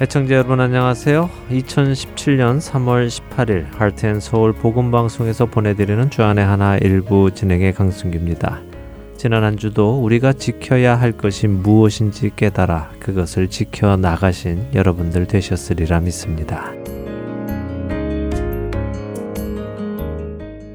애청자 0.00 0.34
여러분 0.34 0.58
안녕하세요. 0.60 1.30
2017년 1.52 2.58
3월 2.60 3.06
18일 3.08 3.66
할텐서울 3.76 4.52
복음방송에서 4.54 5.46
보내드리는 5.46 6.10
주안의 6.10 6.44
하나 6.44 6.76
일부 6.78 7.30
진행의 7.32 7.74
강승규입니다. 7.74 8.60
지난 9.16 9.44
한 9.44 9.56
주도 9.56 10.02
우리가 10.02 10.32
지켜야 10.32 10.96
할 11.00 11.12
것이 11.12 11.46
무엇인지 11.46 12.32
깨달아 12.34 12.90
그것을 12.98 13.48
지켜 13.48 13.96
나가신 13.96 14.70
여러분들 14.74 15.26
되셨으리라 15.26 16.00
믿습니다. 16.00 16.72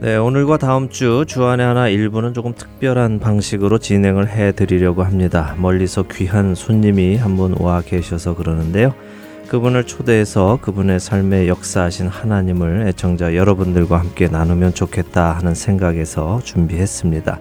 네, 0.01 0.15
오늘과 0.15 0.57
다음 0.59 0.87
주 0.87 1.25
주안의 1.27 1.65
하나 1.65 1.89
일부는 1.89 2.33
조금 2.33 2.53
특별한 2.53 3.19
방식으로 3.19 3.79
진행을 3.79 4.29
해 4.29 4.53
드리려고 4.53 5.03
합니다. 5.03 5.55
멀리서 5.57 6.03
귀한 6.03 6.55
손님이 6.55 7.17
한 7.17 7.35
분 7.35 7.53
와 7.59 7.81
계셔서 7.81 8.33
그러는데요. 8.35 8.93
그분을 9.49 9.85
초대해서 9.85 10.59
그분의 10.61 10.99
삶에 10.99 11.47
역사하신 11.47 12.07
하나님을 12.07 12.87
애청자 12.87 13.35
여러분들과 13.35 13.97
함께 13.97 14.27
나누면 14.27 14.75
좋겠다 14.75 15.31
하는 15.31 15.55
생각에서 15.55 16.39
준비했습니다. 16.43 17.39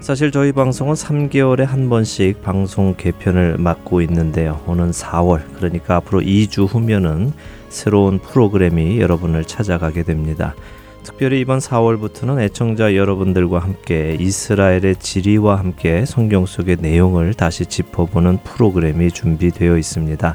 사실 0.00 0.32
저희 0.32 0.50
방송은 0.50 0.94
3개월에 0.94 1.64
한 1.64 1.88
번씩 1.88 2.42
방송 2.42 2.96
개편을 2.96 3.58
맡고 3.58 4.02
있는데요. 4.02 4.60
오는 4.66 4.90
4월, 4.90 5.42
그러니까 5.54 5.96
앞으로 5.96 6.20
2주 6.20 6.66
후면은 6.66 7.32
새로운 7.68 8.18
프로그램이 8.18 9.00
여러분을 9.00 9.44
찾아가게 9.44 10.02
됩니다. 10.02 10.56
특별히 11.04 11.38
이번 11.38 11.60
4월부터는 11.60 12.40
애청자 12.40 12.96
여러분들과 12.96 13.60
함께 13.60 14.16
이스라엘의 14.18 14.96
지리와 14.98 15.60
함께 15.60 16.04
성경 16.06 16.44
속의 16.44 16.78
내용을 16.80 17.34
다시 17.34 17.66
짚어보는 17.66 18.38
프로그램이 18.42 19.12
준비되어 19.12 19.78
있습니다. 19.78 20.34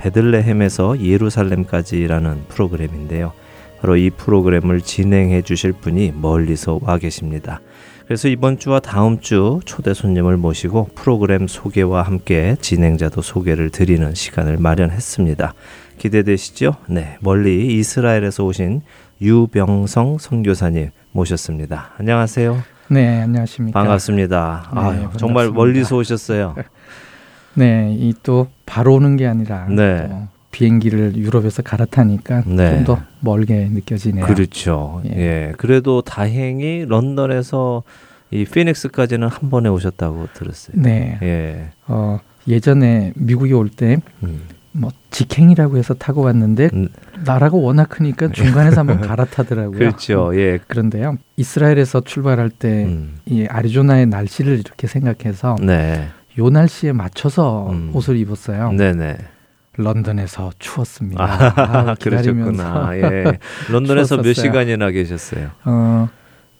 베들레헴에서 0.00 1.00
예루살렘까지라는 1.00 2.44
프로그램인데요. 2.48 3.32
바로 3.80 3.96
이 3.96 4.10
프로그램을 4.10 4.80
진행해 4.80 5.42
주실 5.42 5.72
분이 5.72 6.12
멀리서 6.16 6.78
와 6.82 6.98
계십니다. 6.98 7.60
그래서 8.06 8.28
이번 8.28 8.58
주와 8.58 8.80
다음 8.80 9.20
주 9.20 9.60
초대 9.64 9.94
손님을 9.94 10.36
모시고 10.36 10.90
프로그램 10.94 11.46
소개와 11.46 12.02
함께 12.02 12.56
진행자도 12.60 13.22
소개를 13.22 13.70
드리는 13.70 14.14
시간을 14.14 14.56
마련했습니다. 14.58 15.54
기대되시죠? 15.98 16.76
네, 16.88 17.18
멀리 17.20 17.78
이스라엘에서 17.78 18.44
오신 18.44 18.82
유병성 19.20 20.18
선교사님 20.18 20.90
모셨습니다. 21.12 21.90
안녕하세요. 21.98 22.62
네, 22.88 23.20
안녕하십니까. 23.20 23.78
반갑습니다. 23.78 24.70
네, 24.74 24.80
아유, 24.80 25.08
정말 25.16 25.50
멀리서 25.50 25.96
오셨어요. 25.96 26.56
네, 27.54 27.94
이 27.98 28.14
또 28.22 28.48
바로 28.66 28.94
오는 28.94 29.16
게 29.16 29.26
아니라 29.26 29.66
네. 29.68 30.08
비행기를 30.50 31.16
유럽에서 31.16 31.62
갈아타니까 31.62 32.42
네. 32.46 32.76
좀더 32.76 33.00
멀게 33.20 33.68
느껴지네요. 33.70 34.26
그렇죠. 34.26 35.00
예. 35.06 35.16
예. 35.16 35.52
그래도 35.56 36.02
다행히 36.02 36.84
런던에서 36.88 37.82
이 38.30 38.44
피닉스까지는 38.44 39.28
한 39.28 39.50
번에 39.50 39.68
오셨다고 39.68 40.28
들었어요. 40.34 40.76
네. 40.80 41.18
예. 41.22 41.70
어, 41.86 42.18
예전에 42.48 43.12
미국에 43.16 43.52
올때 43.52 43.98
음. 44.22 44.42
뭐 44.72 44.90
직행이라고 45.10 45.76
해서 45.78 45.94
타고 45.94 46.22
왔는데 46.22 46.70
음. 46.74 46.88
나라가 47.24 47.56
워낙 47.56 47.88
크니까 47.88 48.28
중간에서 48.28 48.80
한번 48.80 49.00
갈아타더라고요. 49.00 49.78
그렇죠. 49.78 50.30
예. 50.34 50.58
그런데요. 50.66 51.16
이스라엘에서 51.36 52.00
출발할 52.02 52.50
때이 52.50 52.84
음. 52.84 53.18
아리조나의 53.48 54.06
날씨를 54.06 54.58
이렇게 54.60 54.86
생각해서 54.86 55.56
네. 55.60 56.08
요 56.38 56.48
날씨에 56.50 56.92
맞춰서 56.92 57.70
음. 57.70 57.90
옷을 57.92 58.16
입었어요. 58.16 58.72
네네. 58.72 59.18
런던에서 59.76 60.50
추웠습니다. 60.58 61.24
아, 61.24 61.94
그러셨구나. 62.00 62.90
예. 62.96 63.24
런던에서 63.70 64.18
몇 64.18 64.32
시간이나 64.34 64.90
계셨어요? 64.90 65.50
어, 65.64 66.08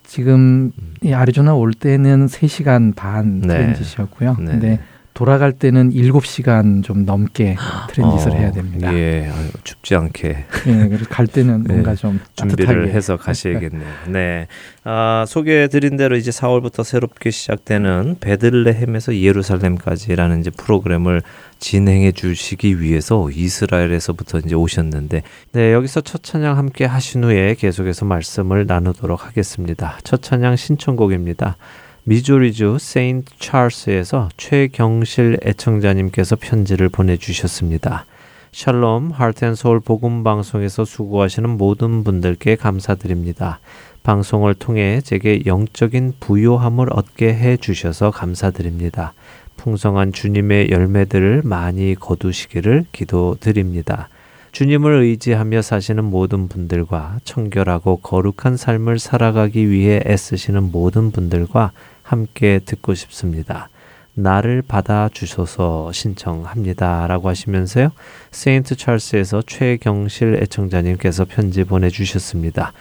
지금 0.05 0.73
음. 0.79 0.95
이 1.03 1.13
아리조나 1.13 1.55
올 1.55 1.73
때는 1.73 2.27
3시간 2.27 2.95
반 2.97 3.41
네. 3.41 3.49
트랜짓이었고요. 3.49 4.37
네. 4.39 4.45
근데 4.47 4.81
돌아갈 5.21 5.53
때는 5.53 5.91
7시간 5.91 6.83
좀 6.83 7.05
넘게 7.05 7.55
트랜짓을 7.93 8.31
어, 8.31 8.35
해야 8.37 8.51
됩니다. 8.53 8.91
예, 8.95 9.31
아유, 9.31 9.51
춥지 9.65 9.95
않게. 9.95 10.29
예, 10.67 10.89
그래서 10.89 11.05
갈 11.11 11.27
때는 11.27 11.65
네, 11.65 11.75
뭔가 11.75 11.95
좀 11.95 12.19
준비를 12.37 12.89
해서 12.89 13.19
가셔야겠네요. 13.19 13.87
네. 14.09 14.47
아, 14.83 15.27
소개해 15.29 15.69
드린 15.69 15.99
대로 15.99 16.17
이제 16.17 16.31
4월부터 16.31 16.85
새롭게 16.85 17.31
시작되는 17.31 18.17
베들레헴에서 18.21 19.15
예루살렘까지라는 19.19 20.41
이제 20.41 20.49
프로그램을 20.57 21.21
진행해 21.59 22.13
주시기 22.13 22.81
위해서 22.81 23.29
이스라엘에서부터 23.31 24.39
이제 24.39 24.55
오셨는데 24.55 25.23
네, 25.53 25.73
여기서 25.75 26.01
첫 26.01 26.23
찬양 26.23 26.57
함께 26.57 26.87
하신 26.87 27.25
후에 27.25 27.57
계속해서 27.59 28.07
말씀을 28.07 28.65
나누도록 28.67 29.27
하겠습니다. 29.27 29.99
첫 30.03 30.23
찬양 30.23 30.57
신청곡입니다. 30.57 31.59
미조리주 32.05 32.79
세인트 32.81 33.33
찰스에서 33.39 34.31
최경실 34.37 35.39
애청자님께서 35.45 36.37
편지를 36.37 36.89
보내주셨습니다. 36.89 38.07
샬롬 38.53 39.11
하트앤서울 39.11 39.81
복음 39.81 40.25
방송에서 40.25 40.85
수고하시는 40.85 41.49
모든 41.51 42.03
분들께 42.03 42.57
감사드립니다. 42.57 43.61
방송을 44.03 44.55
통해 44.55 45.01
제게 45.05 45.43
영적인 45.45 46.15
부요함을 46.21 46.89
얻게 46.91 47.35
해 47.35 47.57
주셔서 47.59 48.11
감사드립니다. 48.11 49.13
풍성한 49.59 50.13
주님의 50.13 50.71
열매들을 50.71 51.43
많이 51.45 51.95
거두시기를 51.95 52.87
기도드립니다. 52.93 54.09
주님을 54.53 55.03
의지하며 55.03 55.63
사시는 55.63 56.05
모든 56.05 56.49
분들과 56.49 57.19
청결하고 57.25 57.99
거룩한 57.99 58.57
삶을 58.57 58.99
살아가기 58.99 59.71
위해 59.71 60.01
애쓰시는 60.05 60.71
모든 60.73 61.11
분들과 61.11 61.73
함께 62.03 62.61
듣고 62.65 62.95
싶습니다. 62.95 63.69
나를 64.15 64.63
받아 64.63 65.09
주셔서 65.13 65.93
신청합니다. 65.93 67.07
라고 67.07 67.29
하시면서요. 67.29 67.93
세인트 68.33 68.77
찰스에서 68.77 69.43
최경실 69.47 70.41
애청자님께서 70.43 71.25
편지 71.27 71.65
보내주셨습니다. 71.65 72.73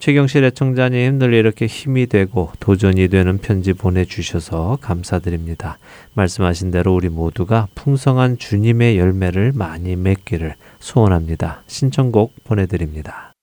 최경실 0.00 0.44
애청자님 0.44 1.18
늘 1.18 1.34
이렇게 1.34 1.66
힘이 1.66 2.06
되고 2.06 2.50
도전이 2.58 3.08
되는 3.08 3.36
편지 3.36 3.74
보내주셔서 3.74 4.78
감사드립니다. 4.80 5.78
말씀하신 6.14 6.70
대로 6.70 6.94
우리 6.94 7.10
모두가 7.10 7.68
풍성한 7.74 8.38
주님의 8.38 8.98
열매를 8.98 9.52
많이 9.54 9.96
맺기를 9.96 10.54
소원합니다. 10.78 11.62
신청곡 11.66 12.32
보내드립니다. 12.44 13.34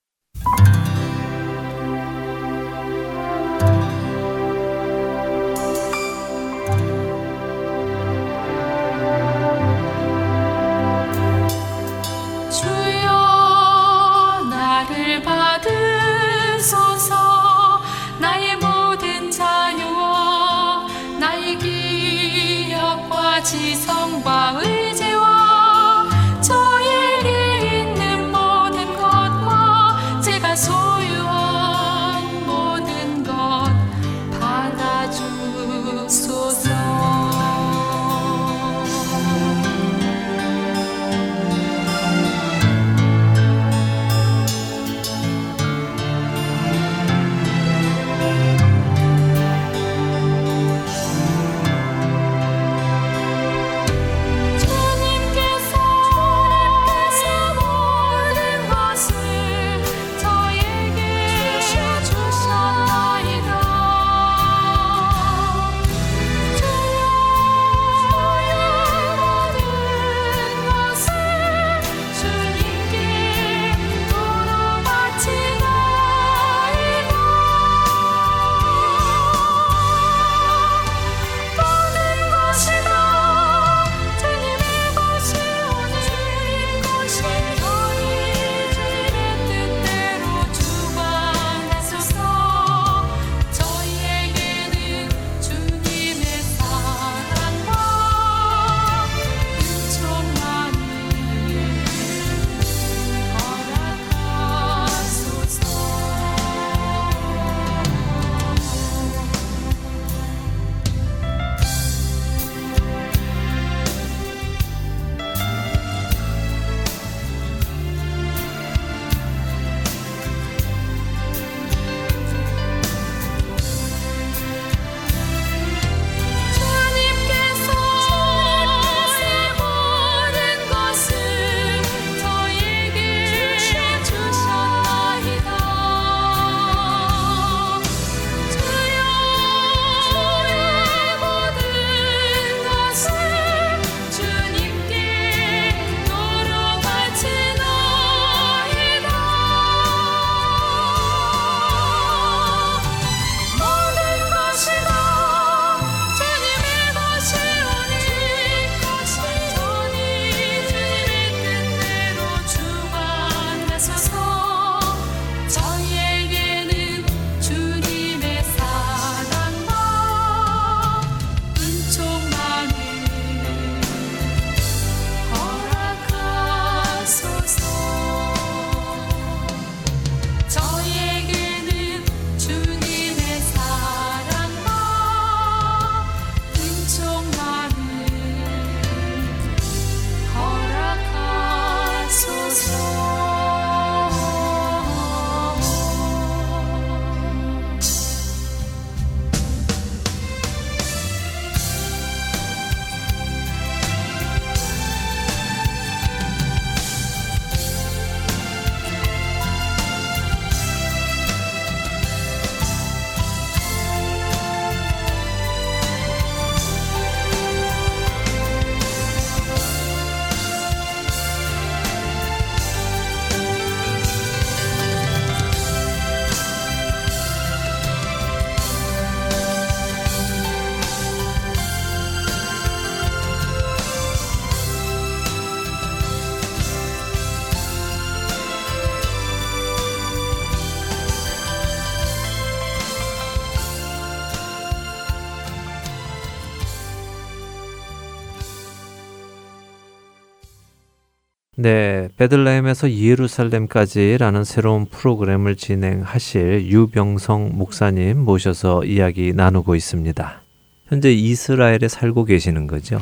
베들레헴에서 252.18 252.92
예루살렘까지라는 252.92 254.44
새로운 254.44 254.86
프로그램을 254.86 255.56
진행하실 255.56 256.68
유병성 256.68 257.52
목사님 257.54 258.20
모셔서 258.20 258.84
이야기 258.86 259.34
나누고 259.34 259.76
있습니다. 259.76 260.42
현재 260.88 261.12
이스라엘에 261.14 261.88
살고 261.88 262.26
계시는 262.26 262.66
거죠? 262.66 263.00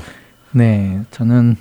네, 0.51 1.01
저는 1.11 1.55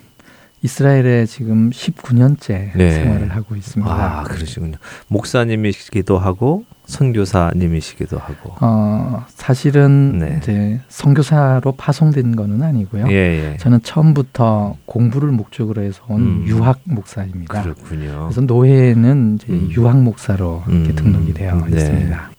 이스라엘에 0.64 1.26
지금 1.26 1.69
19년째 1.69 2.75
네. 2.75 2.90
생활을 2.90 3.37
하고 3.37 3.55
있습니다. 3.55 3.93
아, 3.93 4.22
그러시군요. 4.22 4.78
목사님이시기도 5.08 6.19
하고 6.19 6.64
선교사님이시기도 6.87 8.16
하고. 8.16 8.55
어, 8.62 9.26
사실은 9.28 10.19
네. 10.19 10.38
이제 10.40 10.81
선교사로 10.88 11.72
파송된 11.72 12.34
거는 12.34 12.62
아니고요. 12.62 13.08
예, 13.11 13.12
예. 13.52 13.56
저는 13.58 13.82
처음부터 13.82 14.78
공부를 14.87 15.32
목적으로 15.32 15.82
해서 15.82 16.02
온 16.08 16.20
음. 16.22 16.44
유학 16.46 16.81
목사입니다. 16.84 17.62
그렇군요. 17.62 18.22
그래서 18.25 18.40
노회에는 18.40 19.34
이제 19.34 19.53
음. 19.53 19.69
유학 19.70 20.00
목사로 20.00 20.62
이렇게 20.67 20.91
음. 20.91 20.96
등록이 20.96 21.34
되어 21.34 21.60
네. 21.67 21.77
있습니다. 21.77 22.31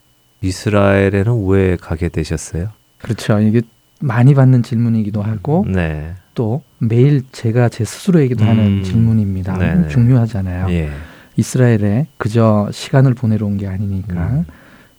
이스라엘에는 0.41 1.47
왜 1.47 1.75
가게 1.75 2.09
되셨어요? 2.09 2.69
그렇죠. 3.03 3.39
이게 3.39 3.61
많이 4.01 4.33
받는 4.33 4.63
질문이기도 4.63 5.21
하고 5.21 5.65
네. 5.67 6.13
또 6.33 6.61
매일 6.79 7.23
제가 7.31 7.69
제 7.69 7.85
스스로에게도 7.85 8.43
음. 8.43 8.49
하는 8.49 8.83
질문입니다. 8.83 9.57
네네. 9.57 9.87
중요하잖아요. 9.89 10.67
예. 10.69 10.91
이스라엘에 11.37 12.07
그저 12.17 12.69
시간을 12.71 13.13
보내러 13.13 13.45
온 13.45 13.57
게 13.57 13.67
아니니까 13.67 14.13
음. 14.13 14.45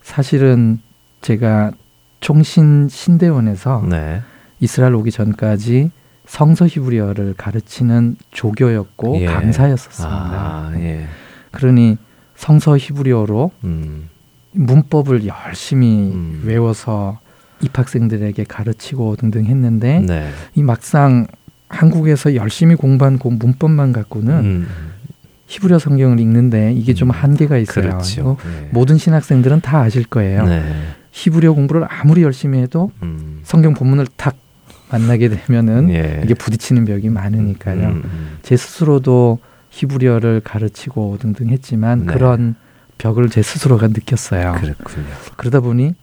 사실은 0.01 0.79
제가 1.21 1.71
총신 2.19 2.87
신대원에서 2.89 3.85
네. 3.89 4.21
이스라엘 4.59 4.95
오기 4.95 5.11
전까지 5.11 5.91
성서 6.25 6.65
히브리어를 6.67 7.35
가르치는 7.37 8.17
조교였고 8.31 9.17
예. 9.21 9.25
강사였었습니다. 9.25 10.15
아, 10.15 10.71
예. 10.75 11.07
그러니 11.51 11.97
성서 12.35 12.77
히브리어로 12.77 13.51
음. 13.63 14.09
문법을 14.51 15.25
열심히 15.25 16.11
음. 16.13 16.41
외워서 16.45 17.19
입학생들에게 17.61 18.43
가르치고 18.43 19.15
등등 19.15 19.45
했는데 19.45 19.99
네. 19.99 20.29
이 20.55 20.63
막상 20.63 21.27
한국에서 21.69 22.35
열심히 22.35 22.75
공부한 22.75 23.19
그 23.19 23.27
문법만 23.27 23.91
갖고는 23.93 24.33
음. 24.33 24.67
히브리어 25.47 25.79
성경을 25.79 26.19
읽는데 26.19 26.73
이게 26.73 26.93
좀 26.93 27.09
음. 27.09 27.11
한계가 27.11 27.57
있어요. 27.57 27.89
그렇죠. 27.89 28.37
네. 28.43 28.69
모든 28.71 28.97
신학생들은 28.97 29.61
다 29.61 29.79
아실 29.79 30.05
거예요. 30.05 30.45
네. 30.45 30.63
히브리어 31.11 31.53
공부를 31.53 31.85
아무리 31.89 32.21
열심히 32.21 32.59
해도 32.59 32.91
음. 33.01 33.41
성경 33.43 33.73
본문을 33.73 34.07
탁 34.17 34.35
만나게 34.89 35.29
되면은 35.29 35.89
예. 35.89 36.21
이게 36.23 36.33
부딪히는 36.33 36.85
벽이 36.85 37.09
많으니까요. 37.09 37.87
음, 37.87 38.01
음. 38.05 38.37
제 38.41 38.55
스스로도 38.55 39.39
히브리어를 39.69 40.41
가르치고 40.41 41.17
등등 41.19 41.49
했지만 41.49 42.05
네. 42.05 42.13
그런 42.13 42.55
벽을 42.97 43.29
제 43.29 43.41
스스로가 43.41 43.87
느꼈어요. 43.87 44.55
그렇군요. 44.61 45.05
그러다 45.35 45.59
보니 45.59 45.93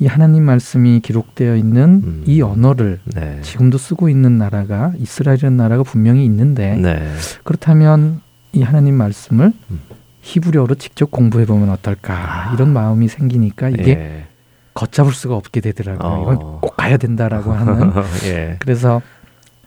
이 0.00 0.06
하나님 0.06 0.44
말씀이 0.44 1.00
기록되어 1.00 1.56
있는 1.56 2.02
음. 2.04 2.24
이 2.26 2.42
언어를 2.42 3.00
네. 3.04 3.40
지금도 3.42 3.78
쓰고 3.78 4.08
있는 4.08 4.38
나라가 4.38 4.92
이스라엘이라는 4.98 5.56
나라가 5.56 5.82
분명히 5.82 6.24
있는데 6.24 6.76
네. 6.76 7.12
그렇다면 7.44 8.20
이 8.52 8.62
하나님 8.62 8.96
말씀을 8.96 9.52
음. 9.70 9.80
히브리어로 10.22 10.74
직접 10.76 11.10
공부해 11.10 11.46
보면 11.46 11.70
어떨까 11.70 12.14
아. 12.14 12.54
이런 12.54 12.72
마음이 12.72 13.08
생기니까 13.08 13.68
이게 13.68 13.90
예. 13.90 14.26
걷잡을 14.74 15.12
수가 15.12 15.36
없게 15.36 15.60
되더라고요. 15.60 16.10
어. 16.10 16.22
이건 16.22 16.38
꼭 16.60 16.76
가야 16.76 16.96
된다라고 16.96 17.52
하는. 17.52 17.92
예. 18.26 18.56
그래서 18.58 19.00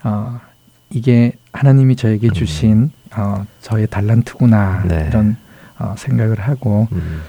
어, 0.04 0.40
이게 0.90 1.34
하나님이 1.54 1.96
저에게 1.96 2.28
음. 2.28 2.34
주신 2.34 2.92
어, 3.16 3.46
저의 3.62 3.88
달란트구나 3.88 4.84
네. 4.88 5.06
이런 5.10 5.38
어, 5.80 5.96
생각을 5.98 6.40
하고 6.40 6.88
음. 6.92 7.22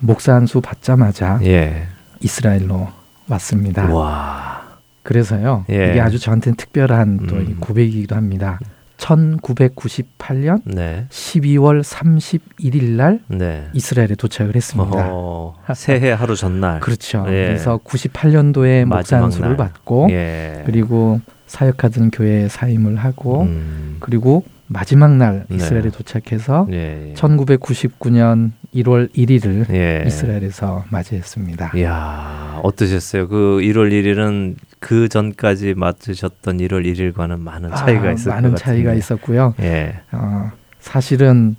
목사 0.00 0.34
한 0.34 0.46
수 0.46 0.60
받자마자 0.60 1.38
예. 1.44 1.86
이스라엘로 2.24 2.88
왔습니다. 3.28 3.86
와. 3.92 4.62
그래서요. 5.02 5.66
예. 5.70 5.90
이게 5.90 6.00
아주 6.00 6.18
저한테는 6.18 6.56
특별한 6.56 7.26
또 7.28 7.36
음. 7.36 7.58
고백이기도 7.60 8.16
합니다. 8.16 8.58
1998년 8.96 10.62
네. 10.64 11.06
12월 11.10 11.82
31일 11.82 12.92
날 12.92 13.20
네. 13.28 13.68
이스라엘에 13.74 14.14
도착을 14.16 14.54
했습니다. 14.54 15.08
어 15.10 15.56
새해 15.74 16.12
하루 16.12 16.36
전날. 16.36 16.80
그렇죠. 16.80 17.24
예. 17.26 17.46
그래서 17.48 17.78
98년도에 17.84 18.86
목산수를 18.86 19.56
받고 19.56 20.08
예. 20.10 20.62
그리고 20.64 21.20
사역하던 21.46 22.12
교회에 22.12 22.48
사임을 22.48 22.96
하고 22.96 23.42
음. 23.42 23.96
그리고 24.00 24.44
마지막 24.66 25.16
날 25.16 25.44
네. 25.48 25.56
이스라엘에 25.56 25.84
네. 25.84 25.90
도착해서 25.90 26.66
예, 26.70 27.10
예. 27.10 27.14
1999년 27.14 28.52
1월 28.74 29.12
1일을 29.14 29.70
예. 29.70 30.04
이스라엘에서 30.06 30.84
맞이했습니다. 30.88 31.72
이야 31.76 32.60
어떠셨어요? 32.62 33.28
그 33.28 33.58
1월 33.62 33.90
1일은 33.90 34.56
그 34.78 35.08
전까지 35.08 35.74
맞으셨던 35.74 36.58
1월 36.58 36.84
1일과는 36.84 37.40
많은 37.40 37.72
아, 37.72 37.76
차이가 37.76 38.08
아, 38.08 38.12
있었 38.12 38.30
많은 38.30 38.56
차이가 38.56 38.94
있었고요. 38.94 39.54
예. 39.60 40.00
어, 40.12 40.50
사실은 40.80 41.56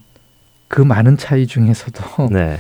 그 0.68 0.82
많은 0.82 1.18
차이 1.18 1.46
중에서도 1.46 2.30
네. 2.34 2.58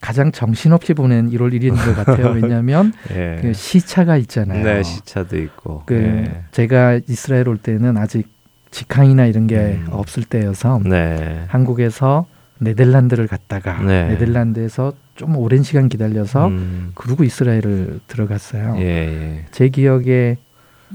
가장 0.00 0.32
정신없이 0.32 0.94
보낸 0.94 1.30
1월 1.30 1.52
1일인 1.52 1.76
것 1.76 1.94
같아요. 1.94 2.32
왜냐하면 2.40 2.92
예. 3.14 3.38
그 3.40 3.52
시차가 3.52 4.16
있잖아요. 4.16 4.64
네, 4.64 4.82
시차도 4.82 5.38
있고. 5.38 5.82
그 5.86 5.94
예. 5.94 6.42
제가 6.50 7.00
이스라엘 7.08 7.48
올 7.48 7.58
때는 7.58 7.96
아직 7.96 8.28
직항이나 8.72 9.26
이런 9.26 9.46
게 9.46 9.56
음. 9.56 9.86
없을 9.90 10.24
때여서 10.24 10.80
네. 10.84 11.44
한국에서 11.46 12.26
네덜란드를 12.58 13.28
갔다가 13.28 13.80
네. 13.82 14.08
네덜란드에서 14.08 14.94
좀 15.14 15.36
오랜 15.36 15.62
시간 15.62 15.88
기다려서 15.88 16.48
음. 16.48 16.92
그리고 16.94 17.22
이스라엘을 17.22 18.00
들어갔어요. 18.08 18.76
예, 18.78 18.82
예. 18.82 19.44
제 19.50 19.68
기억에 19.68 20.38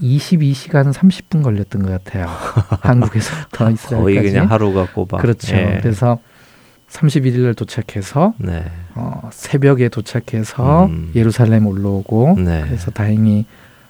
22시간 0.02 0.92
30분 0.94 1.44
걸렸던 1.44 1.84
것 1.84 2.04
같아요. 2.04 2.28
한국에서부터 2.82 3.72
이스라엘까지. 3.72 4.04
거의 4.04 4.24
그냥 4.24 4.50
하루가 4.52 4.88
꼬박. 4.92 5.22
그렇죠. 5.22 5.56
예. 5.56 5.80
그래서 5.82 6.20
31일 6.90 7.42
날 7.42 7.54
도착해서 7.54 8.34
네. 8.38 8.66
어, 8.96 9.30
새벽에 9.32 9.90
도착해서 9.90 10.86
음. 10.86 11.12
예루살렘 11.16 11.68
올라오고 11.68 12.38
네. 12.40 12.64
그래서 12.66 12.92
다행히 12.92 13.46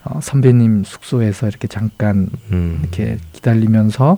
어, 0.10 0.20
선배님 0.22 0.84
숙소에서 0.84 1.48
이렇게 1.48 1.68
잠깐 1.68 2.30
음. 2.52 2.80
이렇게 2.82 3.18
기다리면서 3.34 4.18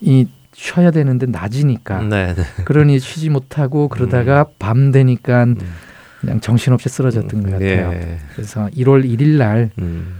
이 0.00 0.28
쉬어야 0.52 0.90
되는데 0.90 1.26
낮이니까 1.26 2.02
네네. 2.02 2.34
네. 2.34 2.42
그러니 2.64 3.00
쉬지 3.00 3.30
못하고 3.30 3.88
그러다가 3.88 4.42
음. 4.42 4.54
밤 4.58 4.92
되니까 4.92 5.44
음. 5.44 5.56
그냥 6.20 6.40
정신없이 6.40 6.88
쓰러졌던 6.88 7.42
것 7.42 7.50
같아요. 7.52 7.92
예. 7.92 8.18
그래서 8.34 8.68
1월 8.76 9.04
1일 9.04 9.36
날 9.36 9.70
음. 9.78 10.14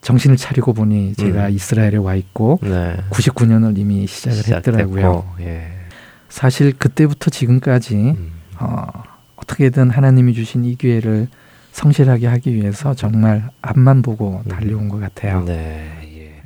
정신을 0.00 0.36
차리고 0.36 0.72
보니 0.72 1.14
제가 1.14 1.46
음. 1.46 1.52
이스라엘에 1.52 1.96
와 1.96 2.14
있고 2.14 2.58
네. 2.62 2.96
99년을 3.10 3.76
이미 3.78 4.06
시작을 4.06 4.38
시작됐고, 4.38 4.78
했더라고요. 4.78 5.34
예. 5.40 5.70
사실 6.28 6.72
그때부터 6.72 7.30
지금까지 7.30 7.94
음. 7.94 8.32
어, 8.58 8.86
어떻게든 9.36 9.90
하나님이 9.90 10.34
주신 10.34 10.64
이 10.64 10.74
기회를 10.76 11.28
성실하게 11.78 12.26
하기 12.26 12.54
위해서 12.54 12.92
정말 12.92 13.50
앞만 13.62 14.02
보고 14.02 14.42
음. 14.44 14.48
달려온 14.48 14.88
것 14.88 15.00
같아요. 15.00 15.44
네. 15.44 15.88
예. 16.16 16.42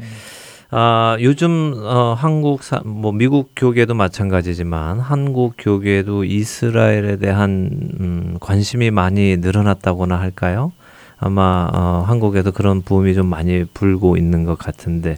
아, 0.71 1.17
요즘 1.21 1.73
어, 1.79 2.15
한국 2.19 2.63
사, 2.63 2.83
뭐 2.85 3.13
미국 3.13 3.53
교계도 3.57 3.95
마찬가지지만 3.95 5.01
한국 5.01 5.55
교계도 5.57 6.25
이스라엘에 6.25 7.17
대한 7.17 7.71
음, 8.01 8.37
관심이 8.41 8.91
많이 8.91 9.39
늘어났다고나 9.39 10.21
할까요? 10.21 10.73
아마 11.17 11.69
어, 11.73 12.05
한국에도 12.07 12.53
그런 12.53 12.83
부음이 12.83 13.15
좀 13.15 13.27
많이 13.27 13.65
불고 13.73 14.19
있는 14.19 14.45
것 14.45 14.59
같은데 14.59 15.17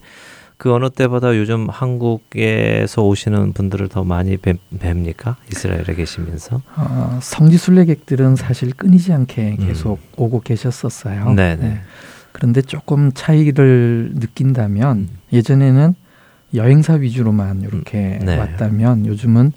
그 0.56 0.72
어느 0.72 0.88
때보다 0.88 1.36
요즘 1.36 1.68
한국에서 1.68 3.02
오시는 3.02 3.52
분들을 3.52 3.88
더 3.88 4.04
많이 4.04 4.36
뵙, 4.36 4.58
뵙니까? 4.78 5.36
이스라엘에 5.50 5.96
계시면서? 5.96 6.62
어, 6.76 7.18
성지 7.20 7.56
순례객들은 7.56 8.36
사실 8.36 8.72
끊이지 8.72 9.12
않게 9.12 9.56
음. 9.58 9.66
계속 9.66 9.98
음. 9.98 10.08
오고 10.16 10.40
계셨었어요. 10.40 11.32
네네. 11.32 11.56
네. 11.56 11.80
그런데 12.32 12.62
조금 12.62 13.12
차이를 13.12 14.12
느낀다면 14.14 14.96
음. 14.96 15.08
예전에는 15.32 15.94
여행사 16.54 16.94
위주로만 16.94 17.62
이렇게 17.62 18.18
음. 18.20 18.26
네. 18.26 18.38
왔다면 18.38 19.06
요즘은 19.06 19.52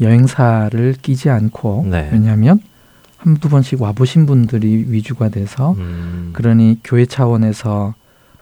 여행사를 0.00 0.94
끼지 1.02 1.28
않고 1.28 1.86
네. 1.90 2.08
왜냐하면 2.12 2.60
한두 3.18 3.48
번씩 3.48 3.82
와보신 3.82 4.26
분들이 4.26 4.84
위주가 4.88 5.28
돼서 5.28 5.72
음. 5.72 6.30
그러니 6.32 6.80
교회 6.84 7.04
차원에서 7.04 7.94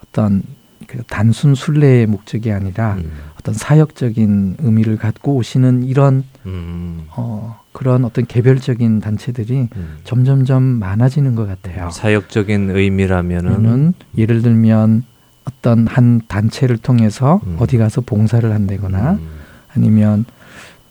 어떤 0.05 0.43
그 0.87 1.03
단순 1.05 1.55
순례의 1.55 2.07
목적이 2.07 2.53
아니라 2.53 2.95
음. 2.95 3.11
어떤 3.39 3.55
사역적인 3.55 4.57
의미를 4.61 4.97
갖고 4.97 5.35
오시는 5.35 5.85
이런 5.85 6.25
음. 6.47 7.07
어, 7.11 7.61
그런 7.73 8.05
어떤 8.05 8.27
개별적인 8.27 9.01
단체들이 9.01 9.69
음. 9.75 9.99
점점점 10.05 10.63
많아지는 10.63 11.35
것 11.35 11.47
같아요. 11.47 11.91
사역적인 11.91 12.71
의미라면은 12.71 13.95
예를 14.17 14.43
들면 14.43 15.05
어떤 15.45 15.87
한 15.87 16.23
단체를 16.27 16.79
통해서 16.79 17.41
음. 17.47 17.57
어디 17.61 17.79
가서 17.79 18.01
봉사를 18.01 18.51
한다거나 18.51 19.13
음. 19.13 19.29
아니면 19.75 20.25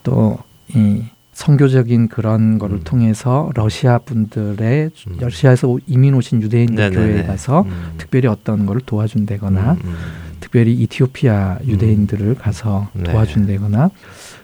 또 0.04 0.38
이 0.70 1.04
선교적인 1.36 2.08
그런 2.08 2.58
거를 2.58 2.78
음. 2.78 2.82
통해서 2.86 3.52
러시아 3.56 3.98
분들의 4.00 4.90
음. 5.08 5.18
러시아에서 5.20 5.78
이민 5.86 6.16
오신 6.16 6.42
유대인들 6.42 6.92
교회에 6.92 7.24
가서 7.24 7.64
음. 7.64 7.94
특별히 7.98 8.28
어떤 8.28 8.66
거를 8.66 8.82
도와준다거나 8.82 9.74
음, 9.74 9.80
음. 9.84 9.96
특별히 10.40 10.74
이티오피아 10.74 11.60
유대인들을 11.66 12.36
가서 12.36 12.88
네. 12.94 13.04
도와준다거나 13.04 13.90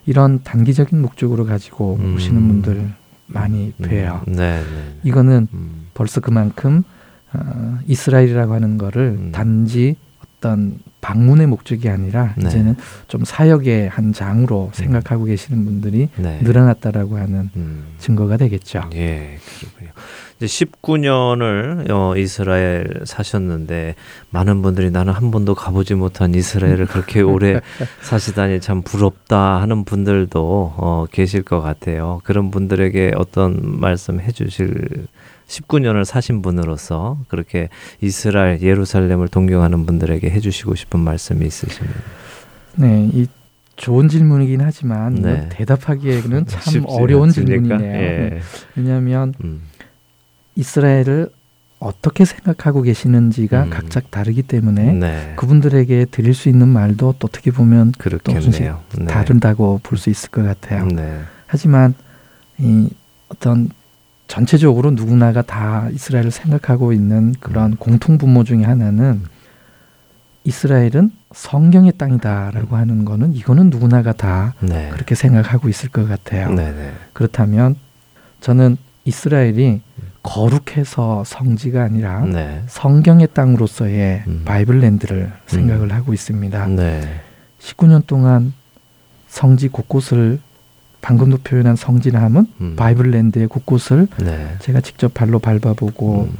이런 0.05 0.43
단기적인 0.43 1.01
목적으로 1.01 1.45
가지고 1.45 1.97
오시는 2.15 2.47
분들 2.47 2.91
많이 3.27 3.71
뵈요. 3.81 4.23
네, 4.27 4.35
네. 4.35 4.63
이거는 5.03 5.47
벌써 5.93 6.19
그만큼 6.19 6.83
어, 7.31 7.79
이스라엘이라고 7.87 8.53
하는 8.53 8.77
거를 8.77 9.15
음. 9.17 9.31
단지 9.31 9.95
어떤 10.21 10.79
방문의 11.01 11.47
목적이 11.47 11.89
아니라 11.89 12.33
네. 12.37 12.47
이제는 12.47 12.75
좀 13.07 13.25
사역의 13.25 13.89
한 13.89 14.13
장으로 14.13 14.67
음. 14.67 14.73
생각하고 14.73 15.25
계시는 15.25 15.65
분들이 15.65 16.09
네. 16.15 16.39
늘어났다라고 16.41 17.17
하는 17.17 17.49
음. 17.55 17.95
증거가 17.97 18.37
되겠죠. 18.37 18.89
예, 18.93 19.37
그렇군요. 19.59 19.91
이제 20.41 20.65
19년을 20.65 21.91
어, 21.91 22.17
이스라엘 22.17 23.01
사셨는데 23.03 23.95
많은 24.31 24.61
분들이 24.61 24.89
나는 24.89 25.13
한 25.13 25.29
번도 25.29 25.53
가보지 25.53 25.93
못한 25.93 26.33
이스라엘을 26.33 26.87
그렇게 26.87 27.21
오래 27.21 27.61
사시다니 28.01 28.59
참 28.59 28.81
부럽다 28.81 29.61
하는 29.61 29.85
분들도 29.85 30.73
어, 30.77 31.05
계실 31.11 31.43
것 31.43 31.61
같아요. 31.61 32.21
그런 32.23 32.49
분들에게 32.49 33.13
어떤 33.17 33.59
말씀 33.79 34.19
해주실 34.19 35.07
19년을 35.51 36.05
사신 36.05 36.41
분으로서 36.41 37.19
그렇게 37.27 37.67
이스라엘 37.99 38.61
예루살렘을 38.61 39.27
동경하는 39.27 39.85
분들에게 39.85 40.29
해주시고 40.29 40.75
싶은 40.75 40.99
말씀이 41.01 41.45
있으시면 41.45 41.91
네, 42.77 43.09
이 43.13 43.27
좋은 43.75 44.07
질문이긴 44.07 44.61
하지만 44.61 45.15
네. 45.15 45.49
대답하기에는 45.49 46.45
참 46.47 46.85
어려운 46.87 47.29
않습니까? 47.29 47.77
질문이네요. 47.77 48.01
예. 48.01 48.41
왜냐하면 48.75 49.33
음. 49.43 49.61
이스라엘을 50.55 51.29
어떻게 51.79 52.25
생각하고 52.25 52.83
계시는지가 52.83 53.63
음. 53.63 53.69
각자 53.71 54.01
다르기 54.09 54.43
때문에 54.43 54.93
네. 54.93 55.33
그분들에게 55.35 56.05
드릴 56.11 56.33
수 56.35 56.47
있는 56.47 56.67
말도 56.67 57.15
또 57.17 57.27
어떻게 57.27 57.49
보면 57.51 57.93
그렇겠네요. 57.97 58.81
또 58.93 58.99
네. 58.99 59.05
다른다고 59.07 59.79
볼 59.83 59.97
수 59.97 60.09
있을 60.11 60.29
것 60.29 60.43
같아요. 60.43 60.85
네. 60.85 61.21
하지만 61.47 61.95
이 62.59 62.87
어떤 63.29 63.69
전체적으로 64.31 64.91
누구나가 64.91 65.41
다 65.41 65.89
이스라엘을 65.91 66.31
생각하고 66.31 66.93
있는 66.93 67.35
그런 67.41 67.73
음. 67.73 67.77
공통 67.77 68.17
분모 68.17 68.45
중의 68.45 68.65
하나는 68.65 69.23
이스라엘은 70.45 71.11
성경의 71.33 71.91
땅이다라고 71.97 72.77
하는 72.77 73.03
거는 73.03 73.33
이거는 73.33 73.69
누구나가 73.69 74.13
다 74.13 74.53
네. 74.61 74.89
그렇게 74.93 75.15
생각하고 75.15 75.67
있을 75.67 75.89
것 75.89 76.07
같아요. 76.07 76.47
네네. 76.47 76.71
네. 76.71 76.93
그렇다면 77.11 77.75
저는 78.39 78.77
이스라엘이 79.03 79.81
거룩해서 80.23 81.25
성지가 81.25 81.83
아니라 81.83 82.21
네. 82.21 82.63
성경의 82.67 83.27
땅으로서의 83.33 84.23
음. 84.27 84.43
Bible 84.45 84.78
Land를 84.78 85.29
생각을 85.47 85.89
음. 85.89 85.91
하고 85.91 86.13
있습니다. 86.13 86.67
네. 86.67 87.21
19년 87.59 88.07
동안 88.07 88.53
성지 89.27 89.67
곳곳을 89.67 90.39
방금도 91.01 91.39
표현한 91.43 91.75
성진함은 91.75 92.45
음. 92.61 92.75
Bible 92.75 93.08
Land의 93.08 93.47
곳곳을 93.47 94.07
네. 94.23 94.55
제가 94.59 94.81
직접 94.81 95.13
발로 95.13 95.39
밟아보고 95.39 96.29
음. 96.31 96.37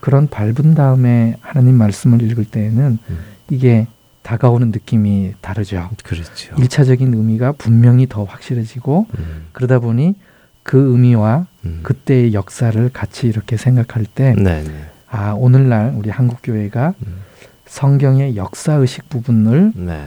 그런 0.00 0.28
밟은 0.28 0.74
다음에 0.74 1.36
하나님 1.40 1.74
말씀을 1.74 2.22
읽을 2.22 2.44
때에는 2.44 2.98
음. 3.08 3.18
이게 3.50 3.86
다가오는 4.22 4.70
느낌이 4.70 5.34
다르죠. 5.40 5.90
그렇죠. 6.02 6.54
일차적인 6.56 7.14
의미가 7.14 7.52
분명히 7.52 8.08
더 8.08 8.24
확실해지고 8.24 9.06
음. 9.18 9.46
그러다 9.52 9.78
보니 9.78 10.14
그 10.62 10.92
의미와 10.92 11.46
음. 11.64 11.80
그때의 11.84 12.34
역사를 12.34 12.88
같이 12.92 13.28
이렇게 13.28 13.56
생각할 13.56 14.04
때, 14.04 14.34
네, 14.36 14.64
네. 14.64 14.84
아 15.08 15.32
오늘날 15.32 15.92
우리 15.94 16.10
한국 16.10 16.40
교회가 16.42 16.94
음. 17.06 17.18
성경의 17.66 18.36
역사 18.36 18.74
의식 18.74 19.08
부분을 19.08 19.72
네. 19.76 20.06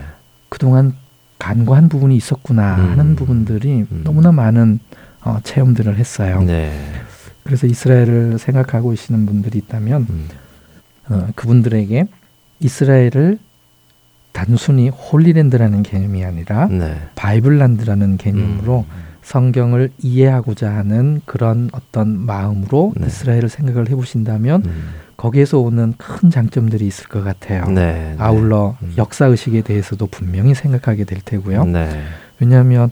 그동안 0.49 0.95
간과한 1.39 1.89
부분이 1.89 2.15
있었구나 2.15 2.75
음. 2.75 2.91
하는 2.91 3.15
부분들이 3.15 3.85
음. 3.91 4.01
너무나 4.03 4.31
많은 4.31 4.79
어, 5.21 5.39
체험들을 5.43 5.97
했어요. 5.97 6.43
네. 6.43 6.71
그래서 7.43 7.65
이스라엘을 7.65 8.37
생각하고 8.37 8.91
계시는 8.91 9.25
분들이 9.25 9.57
있다면 9.57 10.05
음. 10.09 10.27
어, 11.09 11.27
그분들에게 11.35 12.05
이스라엘을 12.59 13.39
단순히 14.31 14.89
Holy 14.89 15.16
Land라는 15.16 15.81
개념이 15.81 16.23
아니라 16.23 16.67
네. 16.67 16.95
Bible 17.15 17.49
Land라는 17.49 18.17
개념으로 18.17 18.85
음. 18.87 19.09
성경을 19.23 19.91
이해하고자 19.99 20.69
하는 20.71 21.21
그런 21.25 21.69
어떤 21.71 22.17
마음으로 22.19 22.93
네. 22.97 23.07
이스라엘을 23.07 23.49
생각을 23.49 23.89
해보신다면 23.89 24.63
음. 24.65 24.89
거기에서 25.19 25.59
오는 25.59 25.93
큰 25.97 26.29
장점들이 26.29 26.87
있을 26.87 27.09
것 27.09 27.21
같아요. 27.21 27.65
네, 27.65 27.73
네. 27.73 28.15
아울러 28.19 28.77
네. 28.79 28.91
역사 28.97 29.25
의식에 29.25 29.63
대해서도 29.63 30.07
분명히 30.07 30.55
생각하게 30.55 31.03
될 31.03 31.19
테고요. 31.19 31.65
네. 31.65 32.03
왜냐하면 32.39 32.89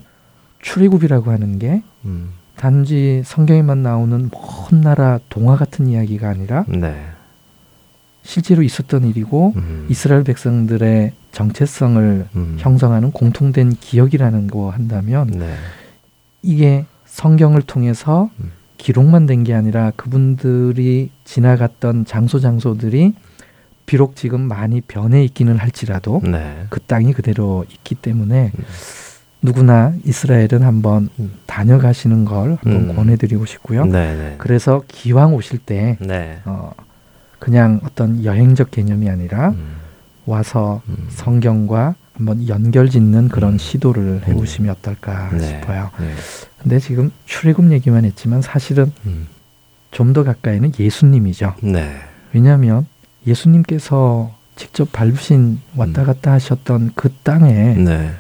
출애굽이라고 0.60 1.32
하는 1.32 1.58
게 1.58 1.84
음. 2.04 2.32
단지 2.58 3.22
성경에만 3.24 3.82
나오는 3.82 4.30
먼 4.30 4.82
나라 4.82 5.22
동화 5.30 5.56
같은 5.56 5.88
이야기가 5.88 6.28
아니라 6.28 6.66
네. 6.68 7.02
실제로 8.24 8.62
있었던 8.62 9.06
일이고 9.06 9.54
음. 9.56 9.86
이스라엘 9.88 10.26
백성들의 10.26 11.14
정체성을 11.32 12.28
음. 12.36 12.58
형성하는 12.60 13.12
공통된 13.12 13.78
기억이라는 13.80 14.48
거 14.48 14.70
한다면 14.70 15.28
네. 15.28 15.56
이게 16.42 16.86
성경을 17.06 17.62
통해서 17.62 18.30
음. 18.42 18.52
기록만 18.78 19.26
된 19.26 19.44
게 19.44 19.54
아니라 19.54 19.92
그분들이 19.96 21.12
지나갔던 21.26 22.06
장소 22.06 22.40
장소들이 22.40 23.14
비록 23.86 24.16
지금 24.16 24.42
많이 24.42 24.82
변해 24.82 25.24
있기는 25.24 25.56
할지라도 25.58 26.22
네. 26.24 26.66
그 26.70 26.80
땅이 26.82 27.14
그대로 27.14 27.66
있기 27.72 27.96
때문에 27.96 28.52
음. 28.58 28.64
누구나 29.42 29.94
이스라엘은 30.04 30.62
한번 30.64 31.10
음. 31.20 31.34
다녀가시는 31.46 32.26
걸 32.26 32.58
한번 32.62 32.90
음. 32.90 32.96
권해드리고 32.96 33.46
싶고요. 33.46 33.86
네네. 33.86 34.16
네. 34.16 34.36
그래서 34.40 34.84
기왕 34.88 35.34
오실 35.36 35.60
때 35.60 35.98
네. 36.02 36.40
어, 36.46 36.72
그냥 37.40 37.80
어떤 37.86 38.24
여행적 38.26 38.72
개념이 38.72 39.10
아니라 39.10 39.50
음. 39.50 39.76
와서 40.26 40.82
음. 40.90 41.06
성경과 41.10 41.96
한번 42.14 42.48
연결짓는 42.48 43.30
그런 43.30 43.54
음. 43.54 43.58
시도를 43.58 44.28
해보시면 44.28 44.72
어떨까 44.72 45.30
네. 45.32 45.40
싶어요. 45.48 45.92
네. 46.58 46.64
근데 46.64 46.80
지금 46.80 47.12
출애굽 47.26 47.72
얘기만 47.72 48.06
했지만 48.06 48.42
사실은 48.42 48.92
음. 49.06 49.28
좀더 49.92 50.24
가까이는 50.24 50.74
예수님이죠. 50.78 51.56
네. 51.64 51.96
왜냐하면 52.34 52.86
예수님께서 53.26 54.36
직접 54.56 54.92
밟으신 54.92 55.60
왔다 55.76 56.02
음. 56.02 56.08
갔다 56.08 56.34
하셨던 56.34 56.92
그 56.96 57.10
땅에 57.24 57.74
네. 57.76 58.12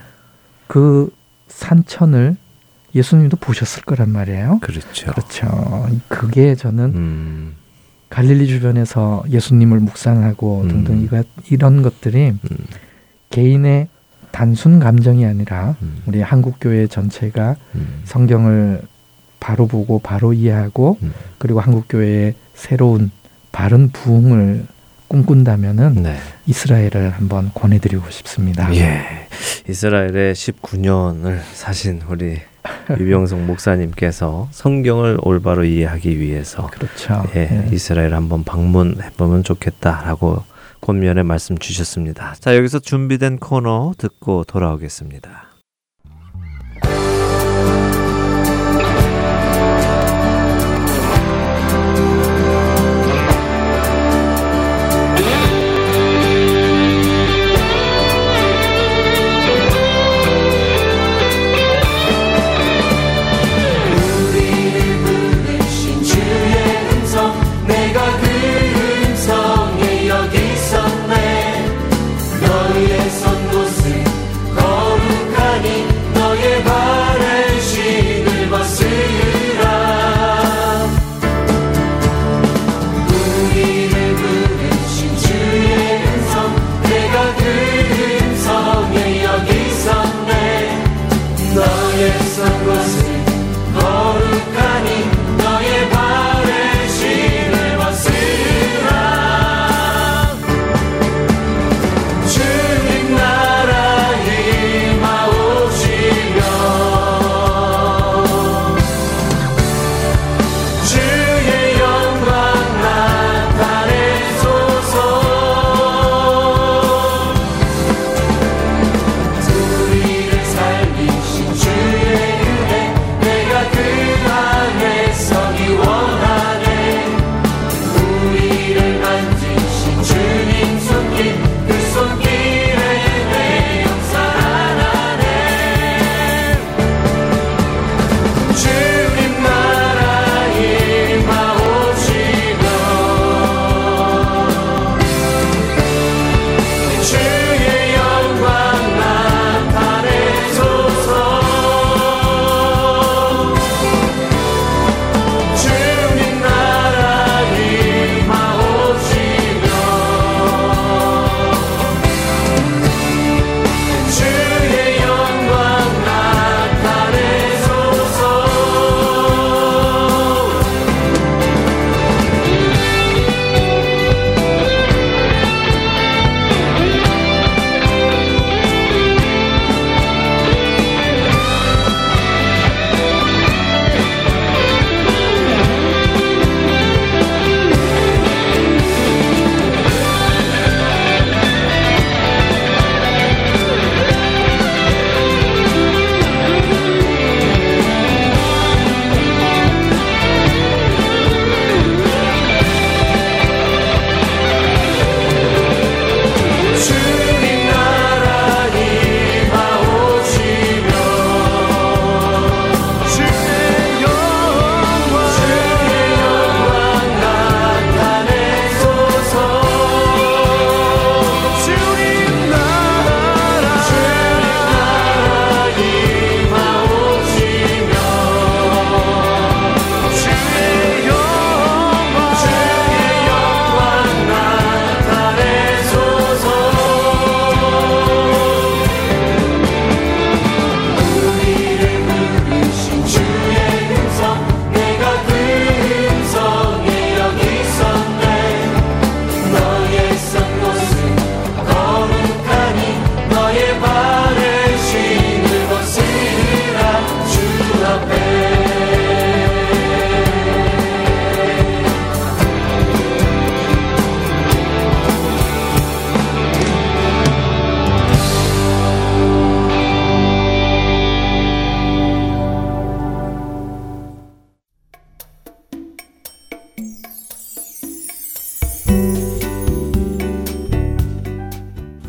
그 0.68 1.14
산천을 1.48 2.36
예수님도 2.96 3.38
보셨을 3.38 3.84
거란 3.84 4.10
말이에요. 4.10 4.60
그렇죠. 4.62 5.12
그렇죠. 5.12 5.88
그게 6.08 6.56
저는 6.56 6.86
음. 6.96 7.56
갈릴리 8.10 8.48
주변에서 8.48 9.24
예수님을 9.30 9.80
묵상하고 9.80 10.62
음. 10.62 10.68
등등 10.68 11.26
이런 11.50 11.82
것들이 11.82 12.30
음. 12.30 12.58
개인의 13.30 13.90
단순 14.38 14.78
감정이 14.78 15.26
아니라 15.26 15.76
음. 15.82 16.04
우리 16.06 16.22
한국 16.22 16.58
교회 16.62 16.86
전체가 16.86 17.56
음. 17.74 18.02
성경을 18.06 18.84
바로 19.40 19.66
보고 19.66 19.98
바로 19.98 20.32
이해하고 20.32 21.00
음. 21.02 21.12
그리고 21.40 21.60
한국 21.60 21.86
교회의 21.90 22.36
새로운 22.54 23.10
바른 23.52 23.90
부흥을 23.90 24.68
꿈꾼다면은 25.08 26.04
네. 26.04 26.18
이스라엘을 26.46 27.14
한번 27.14 27.50
권해드리고 27.56 28.12
싶습니다. 28.12 28.72
예, 28.76 29.28
이스라엘의 29.68 30.36
19년을 30.36 31.40
사신 31.54 32.04
우리 32.08 32.40
유병성 32.96 33.48
목사님께서 33.48 34.50
성경을 34.52 35.18
올바로 35.24 35.64
이해하기 35.64 36.20
위해서 36.20 36.68
그렇죠. 36.68 37.24
예, 37.36 37.50
예. 37.52 37.70
이스라엘 37.74 38.14
한번 38.14 38.44
방문해 38.44 39.10
보면 39.18 39.44
좋겠다라고 39.44 40.44
권면의 40.82 41.24
말씀 41.24 41.58
주셨습니다. 41.58 42.36
자, 42.40 42.56
여기서 42.56 42.80
준비된 42.80 43.40
코너 43.40 43.94
듣고 43.98 44.44
돌아오겠습니다. 44.44 45.47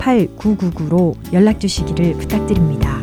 602-866-8999로 0.00 1.14
연락 1.32 1.60
주시기를 1.60 2.14
부탁드립니다. 2.14 2.98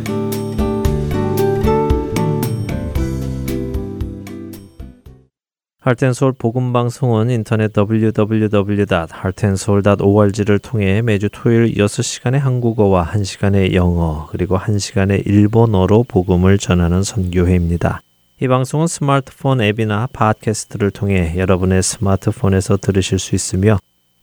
할텐서울 5.80 6.34
복음방송은 6.34 7.30
인터넷 7.30 7.72
www.heartandsoul.org를 7.76 10.60
통해 10.60 11.02
매주 11.02 11.30
토요일 11.32 11.76
6시간의 11.76 12.40
한국어와 12.40 13.06
1시간의 13.06 13.74
영어 13.74 14.28
그리고 14.30 14.58
1시간의 14.58 15.26
일본어로 15.26 16.04
복음을 16.04 16.58
전하는 16.58 17.04
선교회입니다. 17.04 18.02
이 18.42 18.50
방송은 18.50 18.88
스마트폰 18.88 19.62
앱이나 19.62 20.10
팟캐스트를 20.12 20.92
통해 20.92 21.36
여러분의 21.38 21.82
스마트폰에서 21.82 22.76
들으실 22.76 23.18
수 23.18 23.34
있으며 23.34 23.78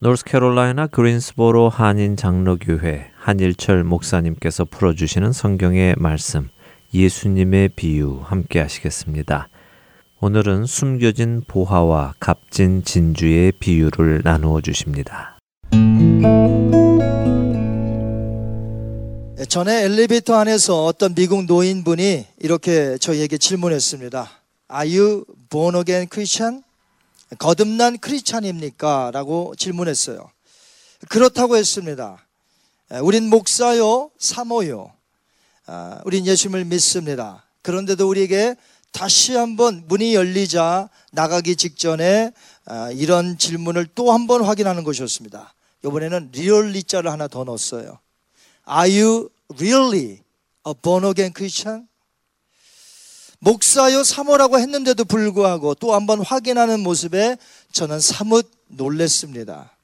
노스캐롤라이나 0.00 0.86
그린스보로 0.86 1.70
한인 1.70 2.16
장로교회 2.16 3.10
한일철 3.16 3.82
목사님께서 3.82 4.64
풀어주시는 4.64 5.32
성경의 5.32 5.96
말씀 5.98 6.50
예수님의 6.94 7.70
비유 7.70 8.20
함께 8.22 8.60
하시겠습니다. 8.60 9.48
오늘은 10.20 10.66
숨겨진 10.66 11.42
보화와 11.48 12.14
값진 12.20 12.84
진주의 12.84 13.50
비유를 13.50 14.20
나누어 14.22 14.60
주십니다. 14.60 15.36
전에 19.48 19.82
엘리베이터 19.82 20.36
안에서 20.36 20.84
어떤 20.84 21.16
미국 21.16 21.46
노인분이 21.46 22.24
이렇게 22.38 22.98
저희에게 22.98 23.36
질문했습니다. 23.36 24.30
Are 24.72 24.96
you 24.96 25.24
born 25.50 25.74
again 25.74 26.06
Christian? 26.08 26.62
거듭난 27.38 27.98
크리스찬입니까? 27.98 29.10
라고 29.12 29.54
질문했어요. 29.56 30.30
그렇다고 31.08 31.56
했습니다. 31.56 32.24
우린 33.02 33.28
목사요, 33.28 34.10
사모요. 34.18 34.92
아, 35.66 36.00
우린 36.06 36.26
예수님을 36.26 36.64
믿습니다. 36.64 37.44
그런데도 37.62 38.08
우리에게 38.08 38.56
다시 38.92 39.36
한번 39.36 39.84
문이 39.86 40.14
열리자 40.14 40.88
나가기 41.12 41.56
직전에 41.56 42.32
아, 42.64 42.90
이런 42.92 43.36
질문을 43.36 43.86
또 43.94 44.10
한 44.12 44.26
번 44.26 44.42
확인하는 44.42 44.82
것이었습니다. 44.84 45.52
이번에는 45.84 46.30
리얼리 46.32 46.82
자를 46.84 47.12
하나 47.12 47.28
더 47.28 47.44
넣었어요. 47.44 47.98
Are 48.68 49.00
you 49.02 49.28
really 49.58 50.22
a 50.66 50.74
born 50.82 51.04
again 51.04 51.32
Christian? 51.36 51.86
목사요 53.40 54.02
사모라고 54.02 54.58
했는데도 54.58 55.04
불구하고 55.04 55.74
또 55.74 55.94
한번 55.94 56.20
확인하는 56.20 56.80
모습에 56.80 57.36
저는 57.72 58.00
사뭇 58.00 58.50
놀랬습니다. 58.68 59.76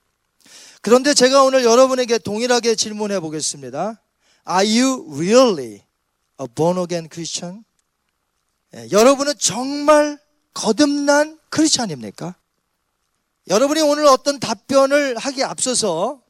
그런데 0.80 1.14
제가 1.14 1.44
오늘 1.44 1.64
여러분에게 1.64 2.18
동일하게 2.18 2.74
질문해 2.74 3.20
보겠습니다. 3.20 4.00
Are 4.48 4.80
you 4.80 5.06
really 5.16 5.82
a 6.40 6.46
born 6.54 6.78
again 6.78 7.08
Christian? 7.10 7.64
예, 8.76 8.88
여러분은 8.90 9.34
정말 9.38 10.18
거듭난 10.52 11.38
크리스찬입니까? 11.48 12.34
여러분이 13.48 13.80
오늘 13.80 14.06
어떤 14.06 14.40
답변을 14.40 15.16
하기 15.16 15.44
앞서서 15.44 16.20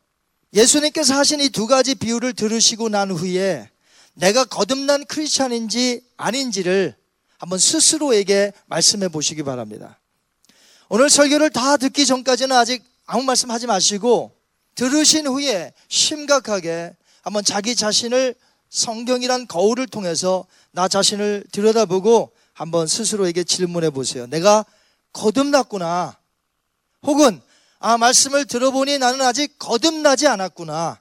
예수님께서 0.52 1.14
하신 1.14 1.40
이 1.40 1.48
두 1.48 1.66
가지 1.66 1.94
비유를 1.94 2.34
들으시고 2.34 2.90
난 2.90 3.10
후에 3.10 3.68
내가 4.14 4.44
거듭난 4.44 5.06
크리스찬인지 5.06 6.02
아닌지를 6.16 6.94
한번 7.38 7.58
스스로에게 7.58 8.52
말씀해 8.66 9.08
보시기 9.08 9.42
바랍니다. 9.42 9.98
오늘 10.88 11.10
설교를 11.10 11.50
다 11.50 11.76
듣기 11.76 12.06
전까지는 12.06 12.54
아직 12.54 12.84
아무 13.06 13.22
말씀 13.24 13.50
하지 13.50 13.66
마시고 13.66 14.32
들으신 14.74 15.26
후에 15.26 15.72
심각하게 15.88 16.94
한번 17.22 17.44
자기 17.44 17.74
자신을 17.74 18.34
성경이란 18.68 19.46
거울을 19.46 19.86
통해서 19.86 20.46
나 20.72 20.88
자신을 20.88 21.44
들여다보고 21.52 22.32
한번 22.52 22.86
스스로에게 22.86 23.44
질문해 23.44 23.90
보세요. 23.90 24.26
내가 24.26 24.64
거듭났구나. 25.12 26.18
혹은 27.02 27.40
아 27.78 27.98
말씀을 27.98 28.46
들어보니 28.46 28.98
나는 28.98 29.20
아직 29.20 29.58
거듭나지 29.58 30.26
않았구나. 30.26 31.00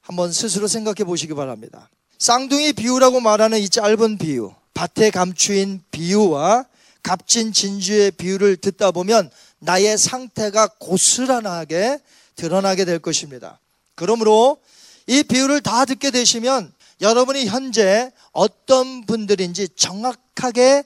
한번 0.00 0.32
스스로 0.32 0.68
생각해 0.68 1.04
보시기 1.04 1.34
바랍니다. 1.34 1.90
쌍둥이 2.18 2.72
비유라고 2.72 3.20
말하는 3.20 3.58
이 3.58 3.68
짧은 3.68 4.18
비유, 4.18 4.52
밭에 4.74 5.10
감추인 5.10 5.82
비유와 5.90 6.64
값진 7.02 7.52
진주의 7.52 8.10
비유를 8.10 8.56
듣다 8.56 8.90
보면 8.90 9.30
나의 9.58 9.96
상태가 9.96 10.68
고스란하게 10.78 11.98
드러나게 12.36 12.84
될 12.84 12.98
것입니다. 12.98 13.58
그러므로 13.94 14.58
이 15.06 15.22
비유를 15.22 15.60
다 15.60 15.84
듣게 15.84 16.10
되시면 16.10 16.72
여러분이 17.00 17.46
현재 17.46 18.10
어떤 18.32 19.04
분들인지 19.06 19.68
정확하게 19.76 20.84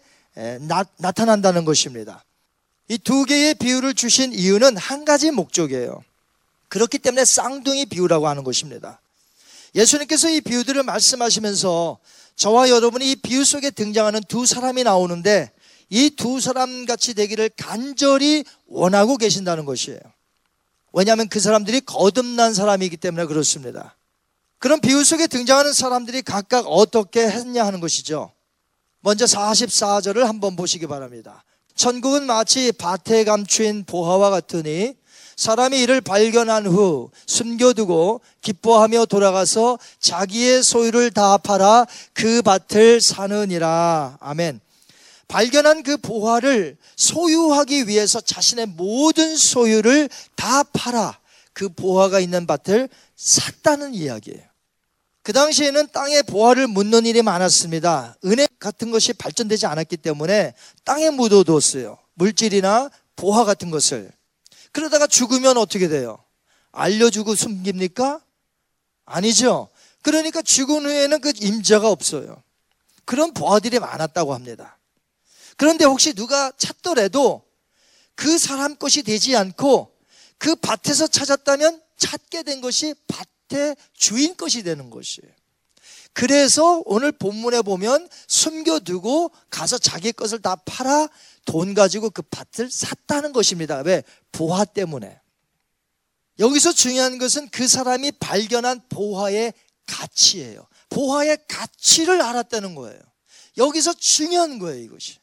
나, 0.68 0.84
나타난다는 0.98 1.64
것입니다. 1.64 2.24
이 2.88 2.98
두 2.98 3.24
개의 3.24 3.54
비유를 3.54 3.94
주신 3.94 4.32
이유는 4.32 4.76
한 4.76 5.04
가지 5.04 5.30
목적이에요. 5.30 6.02
그렇기 6.68 6.98
때문에 6.98 7.24
쌍둥이 7.24 7.86
비유라고 7.86 8.26
하는 8.26 8.42
것입니다. 8.42 9.00
예수님께서 9.74 10.30
이 10.30 10.40
비유들을 10.40 10.82
말씀하시면서 10.82 11.98
저와 12.36 12.70
여러분이 12.70 13.10
이 13.10 13.16
비유 13.16 13.44
속에 13.44 13.70
등장하는 13.70 14.20
두 14.28 14.46
사람이 14.46 14.84
나오는데 14.84 15.52
이 15.90 16.10
두 16.10 16.40
사람 16.40 16.86
같이 16.86 17.14
되기를 17.14 17.50
간절히 17.56 18.44
원하고 18.66 19.16
계신다는 19.16 19.64
것이에요. 19.64 20.00
왜냐하면 20.92 21.28
그 21.28 21.40
사람들이 21.40 21.80
거듭난 21.82 22.54
사람이기 22.54 22.96
때문에 22.96 23.26
그렇습니다. 23.26 23.96
그럼 24.58 24.80
비유 24.80 25.02
속에 25.04 25.26
등장하는 25.26 25.72
사람들이 25.72 26.22
각각 26.22 26.66
어떻게 26.66 27.28
했냐 27.28 27.64
하는 27.64 27.80
것이죠. 27.80 28.32
먼저 29.00 29.24
44절을 29.24 30.20
한번 30.24 30.56
보시기 30.56 30.86
바랍니다. 30.86 31.44
천국은 31.74 32.26
마치 32.26 32.70
밭에 32.72 33.24
감추인 33.24 33.84
보화와 33.84 34.30
같으니 34.30 34.94
사람이 35.40 35.80
이를 35.80 36.02
발견한 36.02 36.66
후 36.66 37.10
숨겨두고 37.24 38.20
기뻐하며 38.42 39.06
돌아가서 39.06 39.78
자기의 39.98 40.62
소유를 40.62 41.12
다 41.12 41.38
팔아 41.38 41.86
그 42.12 42.42
밭을 42.42 43.00
사느니라. 43.00 44.18
아멘. 44.20 44.60
발견한 45.28 45.82
그 45.82 45.96
보화를 45.96 46.76
소유하기 46.96 47.88
위해서 47.88 48.20
자신의 48.20 48.66
모든 48.66 49.34
소유를 49.34 50.10
다 50.36 50.62
팔아 50.62 51.18
그 51.54 51.70
보화가 51.70 52.20
있는 52.20 52.46
밭을 52.46 52.90
샀다는 53.16 53.94
이야기예요. 53.94 54.42
그 55.22 55.32
당시에는 55.32 55.86
땅에 55.90 56.20
보화를 56.20 56.66
묻는 56.66 57.06
일이 57.06 57.22
많았습니다. 57.22 58.14
은행 58.26 58.46
같은 58.58 58.90
것이 58.90 59.14
발전되지 59.14 59.64
않았기 59.64 59.96
때문에 59.96 60.52
땅에 60.84 61.08
묻어뒀어요. 61.08 61.96
물질이나 62.12 62.90
보화 63.16 63.46
같은 63.46 63.70
것을. 63.70 64.19
그러다가 64.72 65.06
죽으면 65.06 65.56
어떻게 65.56 65.88
돼요? 65.88 66.22
알려주고 66.72 67.34
숨깁니까? 67.34 68.20
아니죠. 69.04 69.68
그러니까 70.02 70.40
죽은 70.42 70.86
후에는 70.86 71.20
그 71.20 71.32
임자가 71.36 71.88
없어요. 71.88 72.42
그런 73.04 73.34
보화들이 73.34 73.78
많았다고 73.80 74.34
합니다. 74.34 74.78
그런데 75.56 75.84
혹시 75.84 76.14
누가 76.14 76.52
찾더라도 76.56 77.44
그 78.14 78.38
사람 78.38 78.76
것이 78.76 79.02
되지 79.02 79.36
않고 79.36 79.94
그 80.38 80.54
밭에서 80.56 81.06
찾았다면 81.06 81.82
찾게 81.96 82.44
된 82.44 82.60
것이 82.60 82.94
밭의 83.48 83.76
주인 83.92 84.36
것이 84.36 84.62
되는 84.62 84.90
것이에요. 84.90 85.30
그래서 86.12 86.82
오늘 86.86 87.12
본문에 87.12 87.62
보면 87.62 88.08
숨겨두고 88.26 89.30
가서 89.50 89.78
자기 89.78 90.12
것을 90.12 90.40
다 90.40 90.56
팔아 90.56 91.08
돈 91.44 91.74
가지고 91.74 92.10
그 92.10 92.22
밭을 92.22 92.70
샀다는 92.70 93.32
것입니다. 93.32 93.78
왜? 93.78 94.02
보화 94.32 94.64
때문에. 94.64 95.20
여기서 96.38 96.72
중요한 96.72 97.18
것은 97.18 97.48
그 97.50 97.68
사람이 97.68 98.12
발견한 98.12 98.80
보화의 98.88 99.52
가치예요. 99.86 100.66
보화의 100.88 101.38
가치를 101.48 102.22
알았다는 102.22 102.74
거예요. 102.74 102.98
여기서 103.58 103.92
중요한 103.94 104.58
거예요, 104.58 104.82
이것이. 104.82 105.18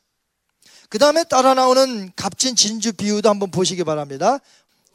그 0.90 1.00
다음에 1.00 1.24
따라 1.24 1.54
나오는 1.54 2.12
값진 2.16 2.56
진주 2.56 2.94
비유도 2.94 3.30
한번 3.30 3.52
보시기 3.52 3.84
바랍니다. 3.84 4.40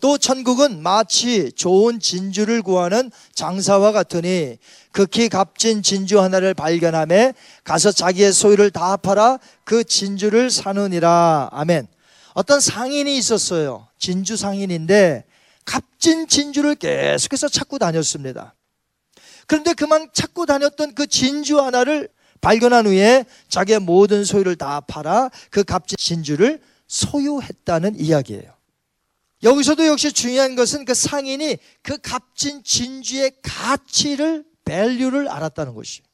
또 0.03 0.19
천국은 0.19 0.83
마치 0.83 1.53
좋은 1.53 2.01
진주를 2.01 2.63
구하는 2.63 3.13
장사와 3.35 3.93
같으니 3.93 4.59
극히 4.91 5.29
값진 5.29 5.85
진주 5.85 6.21
하나를 6.21 6.55
발견함에 6.55 7.35
가서 7.63 7.93
자기의 7.93 8.33
소유를 8.33 8.73
다 8.73 8.97
팔아 8.97 9.39
그 9.63 9.85
진주를 9.85 10.51
사느니라. 10.51 11.51
아멘. 11.53 11.87
어떤 12.35 12.59
상인이 12.59 13.17
있었어요. 13.17 13.87
진주 13.97 14.37
상인인데 14.37 15.23
값진 15.65 16.27
진주를 16.27 16.75
계속해서 16.75 17.49
찾고 17.49 17.79
다녔습니다. 17.79 18.57
그런데 19.47 19.73
그만 19.73 20.09
찾고 20.13 20.47
다녔던 20.47 20.97
그 20.97 21.07
진주 21.07 21.61
하나를 21.61 22.09
발견한 22.41 22.89
후에 22.89 23.25
자기의 23.49 23.79
모든 23.79 24.25
소유를 24.25 24.57
다 24.57 24.81
팔아 24.81 25.31
그 25.51 25.63
값진 25.63 25.97
진주를 25.97 26.61
소유했다는 26.89 28.01
이야기예요. 28.01 28.62
여기서도 29.43 29.87
역시 29.87 30.13
중요한 30.13 30.55
것은 30.55 30.85
그 30.85 30.95
상인이 30.95 31.59
그 31.83 31.99
값진 31.99 32.63
진주의 32.63 33.33
가치를 33.43 34.45
밸류를 34.65 35.29
알았다는 35.29 35.75
것이에요. 35.75 36.07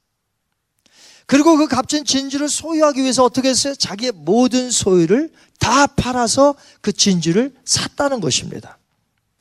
그리고 1.27 1.59
그 1.59 1.69
값진 1.69 2.07
진주를 2.07 2.49
소유하기 2.49 3.03
위해서 3.03 3.23
어떻게 3.23 3.51
했어요? 3.51 3.75
자기의 3.75 4.13
모든 4.13 4.71
소유를 4.71 5.31
다 5.59 5.87
팔아서 5.87 6.55
그 6.81 6.91
진주를 6.91 7.55
샀다는 7.67 8.21
것입니다. 8.21 8.79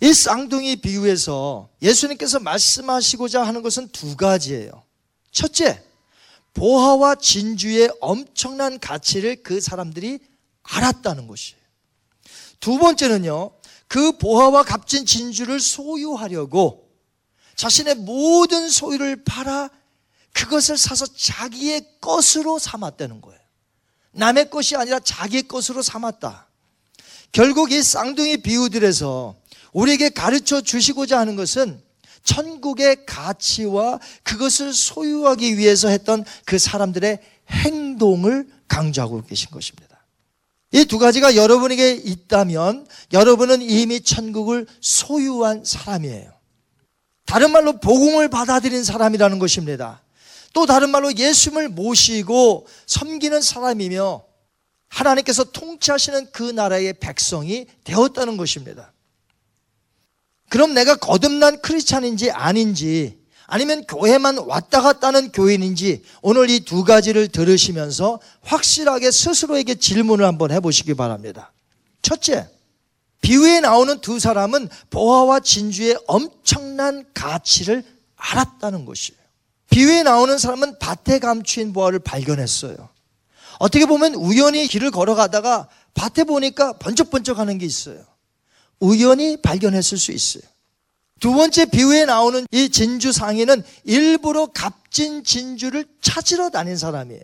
이 0.02 0.14
쌍둥이 0.14 0.76
비유에서 0.78 1.70
예수님께서 1.82 2.40
말씀하시고자 2.40 3.42
하는 3.42 3.62
것은 3.62 3.88
두 3.94 4.18
가지예요. 4.18 4.84
첫째, 5.32 5.82
보화와 6.54 7.16
진주의 7.16 7.90
엄청난 8.02 8.80
가치를 8.80 9.42
그 9.44 9.62
사람들이 9.62 10.20
알았다는 10.64 11.28
것이에요. 11.28 11.62
두 12.60 12.78
번째는요, 12.80 13.52
그 13.88 14.18
보화와 14.18 14.64
값진 14.64 15.06
진주를 15.06 15.60
소유하려고 15.60 16.90
자신의 17.56 17.96
모든 17.96 18.70
소유를 18.70 19.24
팔아 19.24 19.70
그것을 20.34 20.78
사서 20.78 21.06
자기의 21.08 22.00
것으로 22.00 22.60
삼았다는 22.60 23.22
거예요. 23.22 23.40
남의 24.12 24.50
것이 24.50 24.76
아니라 24.76 25.00
자기의 25.00 25.48
것으로 25.48 25.82
삼았다. 25.82 26.48
결국 27.32 27.72
이 27.72 27.82
쌍둥이 27.82 28.38
비유들에서 28.38 29.36
우리에게 29.74 30.10
가르쳐 30.10 30.62
주시고자 30.62 31.20
하는 31.20 31.36
것은 31.36 31.82
천국의 32.24 33.06
가치와 33.06 34.00
그것을 34.24 34.74
소유하기 34.74 35.58
위해서 35.58 35.88
했던 35.88 36.26
그 36.46 36.60
사람들의 36.60 37.20
행동을 37.50 38.48
강조하고 38.68 39.24
계신 39.24 39.50
것입니다. 39.50 39.87
이 40.74 40.86
두 40.86 40.98
가지가 41.00 41.36
여러분에게 41.36 41.92
있다면 41.94 42.88
여러분은 43.14 43.62
이미 43.62 44.02
천국을 44.02 44.68
소유한 44.82 45.64
사람이에요. 45.64 46.32
다른 47.26 47.52
말로 47.52 47.80
복음을 47.80 48.30
받아들인 48.30 48.84
사람이라는 48.84 49.40
것입니다. 49.40 50.02
또 50.54 50.66
다른 50.66 50.90
말로 50.90 51.14
예수님을 51.14 51.70
모시고 51.70 52.68
섬기는 52.86 53.42
사람이며 53.42 54.24
하나님께서 54.90 55.44
통치하시는 55.46 56.32
그 56.32 56.44
나라의 56.44 56.94
백성이 57.00 57.68
되었다는 57.84 58.38
것입니다. 58.38 58.94
그럼 60.50 60.74
내가 60.74 60.96
거듭난 60.96 61.62
크리스찬인지 61.62 62.32
아닌지 62.32 63.20
아니면 63.48 63.86
교회만 63.86 64.38
왔다 64.40 64.82
갔다 64.82 65.08
하는 65.08 65.32
교인인지 65.32 66.04
오늘 66.22 66.50
이 66.50 66.60
두 66.60 66.84
가지를 66.84 67.30
들으시면서 67.30 68.20
확실하게 68.42 69.10
스스로에게 69.10 69.76
질문을 69.76 70.26
한번 70.26 70.52
해보시기 70.52 70.94
바랍니다. 70.94 71.54
첫째, 72.02 72.48
비유에 73.22 73.62
나오는 73.62 74.00
두 74.02 74.20
사람은 74.20 74.70
보화와 74.90 75.40
진주의 75.40 75.98
엄청난 76.08 77.06
가치를 77.14 77.84
알았다는 78.18 78.86
것이에요. 78.86 79.18
비유에 79.70 80.04
나오는 80.04 80.38
사람은 80.38 80.78
밭에 80.80 81.20
감추인 81.20 81.72
보화를 81.74 82.00
발견했어요. 82.00 82.76
어떻게 83.60 83.86
보면 83.86 84.14
우연히 84.16 84.68
길을 84.68 84.92
걸어가다가 84.92 85.68
밭에 85.94 86.26
보니까 86.26 86.74
번쩍번쩍 86.74 87.40
하는 87.40 87.58
게 87.58 87.66
있어요. 87.66 88.04
우연히 88.80 89.42
발견했을 89.42 89.98
수 89.98 90.12
있어요. 90.12 90.44
두 91.20 91.34
번째 91.34 91.66
비유에 91.66 92.06
나오는 92.06 92.46
이 92.52 92.70
진주 92.70 93.12
상인은 93.12 93.64
일부러 93.84 94.48
값진 94.48 95.24
진주를 95.24 95.86
찾으러 96.02 96.50
다닌 96.50 96.78
사람이에요. 96.78 97.24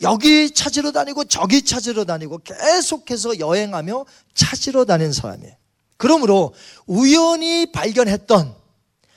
여기 0.00 0.50
찾으러 0.52 0.92
다니고 0.92 1.24
저기 1.24 1.62
찾으러 1.62 2.04
다니고 2.04 2.38
계속해서 2.38 3.38
여행하며 3.38 4.04
찾으러 4.34 4.84
다닌 4.84 5.12
사람이에요. 5.12 5.54
그러므로 5.96 6.54
우연히 6.86 7.70
발견했던 7.70 8.54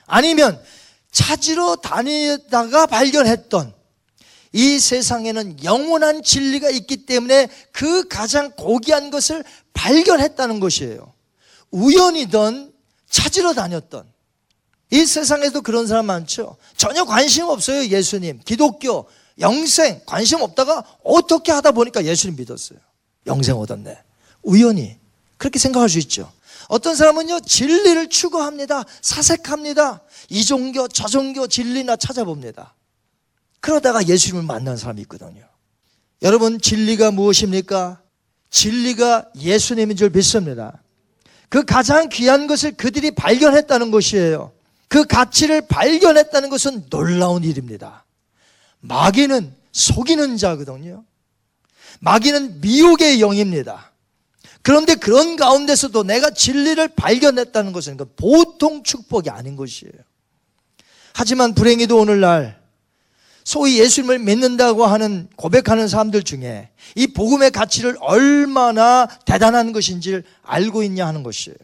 아니면 0.06 0.62
찾으러 1.10 1.76
다니다가 1.76 2.86
발견했던 2.86 3.74
이 4.52 4.78
세상에는 4.78 5.64
영원한 5.64 6.22
진리가 6.22 6.70
있기 6.70 7.06
때문에 7.06 7.48
그 7.72 8.06
가장 8.08 8.52
고귀한 8.52 9.10
것을 9.10 9.42
발견했다는 9.72 10.60
것이에요. 10.60 11.12
우연이든 11.72 12.72
찾으러 13.16 13.54
다녔던 13.54 14.06
이 14.90 15.06
세상에도 15.06 15.62
그런 15.62 15.86
사람 15.86 16.04
많죠. 16.06 16.58
전혀 16.76 17.04
관심 17.04 17.46
없어요, 17.46 17.86
예수님. 17.86 18.40
기독교, 18.44 19.08
영생, 19.40 20.02
관심 20.04 20.42
없다가 20.42 20.84
어떻게 21.02 21.50
하다 21.50 21.72
보니까 21.72 22.04
예수님 22.04 22.36
믿었어요. 22.36 22.78
영생 23.26 23.56
얻었네. 23.56 23.96
우연히. 24.42 24.98
그렇게 25.38 25.58
생각할 25.58 25.88
수 25.88 25.98
있죠. 26.00 26.30
어떤 26.68 26.94
사람은요, 26.94 27.40
진리를 27.40 28.08
추구합니다. 28.10 28.84
사색합니다. 29.00 30.02
이 30.28 30.44
종교, 30.44 30.86
저 30.86 31.08
종교 31.08 31.46
진리나 31.46 31.96
찾아봅니다. 31.96 32.74
그러다가 33.60 34.06
예수님을 34.06 34.44
만난 34.44 34.76
사람이 34.76 35.00
있거든요. 35.02 35.48
여러분, 36.20 36.60
진리가 36.60 37.12
무엇입니까? 37.12 38.02
진리가 38.50 39.30
예수님인 39.36 39.96
줄 39.96 40.10
믿습니다. 40.10 40.82
그 41.48 41.64
가장 41.64 42.08
귀한 42.08 42.46
것을 42.46 42.72
그들이 42.72 43.12
발견했다는 43.12 43.90
것이에요. 43.90 44.52
그 44.88 45.04
가치를 45.04 45.62
발견했다는 45.68 46.48
것은 46.48 46.88
놀라운 46.90 47.44
일입니다. 47.44 48.04
마귀는 48.80 49.54
속이는 49.72 50.36
자거든요. 50.36 51.04
마귀는 52.00 52.60
미혹의 52.60 53.20
영입니다. 53.20 53.92
그런데 54.62 54.96
그런 54.96 55.36
가운데서도 55.36 56.02
내가 56.02 56.30
진리를 56.30 56.88
발견했다는 56.88 57.72
것은 57.72 57.96
보통 58.16 58.82
축복이 58.82 59.30
아닌 59.30 59.54
것이에요. 59.54 59.92
하지만 61.14 61.54
불행히도 61.54 61.96
오늘날 61.96 62.60
소위 63.46 63.78
예수님을 63.78 64.18
믿는다고 64.18 64.86
하는 64.86 65.28
고백하는 65.36 65.86
사람들 65.86 66.24
중에 66.24 66.68
이 66.96 67.06
복음의 67.06 67.52
가치를 67.52 67.96
얼마나 68.00 69.06
대단한 69.24 69.72
것인지를 69.72 70.24
알고 70.42 70.82
있냐 70.82 71.06
하는 71.06 71.22
것이에요. 71.22 71.56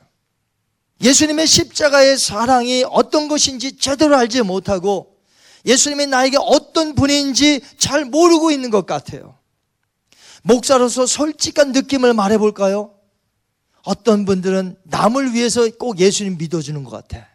예수님의 1.02 1.48
십자가의 1.48 2.18
사랑이 2.18 2.84
어떤 2.88 3.26
것인지 3.26 3.76
제대로 3.78 4.16
알지 4.16 4.42
못하고 4.42 5.16
예수님이 5.66 6.06
나에게 6.06 6.36
어떤 6.40 6.94
분인지 6.94 7.62
잘 7.78 8.04
모르고 8.04 8.52
있는 8.52 8.70
것 8.70 8.86
같아요. 8.86 9.36
목사로서 10.44 11.04
솔직한 11.04 11.72
느낌을 11.72 12.14
말해 12.14 12.38
볼까요? 12.38 12.94
어떤 13.82 14.24
분들은 14.24 14.76
남을 14.84 15.34
위해서 15.34 15.68
꼭 15.80 15.98
예수님 15.98 16.38
믿어주는 16.38 16.84
것 16.84 16.90
같아. 16.90 17.26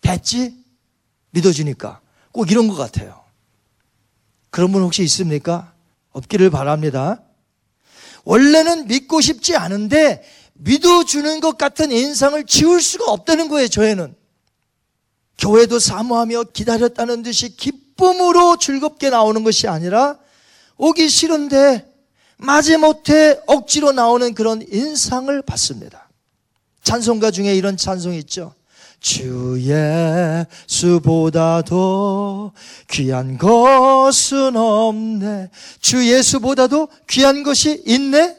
됐지? 0.00 0.54
믿어주니까. 1.30 2.00
꼭 2.30 2.48
이런 2.52 2.68
것 2.68 2.76
같아요. 2.76 3.21
그런 4.52 4.70
분 4.70 4.82
혹시 4.82 5.02
있습니까? 5.04 5.72
없기를 6.12 6.50
바랍니다. 6.50 7.22
원래는 8.24 8.86
믿고 8.86 9.22
싶지 9.22 9.56
않은데 9.56 10.22
믿어주는 10.52 11.40
것 11.40 11.56
같은 11.56 11.90
인상을 11.90 12.44
지울 12.44 12.82
수가 12.82 13.10
없다는 13.10 13.48
거예요, 13.48 13.66
저에는. 13.68 14.14
교회도 15.38 15.78
사모하며 15.78 16.44
기다렸다는 16.52 17.22
듯이 17.22 17.56
기쁨으로 17.56 18.58
즐겁게 18.58 19.08
나오는 19.08 19.42
것이 19.42 19.68
아니라 19.68 20.18
오기 20.76 21.08
싫은데 21.08 21.90
마지못해 22.36 23.40
억지로 23.46 23.92
나오는 23.92 24.34
그런 24.34 24.62
인상을 24.70 25.40
받습니다. 25.42 26.10
찬송가 26.84 27.30
중에 27.30 27.56
이런 27.56 27.78
찬송이 27.78 28.18
있죠. 28.18 28.54
주 29.02 29.58
예수보다도 30.68 32.52
귀한 32.88 33.36
것은 33.36 34.56
없네. 34.56 35.50
주 35.80 36.08
예수보다도 36.08 36.88
귀한 37.10 37.42
것이 37.42 37.82
있네? 37.84 38.36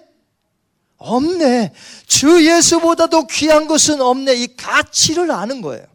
없네. 0.98 1.74
주 2.08 2.48
예수보다도 2.48 3.28
귀한 3.28 3.68
것은 3.68 4.00
없네. 4.00 4.36
이 4.36 4.56
가치를 4.56 5.30
아는 5.32 5.62
거예요. 5.62 5.86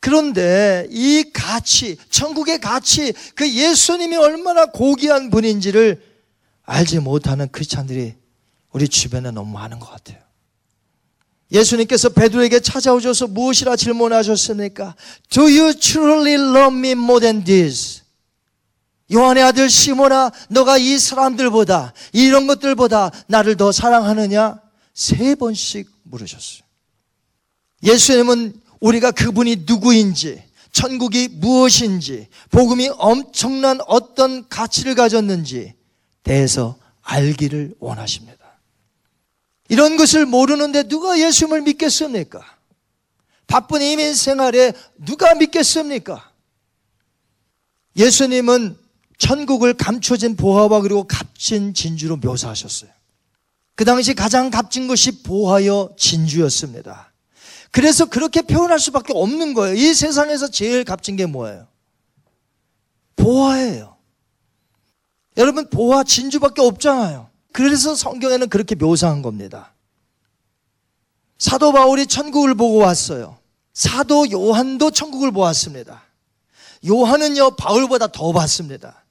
그런데 0.00 0.88
이 0.90 1.30
가치, 1.32 1.96
천국의 2.10 2.60
가치, 2.60 3.12
그 3.36 3.48
예수님이 3.48 4.16
얼마나 4.16 4.66
고귀한 4.66 5.30
분인지를 5.30 6.02
알지 6.64 6.98
못하는 6.98 7.48
크리스찬들이 7.52 8.14
우리 8.72 8.88
주변에 8.88 9.30
너무 9.30 9.52
많은 9.52 9.78
것 9.78 9.88
같아요. 9.88 10.18
예수님께서 11.52 12.10
베드로에게 12.10 12.60
찾아오셔서 12.60 13.26
무엇이라 13.28 13.76
질문하셨습니까? 13.76 14.94
Do 15.30 15.44
you 15.44 15.74
truly 15.74 16.34
love 16.34 16.76
me 16.76 16.92
more 16.92 17.20
than 17.20 17.44
this? 17.44 18.02
요한의 19.12 19.42
아들 19.42 19.68
시모나 19.68 20.30
너가 20.48 20.78
이 20.78 20.98
사람들보다 20.98 21.92
이런 22.12 22.46
것들보다 22.46 23.10
나를 23.26 23.56
더 23.56 23.72
사랑하느냐? 23.72 24.60
세 24.94 25.34
번씩 25.34 25.90
물으셨어요. 26.04 26.62
예수님은 27.82 28.60
우리가 28.80 29.10
그분이 29.10 29.64
누구인지, 29.66 30.42
천국이 30.72 31.28
무엇인지, 31.32 32.28
복음이 32.50 32.90
엄청난 32.96 33.78
어떤 33.86 34.48
가치를 34.48 34.94
가졌는지 34.94 35.74
대해서 36.22 36.76
알기를 37.02 37.74
원하십니다. 37.80 38.39
이런 39.70 39.96
것을 39.96 40.26
모르는데 40.26 40.82
누가 40.82 41.18
예수님을 41.18 41.62
믿겠습니까? 41.62 42.44
바쁜 43.46 43.80
이민 43.80 44.14
생활에 44.14 44.72
누가 44.98 45.32
믿겠습니까? 45.34 46.32
예수님은 47.96 48.76
천국을 49.16 49.74
감춰진 49.74 50.34
보화와 50.34 50.80
그리고 50.80 51.04
값진 51.04 51.72
진주로 51.72 52.16
묘사하셨어요. 52.16 52.90
그 53.76 53.84
당시 53.84 54.12
가장 54.12 54.50
값진 54.50 54.88
것이 54.88 55.22
보화여 55.22 55.94
진주였습니다. 55.96 57.12
그래서 57.70 58.06
그렇게 58.06 58.42
표현할 58.42 58.80
수밖에 58.80 59.12
없는 59.14 59.54
거예요. 59.54 59.76
이 59.76 59.94
세상에서 59.94 60.48
제일 60.48 60.82
값진 60.82 61.14
게 61.14 61.26
뭐예요? 61.26 61.68
보화예요. 63.14 63.96
여러분, 65.36 65.70
보화 65.70 66.02
진주밖에 66.02 66.60
없잖아요. 66.60 67.29
그래서 67.52 67.94
성경에는 67.94 68.48
그렇게 68.48 68.74
묘사한 68.74 69.22
겁니다. 69.22 69.72
사도 71.38 71.72
바울이 71.72 72.06
천국을 72.06 72.54
보고 72.54 72.76
왔어요. 72.76 73.38
사도 73.72 74.30
요한도 74.30 74.90
천국을 74.90 75.30
보았습니다. 75.30 76.02
요한은요, 76.86 77.56
바울보다 77.56 78.08
더 78.08 78.32
봤습니다. 78.32 79.04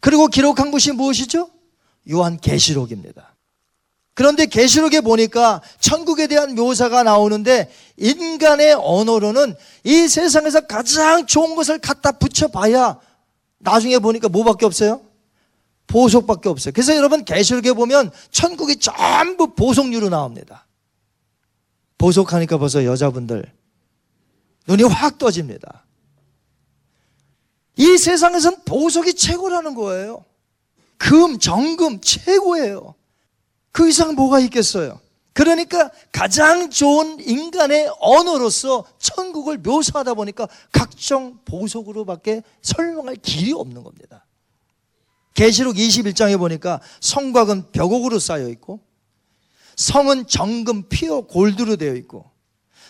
그리고 0.00 0.26
기록한 0.26 0.70
것이 0.70 0.92
무엇이죠? 0.92 1.50
요한 2.10 2.38
계시록입니다. 2.38 3.34
그런데 4.14 4.46
계시록에 4.46 5.00
보니까 5.00 5.62
천국에 5.80 6.26
대한 6.26 6.54
묘사가 6.54 7.02
나오는데 7.02 7.72
인간의 7.96 8.74
언어로는 8.74 9.54
이 9.84 10.08
세상에서 10.08 10.62
가장 10.62 11.26
좋은 11.26 11.54
것을 11.54 11.78
갖다 11.78 12.12
붙여봐야 12.12 12.98
나중에 13.58 13.98
보니까 13.98 14.28
뭐밖에 14.28 14.66
없어요? 14.66 15.00
보석밖에 15.90 16.48
없어요. 16.48 16.72
그래서 16.72 16.94
여러분 16.96 17.24
계시록에 17.24 17.72
보면 17.72 18.10
천국이 18.30 18.76
전부 18.76 19.54
보석류로 19.54 20.08
나옵니다. 20.08 20.66
보석하니까 21.98 22.58
벌써 22.58 22.84
여자분들 22.84 23.52
눈이 24.68 24.84
확 24.84 25.18
떠집니다. 25.18 25.84
이 27.76 27.98
세상에선 27.98 28.64
보석이 28.64 29.14
최고라는 29.14 29.74
거예요. 29.74 30.24
금, 30.96 31.38
정금 31.38 32.00
최고예요. 32.00 32.94
그 33.72 33.88
이상 33.88 34.14
뭐가 34.14 34.38
있겠어요? 34.40 35.00
그러니까 35.32 35.90
가장 36.12 36.70
좋은 36.70 37.20
인간의 37.20 37.90
언어로서 38.00 38.84
천국을 38.98 39.58
묘사하다 39.58 40.14
보니까 40.14 40.48
각종 40.72 41.38
보석으로밖에 41.44 42.42
설명할 42.62 43.16
길이 43.16 43.52
없는 43.52 43.82
겁니다. 43.82 44.24
계시록 45.40 45.76
21장에 45.76 46.36
보니까 46.36 46.82
성곽은 47.00 47.72
벽옥으로 47.72 48.18
쌓여 48.18 48.46
있고 48.50 48.84
성은 49.74 50.26
정금, 50.26 50.86
피어, 50.90 51.22
골드로 51.22 51.76
되어 51.76 51.94
있고 51.94 52.30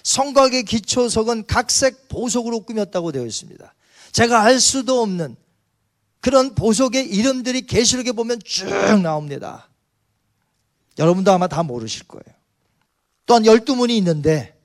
성곽의 0.02 0.64
기초석은 0.64 1.46
각색 1.46 2.08
보석으로 2.08 2.64
꾸몄다고 2.64 3.12
되어 3.12 3.24
있습니다. 3.24 3.72
제가 4.10 4.42
알 4.42 4.58
수도 4.58 5.00
없는 5.00 5.36
그런 6.18 6.56
보석의 6.56 7.08
이름들이 7.10 7.66
계시록에 7.66 8.10
보면 8.10 8.40
쭉 8.44 8.68
나옵니다. 9.00 9.70
여러분도 10.98 11.30
아마 11.30 11.46
다 11.46 11.62
모르실 11.62 12.08
거예요. 12.08 12.36
또한 13.26 13.46
열두 13.46 13.76
문이 13.76 13.96
있는데 13.98 14.58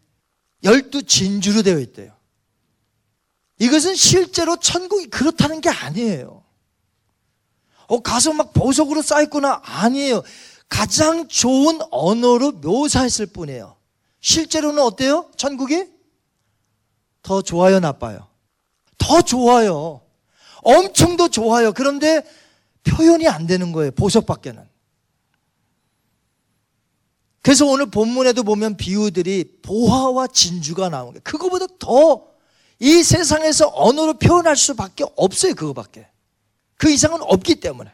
열두 0.64 1.04
진주로 1.04 1.62
되어 1.62 1.78
있대요. 1.78 2.16
이것은 3.60 3.94
실제로 3.94 4.58
천국이 4.58 5.06
그렇다는 5.12 5.62
게 5.62 5.70
아니에요. 5.70 6.45
어, 7.88 8.00
가서 8.00 8.34
막 8.34 8.54
보석으로 8.54 9.02
쌓였구나. 9.02 9.62
아니에요. 9.64 10.24
가장 10.70 11.28
좋은 11.28 11.80
언어로 11.92 12.54
묘사했을 12.54 13.28
뿐이에요. 13.28 13.76
실제로는 14.22 14.82
어때요? 14.82 15.30
천국이? 15.38 15.86
더 17.22 17.42
좋아요, 17.42 17.80
나빠요? 17.80 18.28
더 18.98 19.22
좋아요. 19.22 20.02
엄청 20.64 21.18
더 21.18 21.28
좋아요. 21.28 21.72
그런데 21.74 22.24
표현이 22.84 23.28
안 23.28 23.46
되는 23.46 23.72
거예요. 23.72 23.92
보석밖에는. 23.92 24.68
그래서 27.44 27.68
오늘 27.68 27.86
본문에도 27.92 28.44
보면 28.44 28.76
비유들이 28.76 29.60
보화와 29.62 30.28
진주가 30.28 30.90
나오는 30.90 31.14
거예요. 31.14 31.22
그거보다 31.24 31.68
더 31.80 32.36
이 32.80 33.04
세상에서 33.04 33.72
언어로 33.74 34.16
표현할 34.16 34.56
수밖에 34.56 35.06
없어요. 35.16 35.54
그거밖에. 35.56 36.08
그 36.78 36.90
이상은 36.90 37.20
없기 37.22 37.56
때문에. 37.56 37.92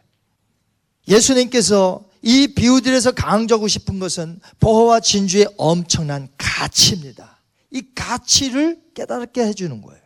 예수님께서 1.08 2.06
이 2.22 2.48
비유들에서 2.48 3.12
강조하고 3.12 3.68
싶은 3.68 4.00
것은 4.00 4.40
보화와 4.60 5.00
진주의 5.00 5.48
엄청난 5.58 6.30
가치입니다. 6.38 7.42
이 7.72 7.84
가치를 7.96 8.80
깨닫게 8.94 9.44
해주는 9.44 9.82
거예요. 9.82 10.02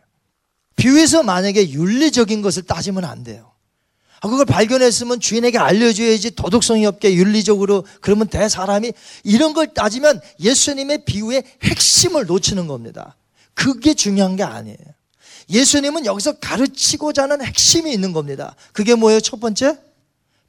비유에서 0.76 1.22
만약에 1.22 1.70
윤리적인 1.70 2.42
것을 2.42 2.62
따지면 2.62 3.04
안 3.04 3.24
돼요. 3.24 3.52
아, 4.20 4.28
그걸 4.28 4.46
발견했으면 4.46 5.20
주인에게 5.20 5.58
알려줘야지 5.58 6.34
도덕성이 6.36 6.86
없게 6.86 7.14
윤리적으로 7.14 7.84
그러면 8.00 8.28
대 8.28 8.48
사람이 8.48 8.92
이런 9.24 9.52
걸 9.52 9.74
따지면 9.74 10.20
예수님의 10.40 11.04
비유의 11.04 11.44
핵심을 11.62 12.26
놓치는 12.26 12.66
겁니다. 12.66 13.16
그게 13.54 13.94
중요한 13.94 14.36
게 14.36 14.42
아니에요. 14.42 14.78
예수님은 15.48 16.06
여기서 16.06 16.38
가르치고자 16.38 17.24
하는 17.24 17.44
핵심이 17.44 17.92
있는 17.92 18.12
겁니다. 18.12 18.56
그게 18.72 18.94
뭐예요? 18.94 19.20
첫 19.20 19.38
번째, 19.38 19.78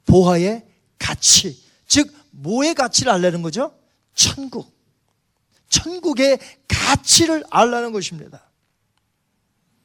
보화의 0.06 0.64
가치. 0.98 1.60
즉, 1.86 2.12
뭐의 2.30 2.74
가치를 2.74 3.12
알라는 3.12 3.42
거죠? 3.42 3.72
천국. 4.14 4.72
천국의 5.68 6.38
가치를 6.66 7.44
알라는 7.50 7.92
것입니다. 7.92 8.42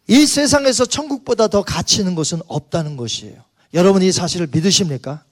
이 0.08 0.26
세상에서 0.26 0.86
천국보다 0.86 1.48
더 1.48 1.64
가치 1.64 2.00
있는 2.00 2.16
것은 2.16 2.42
없다는 2.48 2.98
것이에요. 2.98 3.44
여러분 3.74 4.02
이 4.02 4.12
사실을 4.12 4.48
믿으십니까? 4.52 5.24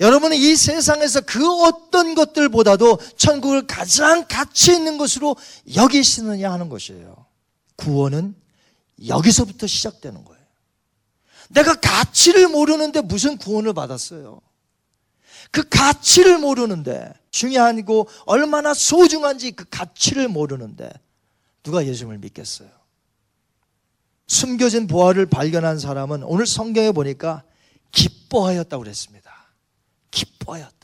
여러분은 0.00 0.36
이 0.36 0.54
세상에서 0.54 1.22
그 1.22 1.64
어떤 1.64 2.14
것들보다도 2.14 2.98
천국을 3.16 3.66
가장 3.66 4.26
가치 4.28 4.72
있는 4.72 4.96
것으로 4.96 5.36
여기시느냐 5.74 6.52
하는 6.52 6.68
것이에요. 6.68 7.26
구원은 7.76 8.34
여기서부터 9.06 9.66
시작되는 9.66 10.24
거예요. 10.24 10.38
내가 11.50 11.74
가치를 11.74 12.48
모르는데 12.48 13.00
무슨 13.00 13.36
구원을 13.36 13.72
받았어요? 13.72 14.40
그 15.50 15.68
가치를 15.68 16.38
모르는데 16.38 17.12
중요하고 17.30 18.08
얼마나 18.26 18.74
소중한지 18.74 19.52
그 19.52 19.64
가치를 19.70 20.28
모르는데 20.28 20.90
누가 21.62 21.86
예수님을 21.86 22.18
믿겠어요? 22.18 22.68
숨겨진 24.26 24.86
보화를 24.86 25.26
발견한 25.26 25.78
사람은 25.78 26.22
오늘 26.22 26.46
성경에 26.46 26.92
보니까 26.92 27.44
기뻐하였다고 27.92 28.82
그랬습니다. 28.82 29.32
기뻐하였다. 30.10 30.78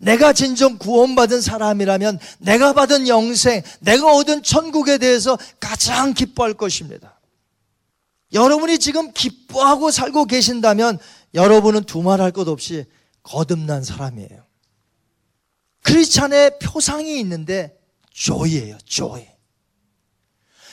내가 0.00 0.32
진정 0.32 0.78
구원받은 0.78 1.40
사람이라면 1.40 2.18
내가 2.38 2.72
받은 2.72 3.06
영생, 3.06 3.62
내가 3.80 4.12
얻은 4.16 4.42
천국에 4.42 4.98
대해서 4.98 5.38
가장 5.60 6.12
기뻐할 6.12 6.54
것입니다. 6.54 7.11
여러분이 8.32 8.78
지금 8.78 9.12
기뻐하고 9.12 9.90
살고 9.90 10.26
계신다면 10.26 10.98
여러분은 11.34 11.84
두말할 11.84 12.32
것 12.32 12.48
없이 12.48 12.86
거듭난 13.22 13.84
사람이에요. 13.84 14.46
크리스찬의 15.82 16.58
표상이 16.60 17.18
있는데 17.20 17.78
조이예요, 18.10 18.78
조이. 18.84 19.26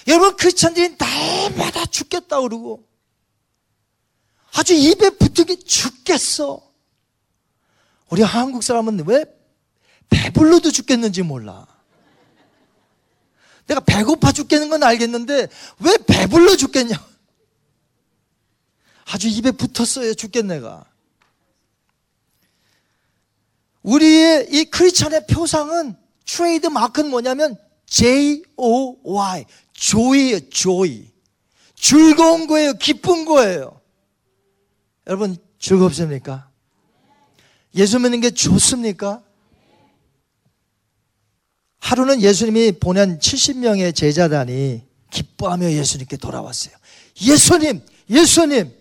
여러분 0.07 0.35
크리스찬들이 0.37 0.95
날마다 0.97 1.85
죽겠다 1.85 2.41
그러고 2.41 2.87
아주 4.53 4.73
입에 4.73 5.09
붙기 5.11 5.57
죽겠어. 5.63 6.61
우리 8.09 8.23
한국 8.23 8.63
사람은 8.63 9.05
왜 9.07 9.25
배불러도 10.09 10.71
죽겠는지 10.71 11.21
몰라. 11.21 11.67
내가 13.67 13.81
배고파 13.81 14.31
죽겠는 14.31 14.69
건 14.69 14.81
알겠는데 14.81 15.47
왜 15.79 15.97
배불러 16.07 16.55
죽겠냐? 16.55 16.95
아주 19.11 19.27
입에 19.27 19.51
붙었어요, 19.51 20.13
죽겠네가. 20.13 20.85
우리의 23.81 24.49
이 24.51 24.65
크리스찬의 24.65 25.25
표상은 25.25 25.95
트레이드 26.25 26.67
마크는 26.67 27.09
뭐냐면 27.09 27.57
J-O-Y. 27.87 29.45
조이에요, 29.73 30.49
조이. 30.49 31.09
즐거운 31.75 32.45
거예요, 32.45 32.73
기쁜 32.73 33.25
거예요. 33.25 33.81
여러분, 35.07 35.37
즐겁습니까? 35.57 36.47
예수 37.75 37.97
믿는 37.99 38.21
게 38.21 38.29
좋습니까? 38.29 39.23
하루는 41.79 42.21
예수님이 42.21 42.73
보낸 42.73 43.17
70명의 43.17 43.95
제자단이 43.95 44.83
기뻐하며 45.09 45.71
예수님께 45.71 46.17
돌아왔어요. 46.17 46.75
예수님, 47.21 47.83
예수님, 48.09 48.78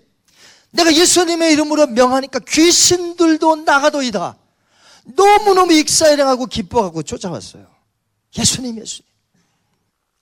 내가 0.71 0.95
예수님의 0.95 1.53
이름으로 1.53 1.87
명하니까 1.89 2.41
귀신들도 2.41 3.57
나가도이다. 3.57 4.37
너무너무 5.17 5.73
익사이랑하고 5.73 6.47
기뻐하고 6.47 7.03
쫓아왔어요. 7.03 7.67
예수님, 8.39 8.79
예수님. 8.79 9.09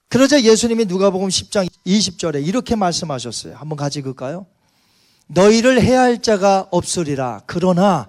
그러자 0.08 0.40
예수님이 0.40 0.84
누가복음 0.84 1.28
10장 1.28 1.68
20절에 1.86 2.46
이렇게 2.46 2.76
말씀하셨어요. 2.76 3.56
한번 3.56 3.76
같이 3.76 3.98
읽을까요? 3.98 4.46
너희를 5.26 5.82
해야 5.82 6.02
할 6.02 6.22
자가 6.22 6.68
없으리라. 6.70 7.42
그러나 7.46 8.08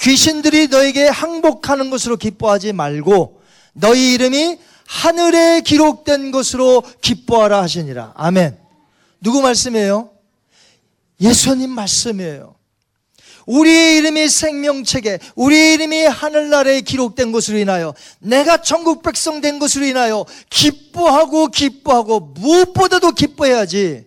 귀신들이 0.00 0.66
너에게 0.66 1.06
항복하는 1.06 1.90
것으로 1.90 2.16
기뻐하지 2.16 2.72
말고 2.72 3.40
너희 3.72 4.14
이름이 4.14 4.58
하늘에 4.86 5.60
기록된 5.60 6.32
것으로 6.32 6.82
기뻐하라 7.00 7.62
하시니라. 7.62 8.12
아멘. 8.16 8.58
누구 9.20 9.40
말씀이에요? 9.40 10.10
예수님 11.20 11.70
말씀이에요. 11.70 12.56
우리의 13.46 13.98
이름이 13.98 14.28
생명책에 14.28 15.20
우리의 15.36 15.74
이름이 15.74 16.04
하늘나라에 16.04 16.80
기록된 16.80 17.30
것으로 17.30 17.58
인하여 17.58 17.94
내가 18.18 18.60
천국 18.60 19.02
백성 19.02 19.40
된 19.40 19.58
것으로 19.58 19.86
인하여 19.86 20.26
기뻐하고 20.50 21.48
기뻐하고 21.48 22.20
무엇보다도 22.20 23.12
기뻐해야지 23.12 24.04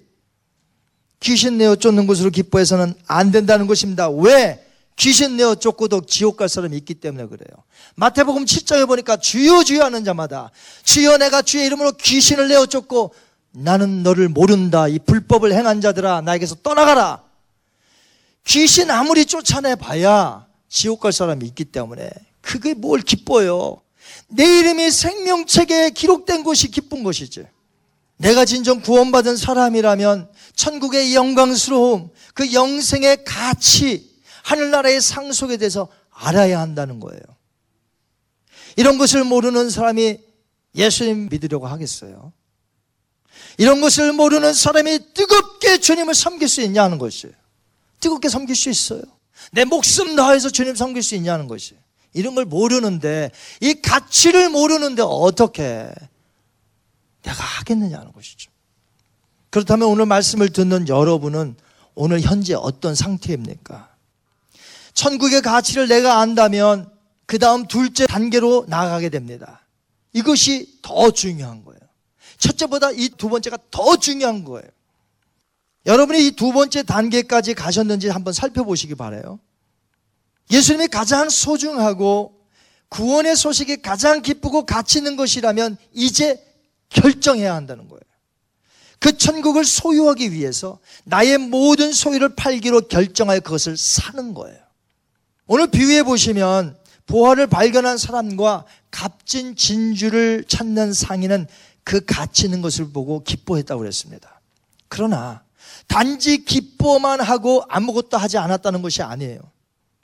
귀신 1.21 1.57
내어 1.57 1.75
쫓는 1.75 2.05
것으로 2.05 2.29
기뻐해서는 2.29 2.93
안 3.07 3.31
된다는 3.31 3.67
것입니다. 3.67 4.09
왜? 4.09 4.65
귀신 4.95 5.37
내어 5.37 5.55
쫓고도 5.55 6.01
지옥 6.05 6.35
갈 6.35 6.49
사람이 6.49 6.75
있기 6.77 6.95
때문에 6.95 7.25
그래요. 7.27 7.63
마태복음 7.95 8.43
7장에 8.43 8.85
보니까 8.85 9.15
주여 9.15 9.63
주여 9.63 9.85
하는 9.85 10.03
자마다 10.03 10.51
주여 10.83 11.17
내가 11.17 11.41
주의 11.41 11.65
이름으로 11.65 11.93
귀신을 11.93 12.49
내어 12.49 12.65
쫓고 12.65 13.13
나는 13.51 14.03
너를 14.03 14.29
모른다. 14.29 14.87
이 14.87 14.99
불법을 14.99 15.53
행한 15.53 15.81
자들아 15.81 16.21
나에게서 16.21 16.55
떠나가라. 16.55 17.23
귀신 18.45 18.89
아무리 18.89 19.25
쫓아내 19.25 19.75
봐야 19.75 20.47
지옥 20.69 21.01
갈 21.01 21.11
사람이 21.11 21.45
있기 21.47 21.65
때문에 21.65 22.09
그게 22.41 22.73
뭘 22.73 23.01
기뻐요. 23.01 23.81
내 24.27 24.59
이름이 24.59 24.91
생명책에 24.91 25.91
기록된 25.91 26.43
것이 26.43 26.69
기쁜 26.69 27.03
것이지. 27.03 27.45
내가 28.17 28.45
진정 28.45 28.81
구원받은 28.81 29.37
사람이라면 29.37 30.29
천국의 30.55 31.15
영광스러움, 31.15 32.09
그 32.33 32.53
영생의 32.53 33.23
가치, 33.23 34.09
하늘나라의 34.43 34.99
상속에 34.99 35.57
대해서 35.57 35.87
알아야 36.11 36.59
한다는 36.59 36.99
거예요. 36.99 37.21
이런 38.75 38.97
것을 38.97 39.23
모르는 39.23 39.69
사람이 39.69 40.19
예수님 40.75 41.29
믿으려고 41.29 41.67
하겠어요. 41.67 42.33
이런 43.59 43.81
것을 43.81 44.13
모르는 44.13 44.53
사람이 44.53 45.13
뜨겁게 45.13 45.79
주님을 45.79 46.15
섬길 46.15 46.47
수 46.47 46.61
있냐는 46.61 46.97
것이에요. 46.97 47.35
뜨겁게 47.99 48.29
섬길 48.29 48.55
수 48.55 48.69
있어요. 48.69 49.01
내 49.51 49.65
목숨 49.65 50.15
다해서 50.15 50.49
주님 50.49 50.75
섬길 50.75 51.03
수 51.03 51.13
있냐는 51.15 51.49
것이. 51.49 51.75
이런 52.13 52.35
걸 52.35 52.45
모르는데, 52.45 53.31
이 53.59 53.81
가치를 53.81 54.49
모르는데 54.49 55.01
어떻게 55.01 55.91
내가 57.21 57.43
하겠느냐는 57.43 58.13
것이죠. 58.13 58.49
그렇다면 59.49 59.89
오늘 59.89 60.05
말씀을 60.05 60.53
듣는 60.53 60.87
여러분은 60.87 61.57
오늘 61.95 62.21
현재 62.21 62.53
어떤 62.53 62.95
상태입니까? 62.95 63.89
천국의 64.93 65.41
가치를 65.41 65.89
내가 65.89 66.19
안다면 66.21 66.89
그 67.25 67.37
다음 67.39 67.67
둘째 67.67 68.07
단계로 68.07 68.67
나아가게 68.69 69.09
됩니다. 69.09 69.65
이것이 70.13 70.79
더 70.81 71.11
중요한 71.11 71.65
거예요. 71.65 71.78
첫째보다 72.39 72.91
이 72.91 73.09
두 73.09 73.29
번째가 73.29 73.57
더 73.69 73.97
중요한 73.97 74.43
거예요. 74.43 74.67
여러분이 75.85 76.25
이 76.27 76.31
두 76.31 76.51
번째 76.51 76.83
단계까지 76.83 77.53
가셨는지 77.53 78.09
한번 78.09 78.33
살펴보시기 78.33 78.95
바래요. 78.95 79.39
예수님이 80.51 80.87
가장 80.87 81.29
소중하고 81.29 82.35
구원의 82.89 83.35
소식이 83.35 83.81
가장 83.83 84.21
기쁘고 84.21 84.65
가치 84.65 84.97
있는 84.97 85.15
것이라면 85.15 85.77
이제 85.93 86.43
결정해야 86.89 87.53
한다는 87.53 87.87
거예요. 87.87 87.99
그 88.99 89.17
천국을 89.17 89.63
소유하기 89.63 90.31
위해서 90.33 90.79
나의 91.05 91.37
모든 91.37 91.93
소유를 91.93 92.35
팔기로 92.35 92.87
결정하여 92.87 93.39
그것을 93.41 93.77
사는 93.77 94.33
거예요. 94.33 94.57
오늘 95.45 95.67
비유해 95.67 96.03
보시면 96.03 96.77
보화를 97.05 97.47
발견한 97.47 97.97
사람과 97.97 98.65
값진 98.91 99.55
진주를 99.55 100.45
찾는 100.47 100.93
상인은 100.93 101.47
그 101.83 102.03
가치 102.05 102.45
있는 102.45 102.61
것을 102.61 102.91
보고 102.91 103.23
기뻐했다고 103.23 103.79
그랬습니다. 103.79 104.41
그러나 104.87 105.43
단지 105.87 106.43
기뻐만 106.45 107.21
하고 107.21 107.63
아무것도 107.67 108.17
하지 108.17 108.37
않았다는 108.37 108.81
것이 108.81 109.01
아니에요. 109.01 109.39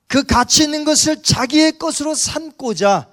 그 0.08 0.24
가치 0.24 0.64
있는 0.64 0.86
것을 0.86 1.22
자기의 1.24 1.78
것으로 1.78 2.16
삼고자 2.16 3.08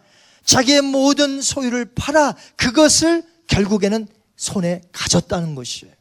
자기의 0.44 0.82
모든 0.82 1.40
소유를 1.40 1.92
팔아 1.94 2.34
그것을 2.56 3.24
결국에는 3.46 4.06
손에 4.36 4.82
가졌다는 4.92 5.54
것이에요. 5.54 5.94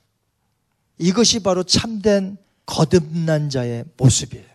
이것이 0.98 1.40
바로 1.40 1.64
참된 1.64 2.38
거듭난 2.66 3.50
자의 3.50 3.84
모습이에요. 3.98 4.46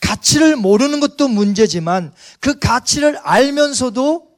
가치를 0.00 0.56
모르는 0.56 1.00
것도 1.00 1.28
문제지만 1.28 2.12
그 2.40 2.58
가치를 2.58 3.16
알면서도 3.18 4.28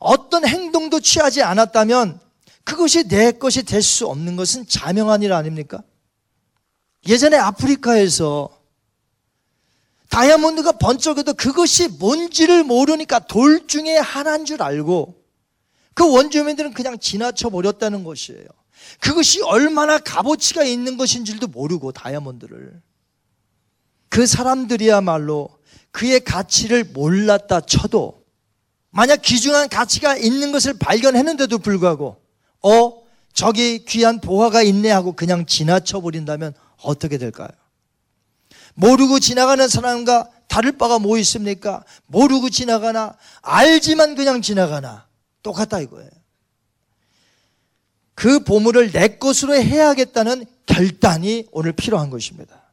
어떤 0.00 0.46
행동도 0.46 1.00
취하지 1.00 1.42
않았다면 1.42 2.20
그것이 2.68 3.08
내 3.08 3.32
것이 3.32 3.62
될 3.62 3.82
수 3.82 4.06
없는 4.08 4.36
것은 4.36 4.66
자명한 4.66 5.22
일 5.22 5.32
아닙니까? 5.32 5.82
예전에 7.06 7.38
아프리카에서 7.38 8.50
다이아몬드가 10.10 10.72
번쩍해도 10.72 11.32
그것이 11.32 11.88
뭔지를 11.88 12.64
모르니까 12.64 13.20
돌 13.20 13.66
중에 13.66 13.96
하나인 13.96 14.44
줄 14.44 14.62
알고 14.62 15.14
그 15.94 16.12
원주민들은 16.12 16.74
그냥 16.74 16.98
지나쳐 16.98 17.48
버렸다는 17.48 18.04
것이에요. 18.04 18.44
그것이 19.00 19.40
얼마나 19.42 19.96
값어치가 19.98 20.62
있는 20.62 20.98
것인지도 20.98 21.46
모르고 21.46 21.92
다이아몬드를 21.92 22.82
그 24.10 24.26
사람들이야말로 24.26 25.48
그의 25.90 26.20
가치를 26.20 26.84
몰랐다 26.84 27.62
쳐도 27.62 28.24
만약 28.90 29.22
귀중한 29.22 29.70
가치가 29.70 30.18
있는 30.18 30.52
것을 30.52 30.74
발견했는데도 30.74 31.58
불구하고 31.58 32.27
어 32.62 33.02
저기 33.32 33.84
귀한 33.84 34.20
보화가 34.20 34.62
있네 34.62 34.90
하고 34.90 35.12
그냥 35.12 35.46
지나쳐 35.46 36.00
버린다면 36.00 36.54
어떻게 36.82 37.18
될까요? 37.18 37.48
모르고 38.74 39.20
지나가는 39.20 39.66
사람과 39.68 40.28
다를 40.48 40.72
바가 40.72 40.98
뭐 40.98 41.18
있습니까? 41.18 41.84
모르고 42.06 42.50
지나가나 42.50 43.16
알지만 43.42 44.14
그냥 44.14 44.42
지나가나 44.42 45.06
똑같다 45.42 45.80
이거예요. 45.80 46.10
그 48.14 48.40
보물을 48.40 48.90
내 48.90 49.18
것으로 49.18 49.54
해야겠다는 49.54 50.44
결단이 50.66 51.46
오늘 51.52 51.72
필요한 51.72 52.10
것입니다. 52.10 52.72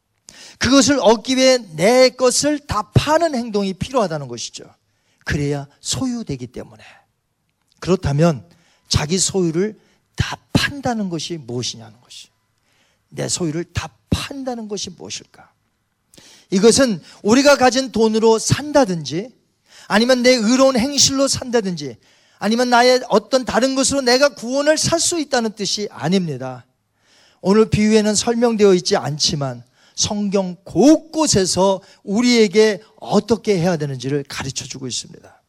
그것을 0.57 0.99
얻기 0.99 1.37
위해 1.37 1.59
내 1.75 2.09
것을 2.09 2.59
다 2.59 2.91
파는 2.93 3.35
행동이 3.35 3.73
필요하다는 3.73 4.27
것이죠. 4.27 4.63
그래야 5.23 5.67
소유되기 5.81 6.47
때문에. 6.47 6.83
그렇다면 7.79 8.47
자기 8.87 9.17
소유를 9.17 9.79
다 10.15 10.37
판다는 10.53 11.09
것이 11.09 11.37
무엇이냐는 11.37 11.99
것이. 12.01 12.27
내 13.09 13.27
소유를 13.27 13.65
다 13.73 13.89
판다는 14.09 14.67
것이 14.67 14.89
무엇일까? 14.91 15.51
이것은 16.51 17.01
우리가 17.23 17.57
가진 17.57 17.91
돈으로 17.91 18.39
산다든지 18.39 19.29
아니면 19.87 20.21
내 20.23 20.31
의로운 20.31 20.77
행실로 20.77 21.27
산다든지 21.27 21.97
아니면 22.37 22.69
나의 22.69 23.01
어떤 23.09 23.45
다른 23.45 23.75
것으로 23.75 24.01
내가 24.01 24.29
구원을 24.29 24.77
살 24.77 24.99
수 24.99 25.19
있다는 25.19 25.53
뜻이 25.53 25.87
아닙니다. 25.91 26.65
오늘 27.41 27.69
비유에는 27.69 28.15
설명되어 28.15 28.73
있지 28.75 28.95
않지만 28.95 29.63
성경 29.95 30.55
곳곳에서 30.63 31.81
우리에게 32.03 32.81
어떻게 32.99 33.57
해야 33.57 33.77
되는지를 33.77 34.23
가르쳐 34.27 34.65
주고 34.65 34.87
있습니다. 34.87 35.41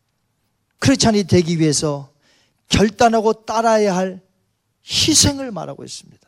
크리스찬이 0.79 1.25
되기 1.25 1.59
위해서 1.59 2.11
결단하고 2.69 3.45
따라야 3.45 3.97
할 3.97 4.21
희생을 4.89 5.51
말하고 5.51 5.85
있습니다. 5.85 6.27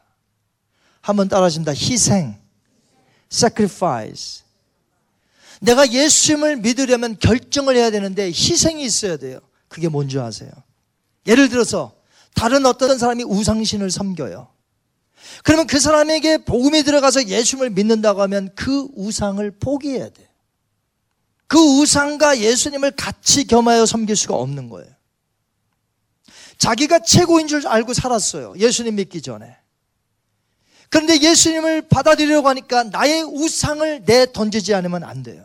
한번 1.00 1.28
따라하십니다. 1.28 1.72
희생. 1.72 2.36
sacrifice. 3.30 4.42
내가 5.60 5.90
예수님을 5.90 6.56
믿으려면 6.56 7.18
결정을 7.18 7.76
해야 7.76 7.90
되는데 7.90 8.26
희생이 8.26 8.84
있어야 8.84 9.16
돼요. 9.16 9.40
그게 9.68 9.88
뭔지 9.88 10.18
아세요? 10.18 10.50
예를 11.26 11.48
들어서 11.48 11.94
다른 12.34 12.64
어떤 12.66 12.98
사람이 12.98 13.24
우상신을 13.24 13.90
섬겨요. 13.90 14.48
그러면 15.44 15.66
그 15.66 15.78
사람에게 15.78 16.38
복음이 16.44 16.84
들어가서 16.84 17.26
예수님을 17.26 17.70
믿는다고 17.70 18.22
하면 18.22 18.50
그 18.54 18.88
우상을 18.94 19.50
포기해야 19.58 20.08
돼. 20.08 20.28
그 21.46 21.58
우상과 21.58 22.38
예수님을 22.38 22.92
같이 22.92 23.44
겸하여 23.46 23.86
섬길 23.86 24.14
수가 24.16 24.36
없는 24.36 24.68
거예요. 24.68 24.90
자기가 26.58 27.00
최고인 27.00 27.46
줄 27.46 27.66
알고 27.66 27.94
살았어요. 27.94 28.54
예수님 28.58 28.96
믿기 28.96 29.22
전에. 29.22 29.56
그런데 30.90 31.20
예수님을 31.20 31.88
받아들이려고 31.88 32.48
하니까 32.48 32.84
나의 32.84 33.22
우상을 33.22 34.04
내 34.04 34.30
던지지 34.32 34.74
않으면 34.74 35.04
안 35.04 35.22
돼요. 35.22 35.44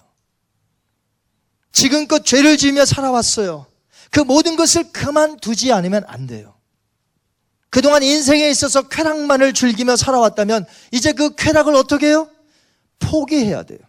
지금껏 1.71 2.23
죄를 2.25 2.57
지으며 2.57 2.85
살아왔어요. 2.85 3.65
그 4.09 4.19
모든 4.19 4.55
것을 4.55 4.91
그만두지 4.91 5.71
않으면 5.71 6.03
안 6.07 6.27
돼요. 6.27 6.53
그동안 7.69 8.03
인생에 8.03 8.49
있어서 8.49 8.87
쾌락만을 8.87 9.53
즐기며 9.53 9.95
살아왔다면 9.95 10.65
이제 10.91 11.11
그 11.11 11.35
쾌락을 11.35 11.75
어떻게 11.75 12.07
해요? 12.07 12.29
포기해야 12.99 13.63
돼요. 13.63 13.79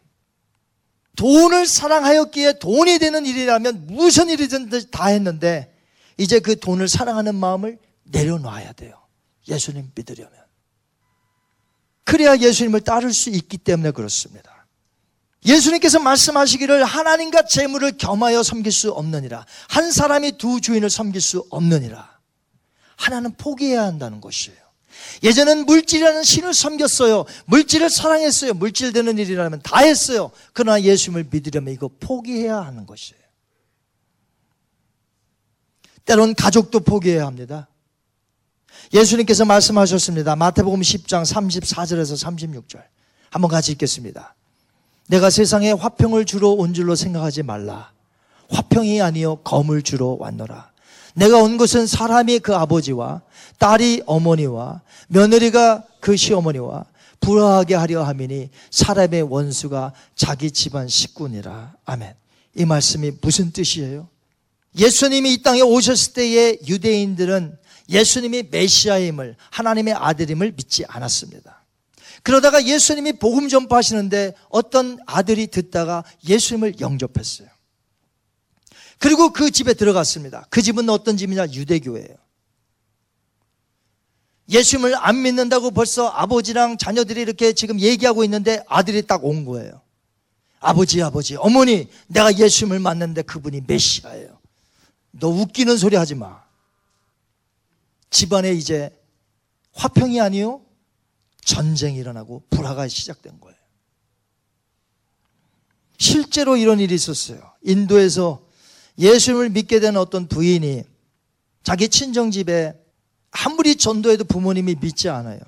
돈을 1.17 1.67
사랑하였기에 1.67 2.59
돈이 2.59 2.99
되는 2.99 3.27
일이라면 3.27 3.87
무슨 3.89 4.31
일이든 4.31 4.71
다 4.91 5.07
했는데 5.09 5.74
이제 6.17 6.41
그 6.41 6.59
돈을 6.59 6.89
사랑하는 6.89 7.35
마음을 7.35 7.79
내려놔야 8.05 8.73
돼요. 8.73 9.01
예수님 9.49 9.91
믿으려면. 9.95 10.33
그래야 12.05 12.37
예수님을 12.37 12.83
따를 12.83 13.13
수 13.13 13.31
있기 13.31 13.59
때문에 13.59 13.91
그렇습니다. 13.91 14.67
예수님께서 15.45 15.99
말씀하시기를 15.99 16.85
하나님과 16.85 17.45
재물을 17.47 17.93
겸하여 17.99 18.43
섬길 18.43 18.73
수 18.73 18.93
없느니라. 18.93 19.45
한 19.69 19.91
사람이 19.91 20.39
두 20.39 20.61
주인을 20.61 20.89
섬길 20.89 21.21
수 21.21 21.47
없느니라. 21.51 22.19
하나는 22.97 23.35
포기해야 23.37 23.83
한다는 23.83 24.21
것이에요. 24.21 24.59
예전엔 25.23 25.67
물질이라는 25.67 26.23
신을 26.23 26.55
섬겼어요. 26.55 27.25
물질을 27.47 27.91
사랑했어요. 27.91 28.55
물질 28.55 28.93
되는 28.93 29.19
일이라면 29.19 29.63
다 29.63 29.81
했어요. 29.81 30.31
그러나 30.53 30.81
예수님을 30.81 31.29
믿으려면 31.31 31.75
이거 31.75 31.91
포기해야 32.01 32.57
하는 32.57 32.87
것이에요. 32.87 33.24
때론 36.05 36.35
가족도 36.35 36.81
포기해야 36.81 37.27
합니다. 37.27 37.69
예수님께서 38.93 39.45
말씀하셨습니다. 39.45 40.37
마태복음 40.37 40.81
10장 40.81 41.25
34절에서 41.25 42.23
36절. 42.23 42.83
한번 43.31 43.51
같이 43.51 43.73
읽겠습니다. 43.73 44.35
내가 45.09 45.31
세상에 45.31 45.73
화평을 45.73 46.25
주러 46.25 46.51
온 46.51 46.75
줄로 46.75 46.95
생각하지 46.95 47.43
말라. 47.43 47.93
화평이 48.51 49.01
아니요 49.01 49.37
검을 49.37 49.83
주러 49.83 50.17
왔노라. 50.19 50.71
내가 51.15 51.39
온 51.39 51.57
것은 51.57 51.87
사람이 51.87 52.41
그 52.41 52.55
아버지와 52.55 53.23
딸이 53.59 54.03
어머니와 54.07 54.83
며느리가 55.09 55.85
그 56.01 56.17
시어머니와 56.17 56.85
불화하게 57.21 57.75
하려 57.75 58.03
함이니 58.05 58.51
사람의 58.71 59.23
원수가 59.23 59.93
자기 60.15 60.51
집안 60.51 60.89
식구니라. 60.89 61.75
아멘. 61.85 62.15
이 62.57 62.65
말씀이 62.65 63.13
무슨 63.21 63.51
뜻이에요? 63.51 64.09
예수님이 64.77 65.35
이 65.35 65.43
땅에 65.43 65.61
오셨을 65.61 66.13
때의 66.15 66.59
유대인들은 66.67 67.57
예수님이 67.89 68.45
메시아임을 68.51 69.37
하나님의 69.51 69.95
아들임을 69.95 70.53
믿지 70.53 70.85
않았습니다. 70.89 71.65
그러다가 72.23 72.65
예수님이 72.65 73.15
복음 73.19 73.49
전파하시는데 73.49 74.35
어떤 74.49 74.99
아들이 75.07 75.47
듣다가 75.47 76.03
예수님을 76.27 76.81
영접했어요. 76.81 77.49
그리고 78.99 79.31
그 79.33 79.51
집에 79.51 79.75
들어갔습니다. 79.75 80.47
그 80.49 80.63
집은 80.63 80.89
어떤 80.89 81.17
집이냐? 81.17 81.47
유대교예요. 81.53 82.17
예수님을 84.49 84.95
안 84.97 85.23
믿는다고 85.23 85.71
벌써 85.71 86.09
아버지랑 86.09 86.79
자녀들이 86.79 87.21
이렇게 87.21 87.53
지금 87.53 87.81
얘기하고 87.81 88.25
있는데 88.25 88.63
아들이 88.69 89.03
딱 89.07 89.23
온 89.25 89.45
거예요. 89.45 89.83
아버지, 90.61 91.03
아버지, 91.03 91.37
어머니, 91.37 91.89
내가 92.07 92.35
예수님을 92.39 92.79
만났는데 92.79 93.23
그분이 93.23 93.63
메시아예요. 93.67 94.34
너 95.19 95.29
웃기는 95.29 95.77
소리 95.77 95.97
하지 95.97 96.15
마. 96.15 96.43
집안에 98.11 98.53
이제 98.53 98.91
화평이 99.73 100.21
아니요 100.21 100.63
전쟁이 101.45 101.99
일어나고 101.99 102.43
불화가 102.51 102.89
시작된 102.89 103.41
거예요. 103.41 103.57
실제로 105.99 106.57
이런 106.57 106.81
일이 106.81 106.95
있었어요. 106.95 107.53
인도에서 107.63 108.47
예수님을 108.99 109.51
믿게 109.51 109.81
된 109.81 109.97
어떤 109.97 110.29
부인이 110.29 110.85
자기 111.63 111.89
친정 111.89 112.31
집에 112.31 112.75
아무리 113.31 113.77
전도해도 113.77 114.25
부모님이 114.25 114.77
믿지 114.81 115.09
않아요. 115.09 115.41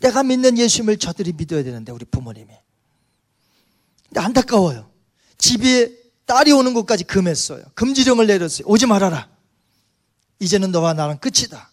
내가 0.00 0.22
믿는 0.22 0.58
예수님을 0.58 0.98
저들이 0.98 1.32
믿어야 1.32 1.62
되는데 1.62 1.92
우리 1.92 2.04
부모님이. 2.04 2.52
근데 4.08 4.20
안타까워요. 4.20 4.90
집에 5.38 5.99
딸이 6.30 6.52
오는 6.52 6.74
곳까지 6.74 7.02
금했어요. 7.02 7.64
금지령을 7.74 8.28
내렸어요. 8.28 8.62
오지 8.68 8.86
말아라. 8.86 9.28
이제는 10.38 10.70
너와 10.70 10.94
나랑 10.94 11.18
끝이다. 11.18 11.72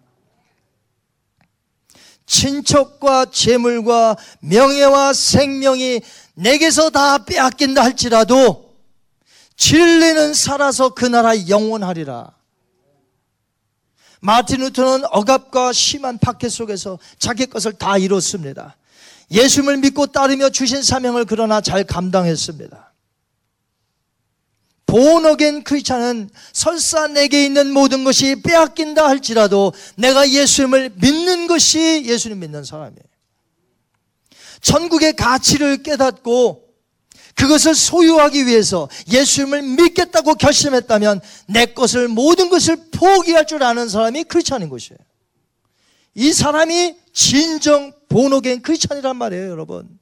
친척과 2.29 3.27
재물과 3.33 4.17
명예와 4.41 5.15
생명이 5.15 6.03
내게서 6.39 6.91
다 6.91 7.19
빼앗긴다 7.25 7.83
할지라도 7.83 8.75
진리는 9.57 10.35
살아서 10.35 10.91
그 10.91 11.05
나라 11.05 11.49
영원하리라. 11.49 12.33
마틴 14.21 14.61
루터는 14.61 15.07
억압과 15.11 15.73
심한 15.73 16.19
박해 16.19 16.49
속에서 16.49 16.99
자기 17.19 17.47
것을 17.47 17.73
다 17.73 17.99
이뤘습니다. 17.99 18.77
예수님을 19.31 19.79
믿고 19.79 20.07
따르며 20.07 20.51
주신 20.51 20.83
사명을 20.83 21.25
그러나 21.25 21.61
잘 21.61 21.85
감당했습니다. 21.85 22.93
본어겐 24.87 25.65
크리스찬은 25.65 26.31
설사 26.53 27.09
내게 27.09 27.45
있는 27.45 27.73
모든 27.73 28.05
것이 28.05 28.41
빼앗긴다 28.43 29.07
할지라도 29.07 29.73
내가 29.97 30.29
예수님을 30.31 30.93
믿는 30.95 31.47
것이 31.47 32.05
예수님 32.07 32.39
믿는 32.39 32.65
사람이에요. 32.65 33.18
천국의 34.61 35.15
가치를 35.17 35.83
깨닫고 35.83 36.69
그것을 37.35 37.75
소유하기 37.75 38.47
위해서 38.47 38.89
예수님을 39.11 39.63
믿겠다고 39.63 40.35
결심했다면 40.35 41.21
내 41.47 41.67
것을 41.67 42.09
모든 42.09 42.49
것을 42.49 42.91
포기할 42.91 43.47
줄 43.47 43.63
아는 43.63 43.89
사람이 43.89 44.25
크리스찬인 44.25 44.69
것이에요. 44.69 44.99
이 46.15 46.33
사람이 46.33 46.97
진정 47.13 47.93
본어겐 48.09 48.63
크리스찬이란 48.63 49.17
말이에요, 49.17 49.51
여러분. 49.51 49.99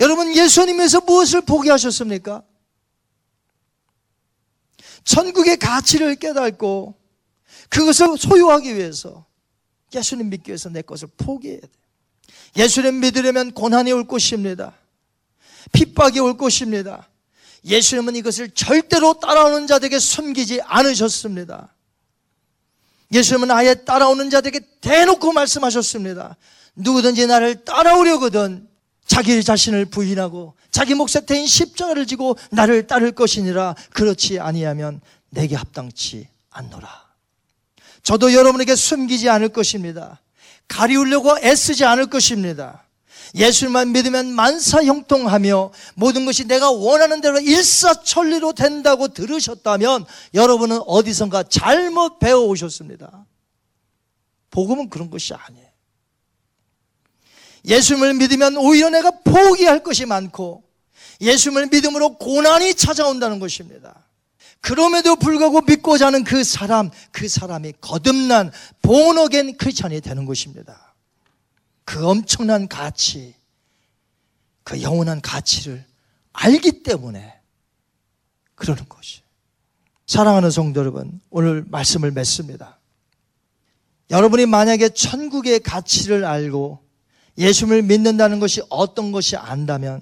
여러분 0.00 0.34
예수님에서 0.34 1.02
무엇을 1.02 1.42
포기하셨습니까? 1.42 2.42
천국의 5.04 5.58
가치를 5.58 6.16
깨닫고 6.16 6.94
그것을 7.68 8.16
소유하기 8.16 8.74
위해서 8.76 9.26
예수님 9.94 10.30
믿기 10.30 10.50
위해서 10.50 10.68
내 10.68 10.82
것을 10.82 11.08
포기해야 11.16 11.60
돼. 11.60 11.68
예수님 12.56 13.00
믿으려면 13.00 13.52
고난이 13.52 13.92
올 13.92 14.06
것입니다. 14.06 14.74
핍박이 15.72 16.20
올 16.20 16.36
것입니다. 16.36 17.08
예수님은 17.64 18.16
이것을 18.16 18.50
절대로 18.50 19.14
따라오는 19.14 19.66
자들에게 19.66 19.98
숨기지 19.98 20.60
않으셨습니다. 20.62 21.74
예수님은 23.12 23.50
아예 23.50 23.74
따라오는 23.74 24.30
자들에게 24.30 24.60
대놓고 24.80 25.32
말씀하셨습니다. 25.32 26.36
누구든지 26.76 27.26
나를 27.26 27.64
따라오려거든 27.64 28.68
자기 29.06 29.42
자신을 29.42 29.86
부인하고 29.86 30.54
자기 30.70 30.94
몫에 30.94 31.24
태인 31.26 31.46
십자가를 31.46 32.06
지고 32.06 32.36
나를 32.50 32.86
따를 32.86 33.12
것이니라 33.12 33.76
그렇지 33.92 34.40
아니하면 34.40 35.00
내게 35.30 35.54
합당치 35.56 36.28
않노라. 36.50 37.03
저도 38.04 38.32
여러분에게 38.34 38.76
숨기지 38.76 39.28
않을 39.28 39.48
것입니다. 39.48 40.20
가리우려고 40.68 41.36
애쓰지 41.38 41.84
않을 41.84 42.06
것입니다. 42.06 42.84
예수님만 43.34 43.92
믿으면 43.92 44.26
만사 44.32 44.84
형통하며 44.84 45.72
모든 45.94 46.24
것이 46.24 46.44
내가 46.44 46.70
원하는 46.70 47.20
대로 47.20 47.40
일사천리로 47.40 48.52
된다고 48.52 49.08
들으셨다면 49.08 50.04
여러분은 50.34 50.80
어디선가 50.86 51.44
잘못 51.44 52.20
배워오셨습니다. 52.20 53.26
복음은 54.50 54.88
그런 54.88 55.10
것이 55.10 55.34
아니에요. 55.34 55.66
예수님을 57.64 58.14
믿으면 58.14 58.56
오히려 58.58 58.90
내가 58.90 59.10
포기할 59.10 59.82
것이 59.82 60.04
많고 60.06 60.62
예수님을 61.20 61.68
믿음으로 61.68 62.18
고난이 62.18 62.74
찾아온다는 62.74 63.40
것입니다. 63.40 64.03
그럼에도 64.64 65.14
불구하고 65.14 65.60
믿고자 65.60 66.06
하는 66.06 66.24
그 66.24 66.42
사람, 66.42 66.88
그 67.12 67.28
사람이 67.28 67.74
거듭난 67.82 68.50
본어겐 68.80 69.58
크리스천이 69.58 70.00
되는 70.00 70.24
것입니다. 70.24 70.94
그 71.84 72.08
엄청난 72.08 72.66
가치, 72.66 73.34
그 74.62 74.80
영원한 74.80 75.20
가치를 75.20 75.84
알기 76.32 76.82
때문에 76.82 77.34
그러는 78.54 78.88
것이. 78.88 79.20
사랑하는 80.06 80.50
성도 80.50 80.80
여러분, 80.80 81.20
오늘 81.28 81.62
말씀을 81.68 82.10
맺습니다. 82.12 82.78
여러분이 84.08 84.46
만약에 84.46 84.88
천국의 84.88 85.60
가치를 85.60 86.24
알고 86.24 86.82
예수님을 87.36 87.82
믿는다는 87.82 88.40
것이 88.40 88.62
어떤 88.70 89.12
것이 89.12 89.36
안다면 89.36 90.00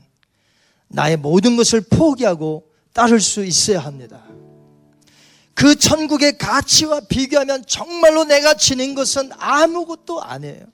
나의 0.86 1.16
모든 1.16 1.56
것을 1.56 1.80
포기하고 1.80 2.70
따를 2.92 3.18
수 3.18 3.44
있어야 3.44 3.80
합니다. 3.80 4.22
그 5.54 5.74
천국의 5.76 6.38
가치와 6.38 7.00
비교하면 7.08 7.64
정말로 7.66 8.24
내가 8.24 8.54
지닌 8.54 8.94
것은 8.94 9.30
아무것도 9.38 10.22
아니에요. 10.22 10.64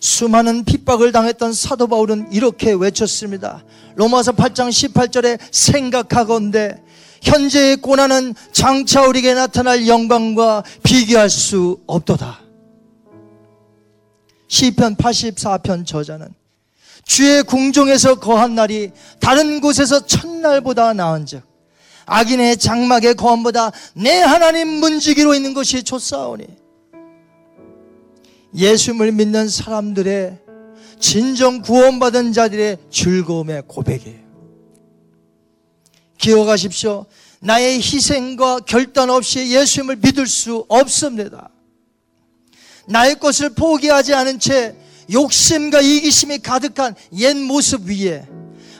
수많은 0.00 0.64
핍박을 0.64 1.12
당했던 1.12 1.52
사도 1.52 1.86
바울은 1.86 2.32
이렇게 2.32 2.72
외쳤습니다. 2.72 3.64
로마서 3.94 4.32
8장 4.32 4.68
18절에 4.68 5.38
생각하건대 5.52 6.82
현재의 7.22 7.76
고난은 7.76 8.34
장차 8.50 9.06
우리에게 9.06 9.34
나타날 9.34 9.86
영광과 9.86 10.64
비교할 10.82 11.30
수 11.30 11.80
없도다. 11.86 12.40
시편 14.48 14.96
84편 14.96 15.86
저자는 15.86 16.34
주의 17.04 17.42
궁종에서 17.44 18.16
거한 18.16 18.56
날이 18.56 18.90
다른 19.20 19.60
곳에서 19.60 20.04
첫날보다 20.04 20.92
나은즉 20.94 21.51
악인의 22.06 22.56
장막의 22.56 23.14
거함보다 23.14 23.72
내 23.94 24.20
하나님 24.20 24.68
문지기로 24.68 25.34
있는 25.34 25.54
것이 25.54 25.82
좋사오니 25.82 26.46
예수를 28.54 29.12
믿는 29.12 29.48
사람들의 29.48 30.38
진정 31.00 31.62
구원받은 31.62 32.32
자들의 32.32 32.78
즐거움의 32.90 33.64
고백이에요. 33.66 34.22
기억하십시오. 36.18 37.06
나의 37.40 37.78
희생과 37.78 38.60
결단 38.60 39.10
없이 39.10 39.50
예수님을 39.50 39.96
믿을 39.96 40.28
수 40.28 40.64
없습니다. 40.68 41.50
나의 42.86 43.16
것을 43.18 43.50
포기하지 43.50 44.14
않은 44.14 44.38
채 44.38 44.76
욕심과 45.12 45.80
이기심이 45.80 46.38
가득한 46.38 46.94
옛 47.14 47.34
모습 47.34 47.88
위에 47.88 48.24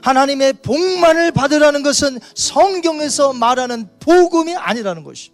하나님의 0.02 0.54
복만을 0.54 1.32
받으라는 1.32 1.82
것은 1.82 2.18
성경에서 2.34 3.32
말하는 3.32 3.88
복음이 4.00 4.54
아니라는 4.54 5.04
것이. 5.04 5.30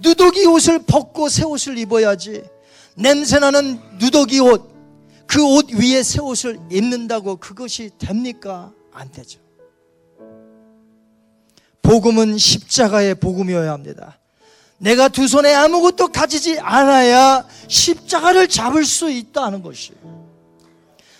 누더기 0.00 0.46
옷을 0.46 0.80
벗고 0.80 1.28
새 1.28 1.44
옷을 1.44 1.78
입어야지. 1.78 2.42
냄새나는 2.96 3.78
누더기 3.98 4.40
옷, 4.40 4.74
그 5.26 5.44
옷 5.44 5.72
위에 5.72 6.02
새 6.02 6.20
옷을 6.20 6.58
입는다고 6.70 7.36
그것이 7.36 7.90
됩니까? 7.98 8.72
안 8.92 9.10
되죠. 9.12 9.40
복음은 11.82 12.38
십자가의 12.38 13.16
복음이어야 13.16 13.70
합니다. 13.72 14.18
내가 14.78 15.08
두 15.08 15.28
손에 15.28 15.54
아무것도 15.54 16.08
가지지 16.08 16.58
않아야 16.58 17.46
십자가를 17.68 18.48
잡을 18.48 18.84
수 18.84 19.10
있다는 19.10 19.62
것이에요. 19.62 20.25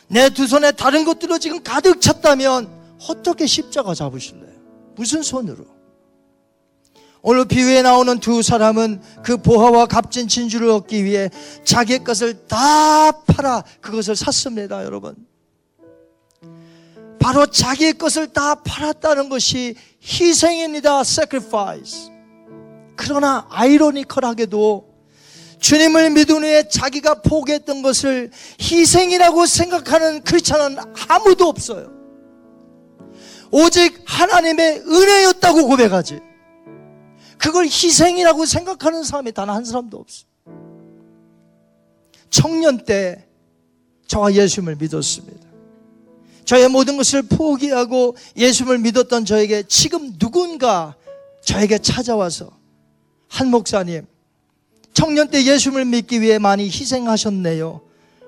내 0.08 0.30
두 0.30 0.46
손에 0.46 0.72
다른 0.72 1.04
것들로 1.04 1.38
지금 1.38 1.62
가득 1.62 2.00
찼다면 2.00 2.68
어떻게 3.08 3.46
십자가 3.46 3.94
잡으실래요? 3.94 4.56
무슨 4.94 5.22
손으로? 5.22 5.64
오늘 7.22 7.44
비유에 7.44 7.82
나오는 7.82 8.20
두 8.20 8.40
사람은 8.40 9.02
그 9.24 9.36
보화와 9.36 9.86
값진 9.86 10.28
진주를 10.28 10.68
얻기 10.70 11.04
위해 11.04 11.28
자기의 11.64 12.04
것을 12.04 12.46
다 12.46 13.10
팔아 13.22 13.64
그것을 13.80 14.14
샀습니다, 14.14 14.84
여러분. 14.84 15.16
바로 17.18 17.46
자기의 17.46 17.94
것을 17.94 18.28
다 18.28 18.54
팔았다는 18.54 19.28
것이 19.28 19.74
희생입니다, 20.00 21.00
sacrifice. 21.00 22.12
그러나 22.94 23.46
아이러니컬하게도 23.50 24.95
주님을 25.58 26.10
믿은 26.10 26.42
후에 26.42 26.68
자기가 26.68 27.22
포기했던 27.22 27.82
것을 27.82 28.30
희생이라고 28.60 29.46
생각하는 29.46 30.22
크리스찬은 30.22 30.76
아무도 31.08 31.46
없어요. 31.48 31.92
오직 33.50 34.02
하나님의 34.04 34.82
은혜였다고 34.86 35.66
고백하지. 35.66 36.20
그걸 37.38 37.64
희생이라고 37.66 38.44
생각하는 38.46 39.02
사람이 39.04 39.32
단 39.32 39.50
한 39.50 39.64
사람도 39.64 39.96
없어. 39.98 40.24
청년 42.30 42.84
때 42.84 43.26
저와 44.06 44.34
예수님을 44.34 44.76
믿었습니다. 44.76 45.46
저의 46.44 46.68
모든 46.68 46.96
것을 46.96 47.22
포기하고 47.22 48.16
예수를 48.36 48.78
믿었던 48.78 49.24
저에게 49.24 49.64
지금 49.64 50.16
누군가 50.18 50.94
저에게 51.42 51.78
찾아와서 51.78 52.50
한 53.28 53.50
목사님, 53.50 54.06
청년 54.96 55.28
때 55.28 55.44
예수를 55.44 55.84
믿기 55.84 56.22
위해 56.22 56.38
많이 56.38 56.64
희생하셨네요. 56.68 57.82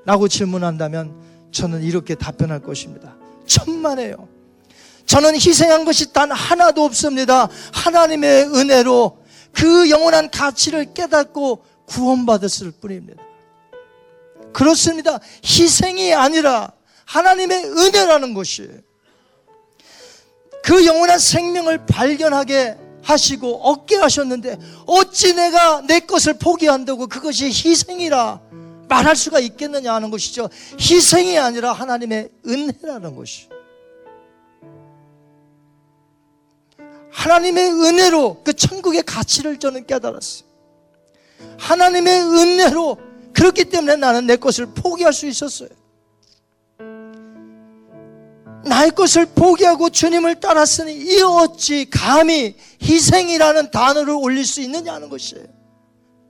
라고 0.04 0.28
질문한다면 0.28 1.14
저는 1.50 1.82
이렇게 1.82 2.14
답변할 2.14 2.60
것입니다. 2.60 3.16
천만에요. 3.46 4.28
저는 5.06 5.36
희생한 5.36 5.86
것이 5.86 6.12
단 6.12 6.30
하나도 6.30 6.84
없습니다. 6.84 7.48
하나님의 7.72 8.48
은혜로 8.54 9.16
그 9.52 9.88
영원한 9.88 10.30
가치를 10.30 10.92
깨닫고 10.92 11.64
구원받았을 11.86 12.72
뿐입니다. 12.72 13.22
그렇습니다. 14.52 15.20
희생이 15.42 16.12
아니라 16.12 16.70
하나님의 17.06 17.64
은혜라는 17.64 18.34
것이 18.34 18.68
그 20.62 20.84
영원한 20.84 21.18
생명을 21.18 21.86
발견하게 21.86 22.76
하시고 23.02 23.62
얻게 23.62 23.96
하셨는데 23.96 24.58
어찌 24.86 25.34
내가 25.34 25.82
내 25.82 26.00
것을 26.00 26.34
포기한다고 26.34 27.06
그것이 27.06 27.46
희생이라 27.46 28.40
말할 28.88 29.16
수가 29.16 29.38
있겠느냐 29.40 29.94
하는 29.94 30.10
것이죠. 30.10 30.48
희생이 30.80 31.38
아니라 31.38 31.72
하나님의 31.72 32.30
은혜라는 32.46 33.14
것이. 33.14 33.48
하나님의 37.10 37.70
은혜로 37.70 38.42
그 38.44 38.52
천국의 38.52 39.02
가치를 39.02 39.58
저는 39.58 39.86
깨달았어요. 39.86 40.48
하나님의 41.58 42.22
은혜로 42.22 42.98
그렇기 43.32 43.66
때문에 43.66 43.96
나는 43.96 44.26
내 44.26 44.36
것을 44.36 44.66
포기할 44.66 45.12
수 45.12 45.26
있었어요. 45.26 45.68
나의 48.64 48.90
것을 48.90 49.26
포기하고 49.26 49.90
주님을 49.90 50.40
따랐으니 50.40 50.94
이 50.94 51.20
어찌 51.22 51.88
감히 51.88 52.56
희생이라는 52.82 53.70
단어를 53.70 54.14
올릴 54.14 54.44
수 54.44 54.60
있느냐는 54.60 55.08
것이에요. 55.08 55.46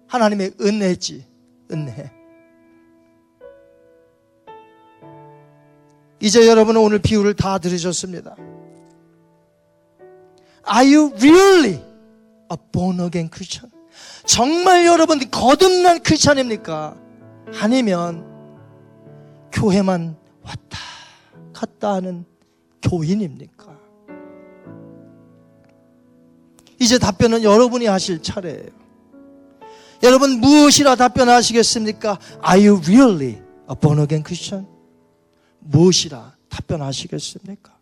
하나님의 0.06 0.52
은혜지, 0.60 1.24
은혜. 1.72 2.12
이제 6.20 6.46
여러분은 6.46 6.80
오늘 6.80 6.98
비유를 6.98 7.34
다 7.34 7.58
들으셨습니다. 7.58 8.34
Are 10.70 10.94
you 10.94 11.12
really 11.14 11.82
a 12.50 12.56
born 12.72 13.00
again 13.00 13.30
Christian? 13.32 13.70
정말 14.26 14.84
여러분 14.84 15.18
거듭난 15.30 16.02
크리스찬입니까? 16.02 16.96
아니면 17.60 18.26
교회만 19.52 20.16
왔다 20.42 20.78
갔다 21.58 21.94
하는 21.94 22.24
교인입니까? 22.82 23.76
이제 26.80 26.98
답변은 26.98 27.42
여러분이 27.42 27.86
하실 27.86 28.22
차례예요. 28.22 28.68
여러분 30.04 30.38
무엇이라 30.38 30.94
답변하시겠습니까? 30.94 32.18
Are 32.48 32.68
you 32.68 32.80
really 32.86 33.42
a 33.68 33.74
born 33.80 33.98
again 34.00 34.22
Christian? 34.24 34.68
무엇이라 35.58 36.36
답변하시겠습니까? 36.48 37.76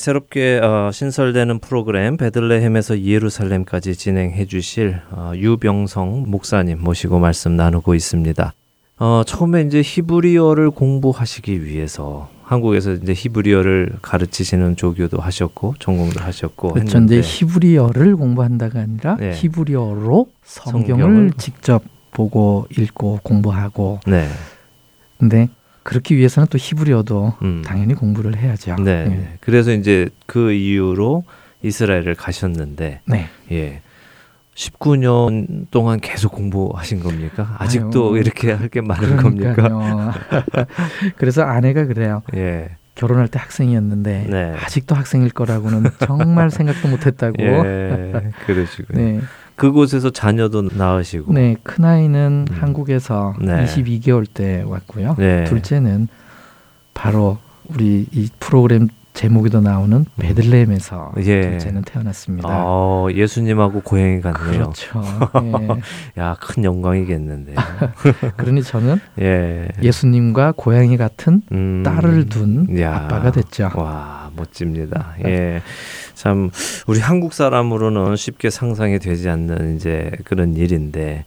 새롭게 0.00 0.58
어, 0.62 0.90
신설되는 0.92 1.58
프로그램 1.58 2.16
베들레헴에서 2.16 3.02
예루살렘까지 3.02 3.94
진행해 3.94 4.46
주실 4.46 4.98
어, 5.10 5.32
유병성 5.36 6.24
목사님 6.26 6.82
모시고 6.82 7.18
말씀 7.18 7.54
나누고 7.54 7.94
있습니다. 7.94 8.54
어, 8.98 9.22
처음에 9.26 9.62
이제 9.62 9.82
히브리어를 9.84 10.70
공부하시기 10.70 11.64
위해서 11.64 12.30
한국에서 12.44 12.94
이제 12.94 13.12
히브리어를 13.12 13.98
가르치시는 14.00 14.76
조교도 14.76 15.18
하셨고 15.18 15.74
전공도 15.78 16.18
하셨고 16.20 16.72
그렇죠. 16.72 16.98
했는데 16.98 17.20
히브리어를 17.20 18.16
공부한다가 18.16 18.80
아니라 18.80 19.16
네. 19.16 19.32
히브리어로 19.34 20.26
성경을, 20.42 21.02
성경을 21.02 21.30
직접 21.36 21.82
보고 22.10 22.66
읽고 22.76 23.20
공부하고 23.22 24.00
네, 24.06 24.26
근데 25.18 25.48
그렇기 25.82 26.16
위해서는 26.16 26.46
또 26.50 26.58
히브리어도 26.58 27.34
음. 27.42 27.62
당연히 27.64 27.94
공부를 27.94 28.36
해야죠. 28.36 28.76
네, 28.76 29.04
예. 29.06 29.08
네. 29.08 29.38
그래서 29.40 29.72
이제 29.72 30.08
그 30.26 30.52
이유로 30.52 31.24
이스라엘을 31.62 32.14
가셨는데 32.14 33.00
네. 33.06 33.28
예. 33.52 33.82
19년 34.54 35.66
동안 35.70 36.00
계속 36.00 36.32
공부하신 36.32 37.00
겁니까? 37.00 37.56
아직도 37.58 38.12
아유, 38.14 38.20
이렇게 38.20 38.52
할 38.52 38.68
게 38.68 38.80
많은 38.82 39.16
겁니까? 39.16 40.12
그래서 41.16 41.42
아내가 41.42 41.86
그래요. 41.86 42.22
예. 42.34 42.70
결혼할 42.94 43.28
때 43.28 43.38
학생이었는데 43.38 44.26
네. 44.28 44.54
아직도 44.62 44.94
학생일 44.94 45.30
거라고는 45.30 45.90
정말 46.00 46.50
생각도 46.50 46.88
못했다고. 46.88 47.36
예. 47.42 48.30
그러시군요. 48.44 49.00
네. 49.00 49.20
그곳에서 49.60 50.08
자녀도 50.08 50.70
낳으시고. 50.72 51.34
네, 51.34 51.54
큰 51.62 51.84
아이는 51.84 52.46
음. 52.50 52.56
한국에서 52.60 53.34
네. 53.42 53.66
22개월 53.66 54.26
때 54.32 54.64
왔고요. 54.66 55.16
네. 55.18 55.44
둘째는 55.44 56.08
바로 56.94 57.36
우리 57.68 58.06
이 58.10 58.28
프로그램 58.40 58.88
제목에도 59.12 59.60
나오는 59.60 59.98
음. 59.98 60.04
베들레헴에서 60.18 61.12
예. 61.18 61.42
둘째는 61.42 61.82
태어났습니다. 61.82 62.48
어, 62.50 63.08
예수님하고 63.12 63.82
고향이 63.82 64.22
같네요. 64.22 64.50
그렇죠. 64.50 65.02
예. 65.42 65.68
야, 66.22 66.36
큰 66.40 66.64
영광이겠는데요. 66.64 67.56
그러니 68.38 68.62
저는 68.62 68.98
예. 69.20 69.68
예수님과 69.82 70.54
고향이 70.56 70.96
같은 70.96 71.42
음. 71.52 71.82
딸을 71.84 72.30
둔 72.30 72.80
야. 72.80 72.96
아빠가 72.96 73.30
됐죠. 73.30 73.70
와, 73.74 74.30
멋집니다. 74.34 75.16
예. 75.26 75.60
참 76.20 76.50
우리 76.86 77.00
한국 77.00 77.32
사람으로는 77.32 78.14
쉽게 78.14 78.50
상상이 78.50 78.98
되지 78.98 79.30
않는 79.30 79.76
이제 79.76 80.10
그런 80.24 80.54
일인데 80.54 81.24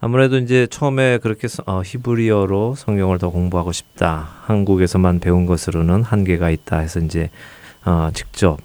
아무래도 0.00 0.36
이제 0.36 0.66
처음에 0.66 1.16
그렇게 1.16 1.48
어, 1.64 1.80
히브리어로 1.82 2.74
성경을 2.74 3.16
더 3.16 3.30
공부하고 3.30 3.72
싶다. 3.72 4.28
한국에서만 4.42 5.20
배운 5.20 5.46
것으로는 5.46 6.02
한계가 6.02 6.50
있다 6.50 6.80
해서 6.80 7.00
이제 7.00 7.30
어, 7.86 8.10
직접 8.12 8.58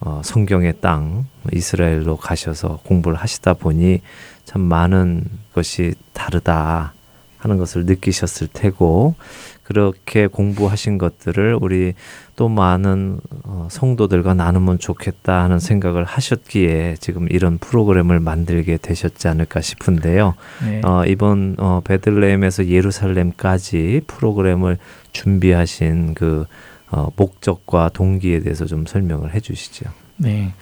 어, 0.00 0.22
성경의 0.24 0.76
땅 0.80 1.26
이스라엘로 1.52 2.16
가셔서 2.16 2.80
공부를 2.82 3.18
하시다 3.18 3.52
보니 3.52 4.00
참 4.46 4.62
많은 4.62 5.26
것이 5.52 5.92
다르다 6.14 6.94
하는 7.36 7.58
것을 7.58 7.84
느끼셨을 7.84 8.48
테고 8.50 9.16
그렇게 9.62 10.26
공부하신 10.26 10.98
것들을 10.98 11.58
우리 11.60 11.94
또 12.36 12.48
많은 12.48 13.20
어, 13.44 13.68
성도들과 13.70 14.34
나누면 14.34 14.78
좋겠다 14.78 15.42
하는 15.44 15.58
생각을 15.60 16.04
하셨기에 16.04 16.96
지금 17.00 17.28
이런 17.30 17.58
프로그램을 17.58 18.20
만들게 18.20 18.76
되셨지 18.78 19.28
않을까 19.28 19.60
싶은데요. 19.60 20.34
네. 20.64 20.80
어, 20.84 21.04
이번 21.06 21.54
어, 21.58 21.80
베들레헴에서 21.84 22.66
예루살렘까지 22.66 24.02
프로그램을 24.06 24.78
준비하신 25.12 26.14
그 26.14 26.46
어, 26.90 27.08
목적과 27.16 27.88
동기에 27.92 28.40
대해서 28.40 28.66
좀 28.66 28.84
설명을 28.84 29.32
해주시죠. 29.34 29.86
네, 30.18 30.52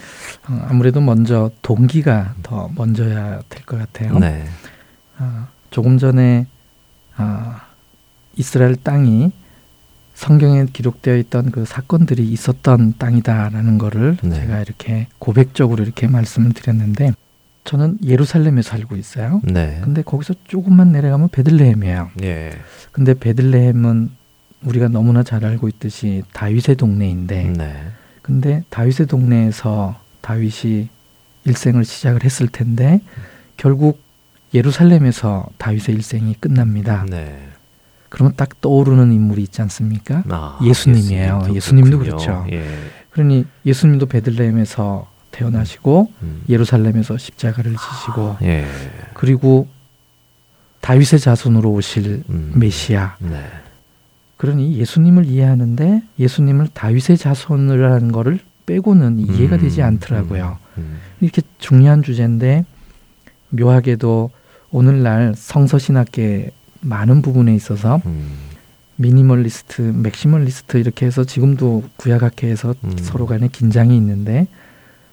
어, 0.48 0.66
아무래도 0.68 1.00
먼저 1.00 1.50
동기가 1.62 2.34
더 2.42 2.70
먼저야 2.76 3.40
될 3.48 3.62
것 3.64 3.78
같아요. 3.78 4.18
네. 4.18 4.44
어, 5.18 5.46
조금 5.70 5.98
전에 5.98 6.46
아, 7.16 7.62
이스라엘 8.40 8.74
땅이 8.74 9.32
성경에 10.14 10.66
기록되어 10.72 11.16
있던 11.16 11.50
그 11.50 11.64
사건들이 11.64 12.26
있었던 12.26 12.94
땅이다라는 12.98 13.78
거를 13.78 14.16
네. 14.22 14.34
제가 14.34 14.60
이렇게 14.60 15.06
고백적으로 15.18 15.82
이렇게 15.82 16.08
말씀을 16.08 16.52
드렸는데 16.52 17.12
저는 17.64 17.98
예루살렘에 18.04 18.62
살고 18.62 18.96
있어요. 18.96 19.40
네. 19.44 19.80
근데 19.82 20.02
거기서 20.02 20.34
조금만 20.44 20.92
내려가면 20.92 21.28
베들레헴이에요. 21.28 22.10
예. 22.22 22.52
근데 22.92 23.14
베들레헴은 23.14 24.10
우리가 24.64 24.88
너무나 24.88 25.22
잘 25.22 25.44
알고 25.44 25.68
있듯이 25.68 26.22
다윗의 26.32 26.76
동네인데 26.76 27.44
네. 27.56 27.76
근데 28.22 28.64
다윗의 28.70 29.06
동네에서 29.06 30.00
다윗이 30.22 30.88
일생을 31.44 31.84
시작을 31.84 32.24
했을 32.24 32.48
텐데 32.48 33.00
결국 33.56 34.02
예루살렘에서 34.52 35.46
다윗의 35.58 35.94
일생이 35.94 36.34
끝납니다. 36.40 37.06
네. 37.08 37.49
그러면 38.10 38.34
딱 38.36 38.60
떠오르는 38.60 39.12
인물이 39.12 39.42
있지 39.42 39.62
않습니까? 39.62 40.24
아, 40.28 40.58
예수님이에요. 40.62 41.48
예수님 41.54 41.88
도 41.90 41.98
그렇죠. 41.98 42.44
예. 42.50 42.62
그러니 43.10 43.46
예수님도 43.64 44.06
베들레헴에서 44.06 45.08
태어나시고 45.30 46.12
음. 46.22 46.42
예루살렘에서 46.48 47.16
십자가를 47.16 47.72
지시고 47.72 48.36
예. 48.42 48.66
그리고 49.14 49.68
다윗의 50.80 51.20
자손으로 51.20 51.70
오실 51.70 52.24
음. 52.28 52.52
메시아. 52.56 53.16
네. 53.20 53.44
그러니 54.36 54.76
예수님을 54.78 55.26
이해하는데 55.26 56.02
예수님을 56.18 56.68
다윗의 56.72 57.16
자손을 57.16 57.92
하는 57.92 58.10
거를 58.10 58.40
빼고는 58.66 59.18
이해가 59.18 59.56
음. 59.56 59.60
되지 59.60 59.82
않더라고요. 59.82 60.58
음. 60.78 60.82
음. 60.82 60.98
이렇게 61.20 61.42
중요한 61.58 62.02
주제인데 62.02 62.64
묘하게도 63.50 64.30
오늘날 64.72 65.34
성서신학계 65.36 66.50
많은 66.80 67.22
부분에 67.22 67.54
있어서 67.54 68.00
음. 68.06 68.32
minimalist, 68.96 69.80
maximalist 69.82 70.76
이렇게 70.76 71.06
해서 71.06 71.24
지금도 71.24 71.84
구약학회에서 71.96 72.74
음. 72.84 72.96
서로 72.98 73.26
간에 73.26 73.48
긴장이 73.48 73.96
있는데 73.96 74.46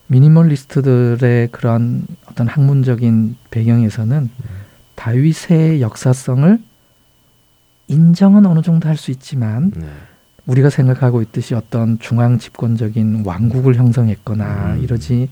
minimalist들의 0.08 1.50
그런 1.52 2.06
어떤 2.26 2.48
학문적인 2.48 3.38
배경에서는 3.52 4.18
음. 4.18 4.30
다윗의 4.96 5.82
역사성을 5.82 6.60
인정은 7.88 8.46
어느 8.46 8.62
정도 8.62 8.90
할 8.90 8.98
수 8.98 9.12
있지만 9.12 9.72
네. 9.76 9.88
우리가 10.46 10.70
생각하고 10.70 11.22
있듯이 11.22 11.56
어떤 11.56 12.00
중앙 12.00 12.40
집권적인 12.40 13.24
왕국을 13.26 13.76
형성했거나 13.76 14.76
음. 14.76 14.84
이러지 14.84 15.30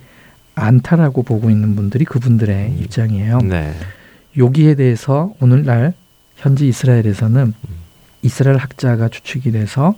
않다라고 0.55 1.23
보고 1.23 1.49
있는 1.49 1.75
분들이 1.75 2.05
그분들의 2.05 2.67
음. 2.69 2.77
입장이에요. 2.79 3.39
네. 3.39 3.73
여기에 4.37 4.75
대해서 4.75 5.33
오늘날 5.41 5.93
현지 6.35 6.67
이스라엘에서는 6.67 7.53
이스라엘 8.21 8.57
학자가 8.57 9.09
추측이 9.09 9.51
돼서 9.51 9.95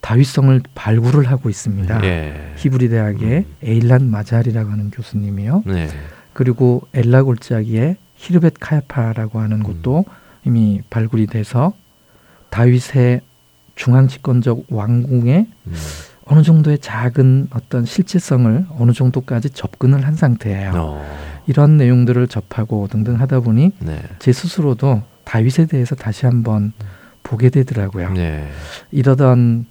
다윗성을 0.00 0.60
발굴을 0.74 1.28
하고 1.28 1.48
있습니다. 1.48 2.04
예. 2.04 2.52
히브리 2.56 2.88
대학의 2.90 3.38
음. 3.38 3.54
에일란 3.62 4.08
마잘이라고 4.10 4.70
하는 4.70 4.90
교수님이요. 4.90 5.64
네. 5.66 5.88
그리고 6.32 6.82
엘라 6.94 7.22
골짜기의 7.24 7.96
히르벳 8.14 8.54
카야파라고 8.60 9.40
하는 9.40 9.58
음. 9.58 9.62
곳도 9.62 10.04
이미 10.44 10.80
발굴이 10.90 11.26
돼서 11.26 11.72
다윗의 12.50 13.20
중앙 13.74 14.06
집권적 14.08 14.66
왕궁의 14.68 15.46
음. 15.66 15.74
어느 16.24 16.42
정도의 16.42 16.78
작은 16.78 17.48
어떤 17.50 17.84
실체성을 17.84 18.66
어느 18.78 18.92
정도까지 18.92 19.50
접근을 19.50 20.06
한 20.06 20.14
상태예요. 20.14 20.72
어. 20.74 21.16
이런 21.46 21.76
내용들을 21.76 22.26
접하고 22.28 22.88
등등 22.88 23.20
하다 23.20 23.40
보니 23.40 23.72
네. 23.80 24.02
제 24.18 24.32
스스로도 24.32 25.02
다윗에 25.26 25.66
대해서 25.66 25.94
다시 25.94 26.24
한번 26.24 26.72
보게 27.22 27.50
되더라고요. 27.50 28.12
네. 28.14 28.48
이러던 28.90 29.66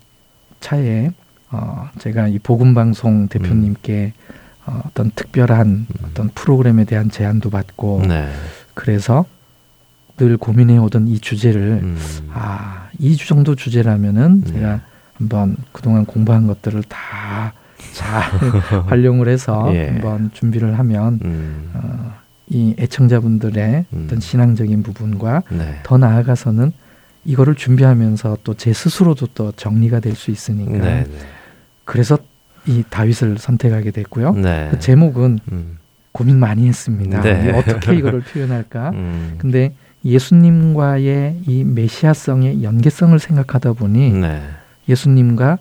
차에 0.60 1.10
어, 1.50 1.90
제가 1.98 2.28
이 2.28 2.38
복음 2.38 2.76
방송 2.76 3.28
대표님께 3.28 4.14
음. 4.16 4.36
어, 4.68 4.82
어떤 4.86 5.10
특별한 5.16 5.68
음. 5.68 5.86
어떤 6.06 6.30
프로그램에 6.30 6.86
대한 6.86 7.10
제안도 7.10 7.50
받고 7.50 8.04
네. 8.08 8.32
그래서 8.76 9.26
늘 10.18 10.38
고민해 10.38 10.78
오던 10.78 11.08
이 11.08 11.20
주제를 11.20 11.80
음. 11.82 11.98
아이 12.32 13.16
정도 13.18 13.56
주제라면은 13.56 14.42
네. 14.42 14.54
제가 14.54 14.82
한번 15.16 15.58
그동안 15.72 16.06
공부한 16.06 16.46
것들을 16.46 16.84
다 16.84 17.54
잘 17.94 18.22
활용을 18.88 19.28
해서 19.28 19.70
예. 19.74 19.88
한번 19.88 20.30
준비를 20.34 20.78
하면 20.80 21.20
음. 21.24 21.72
어, 21.74 22.14
이 22.50 22.76
애청자분들의 22.78 23.86
음. 23.92 24.04
어떤 24.06 24.20
신앙적인 24.20 24.84
부분과 24.84 25.44
네. 25.50 25.80
더 25.84 25.98
나아가서는 25.98 26.72
이거를 27.26 27.56
준비하면서 27.56 28.38
또 28.44 28.54
제 28.54 28.72
스스로도 28.72 29.28
또 29.34 29.52
정리가 29.54 30.00
될 30.00 30.16
수 30.16 30.30
있으니까 30.32 30.72
네, 30.72 31.04
네. 31.04 31.08
그래서 31.84 32.18
이 32.68 32.84
다윗을 32.90 33.38
선택하게 33.40 33.92
됐고요. 33.92 34.34
네. 34.34 34.68
그 34.72 34.80
제목은 34.80 35.40
음. 35.52 35.78
고민 36.12 36.38
많이 36.40 36.68
했습니다. 36.68 37.22
네. 37.22 37.52
어떻게 37.52 37.96
이거를 37.96 38.22
표현할까? 38.22 38.92
음. 38.96 39.36
근데 39.40 39.74
예수님과의 40.06 41.42
이 41.48 41.64
메시아성의 41.64 42.64
연계성을 42.64 43.18
생각하다 43.20 43.74
보니 43.74 44.12
네. 44.12 44.42
예수님과 44.88 45.58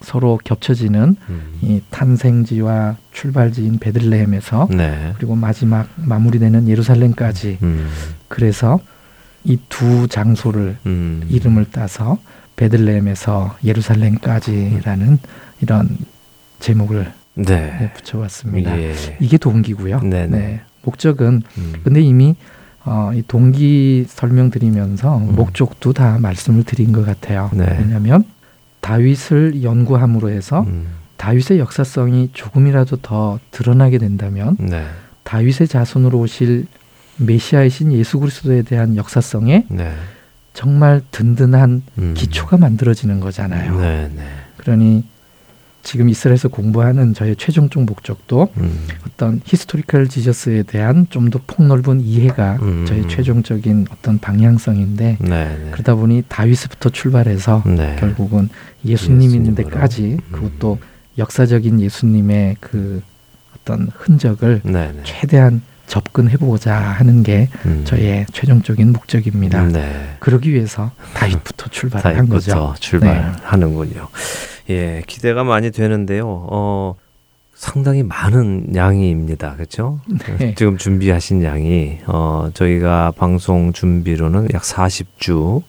서로 0.00 0.38
겹쳐지는 0.42 1.16
음. 1.28 1.58
이 1.62 1.80
탄생지와 1.90 2.96
출발지인 3.12 3.78
베들레헴에서 3.78 4.68
네. 4.70 5.12
그리고 5.16 5.34
마지막 5.34 5.88
마무리되는 5.96 6.68
예루살렘까지 6.68 7.58
음. 7.62 7.88
그래서 8.28 8.78
이 9.44 9.56
두 9.68 10.08
장소를 10.08 10.76
음. 10.86 11.22
이름을 11.30 11.66
따서 11.70 12.18
베들레헴에서 12.56 13.56
예루살렘까지라는 13.64 15.18
이런 15.60 15.96
제목을 16.60 17.12
네. 17.34 17.44
네, 17.44 17.92
붙여봤습니다. 17.94 18.78
예. 18.80 18.94
이게 19.20 19.38
동기고요. 19.38 20.00
네네. 20.00 20.26
네. 20.26 20.60
목적은 20.82 21.42
음. 21.56 21.72
근데 21.84 22.00
이미 22.00 22.34
어, 22.84 23.12
이 23.14 23.22
동기 23.26 24.06
설명드리면서 24.08 25.18
음. 25.18 25.34
목적도 25.36 25.92
다 25.92 26.18
말씀을 26.20 26.64
드린 26.64 26.92
것 26.92 27.04
같아요. 27.06 27.50
네. 27.52 27.76
왜냐하면 27.78 28.24
다윗을 28.88 29.62
연구함으로 29.62 30.30
해서 30.30 30.62
음. 30.62 30.86
다윗의 31.18 31.58
역사성이 31.58 32.30
조금이라도 32.32 32.96
더 33.02 33.38
드러나게 33.50 33.98
된다면 33.98 34.56
네. 34.58 34.82
다윗의 35.24 35.68
자손으로 35.68 36.18
오실 36.18 36.66
메시아이신 37.18 37.92
예수 37.92 38.18
그리스도에 38.18 38.62
대한 38.62 38.96
역사성에 38.96 39.66
네. 39.68 39.92
정말 40.54 41.02
든든한 41.10 41.82
음. 41.98 42.14
기초가 42.16 42.56
만들어지는 42.56 43.20
거잖아요. 43.20 43.78
네, 43.78 44.10
네. 44.16 44.22
그러니 44.56 45.04
지금 45.82 46.08
이스라엘에서 46.08 46.48
공부하는 46.48 47.14
저의 47.14 47.36
최종적 47.36 47.84
목적도 47.84 48.48
음. 48.58 48.86
어떤 49.06 49.40
historical 49.44 50.08
Jesus에 50.08 50.64
대한 50.64 51.06
좀 51.08 51.28
더 51.30 51.40
폭넓은 51.46 52.00
이해가 52.00 52.58
음. 52.62 52.86
저의 52.86 53.08
최종적인 53.08 53.86
어떤 53.90 54.18
방향성인데 54.18 55.18
네네. 55.20 55.58
네. 55.58 55.70
그러다 55.72 55.94
보니 55.94 56.24
다윗부터 56.28 56.90
출발해서 56.90 57.64
네. 57.66 57.96
결국은 57.98 58.48
예수님 58.84 59.34
있는 59.34 59.54
데까지 59.54 60.18
음. 60.18 60.32
그것도 60.32 60.78
역사적인 61.18 61.80
예수님의 61.80 62.56
그 62.60 63.02
어떤 63.56 63.90
흔적을 63.94 64.62
네네. 64.64 64.92
네. 64.92 65.02
최대한 65.04 65.62
접근해보고자 65.88 66.74
하는 66.74 67.22
게 67.22 67.48
음. 67.66 67.82
저의 67.84 68.26
최종적인 68.32 68.92
목적입니다. 68.92 69.66
네. 69.68 70.16
그러기 70.20 70.52
위해서 70.52 70.92
다윗부터 71.14 71.68
출발한 71.70 72.28
거죠. 72.28 72.74
출발하는군요. 72.78 74.08
네. 74.66 74.74
예, 74.74 75.02
기대가 75.06 75.44
많이 75.44 75.70
되는데요. 75.70 76.46
어, 76.50 76.94
상당히 77.54 78.02
많은 78.02 78.76
양입니다. 78.76 79.54
그렇죠? 79.56 80.00
네. 80.38 80.54
지금 80.56 80.78
준비하신 80.78 81.42
양이 81.42 81.98
어, 82.06 82.50
저희가 82.54 83.12
방송 83.16 83.72
준비로는 83.72 84.48
약 84.52 84.62
40주 84.62 85.62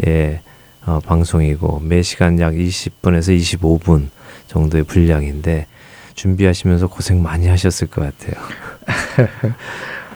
의 0.00 0.40
어, 0.86 1.00
방송이고 1.04 1.80
매 1.80 2.02
시간 2.02 2.38
약 2.40 2.52
20분에서 2.54 3.36
25분 3.38 4.08
정도의 4.46 4.84
분량인데 4.84 5.66
준비하시면서 6.14 6.88
고생 6.88 7.22
많이 7.22 7.46
하셨을 7.46 7.88
것 7.88 8.02
같아요. 8.02 8.42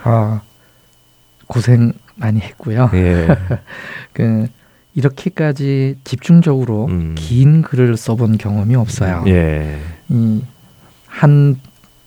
아, 0.05 0.41
고생 1.47 1.93
많이 2.17 2.41
했고요. 2.41 2.91
예. 2.95 3.29
그 4.13 4.47
이렇게까지 4.95 5.97
집중적으로 6.05 6.87
음. 6.87 7.15
긴 7.17 7.63
글을 7.63 7.97
써본 7.97 8.39
경험이 8.39 8.77
없어요. 8.77 9.25
예. 9.27 9.79
이한 10.09 11.61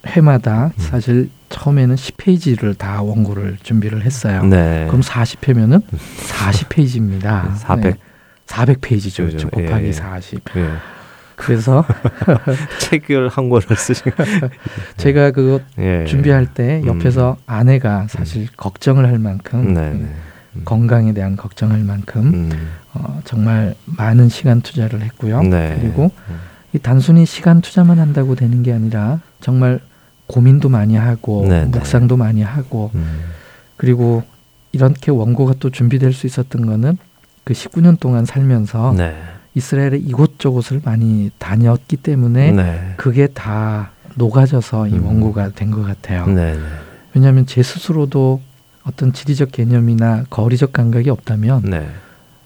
회마다 0.06 0.66
음. 0.66 0.72
사실 0.78 1.30
처음에는 1.50 1.96
10페이지를 1.96 2.78
다 2.78 3.02
원고를 3.02 3.58
준비를 3.64 4.04
했어요. 4.04 4.44
네. 4.44 4.86
그럼 4.88 5.02
40회면은 5.02 5.82
40페이지입니다. 5.88 7.56
400 7.58 7.84
네. 7.84 8.00
400페이지죠. 8.46 9.28
그렇죠. 9.28 9.50
곱하기 9.50 9.88
예. 9.88 9.92
40. 9.94 10.42
예. 11.44 11.46
그래서 11.46 11.86
책을 12.80 13.30
한 13.30 13.50
권을 13.50 13.76
쓰신 13.78 14.12
제가 14.98 15.32
그거 15.32 15.60
예. 15.80 16.06
준비할 16.06 16.48
때 16.54 16.82
음. 16.84 16.88
옆에서 16.88 17.38
음. 17.40 17.44
아내가 17.46 18.08
사실 18.10 18.44
음. 18.44 18.48
걱정을 18.58 19.06
할 19.06 19.20
만큼 19.20 19.74
네네. 19.74 19.90
네. 19.92 20.06
음. 20.56 20.62
건강에 20.66 21.14
대한 21.14 21.36
걱정할 21.36 21.80
만큼 21.80 22.34
음. 22.34 22.52
어, 22.94 23.20
정말 23.26 23.76
많은 23.86 24.30
시간 24.30 24.62
투자를 24.62 25.02
했고요. 25.02 25.42
네. 25.44 25.78
그리고 25.80 26.12
음. 26.30 26.40
이 26.74 26.80
단순히 26.80 27.26
시간 27.26 27.62
투자만 27.62 28.00
한다고 28.00 28.36
되는 28.36 28.64
게 28.64 28.74
아니라 28.74 29.20
정말 29.42 29.80
고민도 30.28 30.70
많이 30.70 30.96
하고 30.96 31.44
네네. 31.44 31.66
네. 31.66 31.78
묵상도 31.78 32.18
많이 32.18 32.42
하고 32.42 32.92
그리고 33.78 34.24
이렇게 34.72 35.12
원고가 35.12 35.54
또 35.60 35.70
준비될 35.70 36.14
수 36.14 36.26
있었던 36.26 36.66
거는 36.66 36.98
그 37.44 37.54
19년 37.54 38.00
동안 38.00 38.26
살면서 38.26 38.94
네. 38.98 39.16
이스라엘의 39.56 40.02
이곳저곳을 40.02 40.82
많이 40.84 41.30
다녔기 41.38 41.98
때문에 41.98 42.52
네. 42.52 42.94
그게 42.98 43.28
다 43.28 43.92
녹아져서 44.16 44.88
이 44.88 44.94
음. 44.94 45.06
원고가 45.06 45.50
된 45.50 45.72
것 45.72 45.84
같아요. 45.84 46.26
네, 46.28 46.54
네. 46.54 46.60
왜냐하면 47.14 47.46
제 47.46 47.62
스스로도 47.64 48.42
어떤 48.84 49.14
지리적 49.14 49.52
개념이나 49.52 50.24
거리적 50.30 50.74
감각이 50.74 51.10
없다면 51.10 51.64
네. 51.66 51.88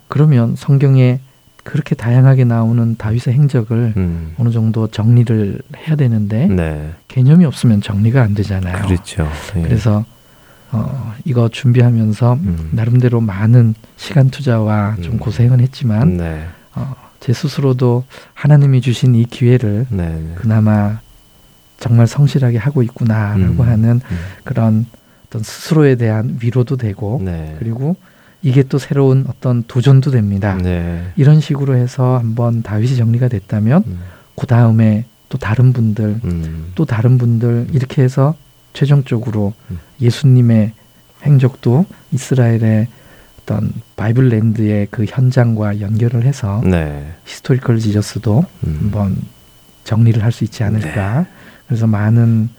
그러면 0.08 0.56
성경에 0.56 1.20
그렇게 1.64 1.96
다양하게 1.96 2.46
나오는 2.46 2.96
다윗의 2.98 3.34
행적을 3.34 3.94
음. 3.98 4.34
어느 4.38 4.52
정도 4.52 4.88
정리를 4.88 5.60
해야 5.76 5.96
되는데 5.96 6.48
네. 6.48 6.92
개념이 7.10 7.44
없으면 7.46 7.82
정리가 7.82 8.22
안 8.22 8.34
되잖아요. 8.34 8.86
그렇죠. 8.86 9.28
예. 9.58 9.62
그래서 9.64 10.06
어, 10.72 11.14
이거 11.26 11.50
준비하면서 11.50 12.34
음. 12.34 12.70
나름대로 12.74 13.20
많은 13.22 13.74
시간 13.98 14.30
투자와 14.30 14.98
좀 15.02 15.14
음. 15.14 15.18
고생은 15.20 15.60
했지만 15.62 16.18
네. 16.18 16.46
어, 16.67 16.67
제 17.20 17.34
스스로도 17.34 18.04
하나님이 18.34 18.82
주신 18.82 19.16
이 19.16 19.26
기회를 19.26 19.88
네네. 19.90 20.14
네. 20.14 20.36
그나마 20.36 21.00
정말 21.80 22.08
성실하게 22.08 22.58
하고 22.58 22.82
있구나라고 22.84 23.64
음, 23.64 23.68
하는 23.68 23.90
음. 24.10 24.18
그런 24.44 24.86
어떤 25.28 25.44
스스로에 25.44 25.96
대한 25.96 26.38
위로도 26.42 26.78
되고 26.78 27.22
네. 27.24 27.56
그리고 27.60 27.96
이게 28.42 28.64
또 28.64 28.78
새로운 28.78 29.26
어떤 29.28 29.64
도전도 29.68 30.12
됩니다. 30.12 30.58
네. 30.62 31.12
이런 31.16 31.40
식으로 31.40 31.76
해서 31.76 32.18
한번 32.18 32.62
다윗이 32.62 32.96
정리가 32.96 33.28
됐다면 33.28 33.84
음. 33.88 34.00
그 34.36 34.48
다음에 34.48 35.06
또 35.30 35.38
다른 35.38 35.74
분들 35.74 36.22
음. 36.24 36.72
또 36.76 36.86
다른 36.86 37.18
분들 37.18 37.68
이렇게 37.74 38.02
해서 38.02 38.36
최종적으로 38.74 39.54
음. 39.72 39.80
예수님의 40.00 40.74
행적도 41.24 41.86
이스라엘의 42.12 42.88
어떤 43.48 43.72
Bible 43.96 44.39
Land의 44.39 44.90
그 44.92 45.06
현장과 45.08 45.80
연결을 45.80 46.24
해서 46.24 46.62
네. 46.66 47.14
historical 47.26 47.80
Jesus도 47.80 48.44
음. 48.66 48.78
한번 48.82 49.16
정리를 49.86 50.22
할 50.22 50.34
수 50.34 50.44
있지 50.44 50.64
않을까. 50.64 51.22
네. 51.22 51.26
그래서 51.66 51.88
많은 51.88 52.50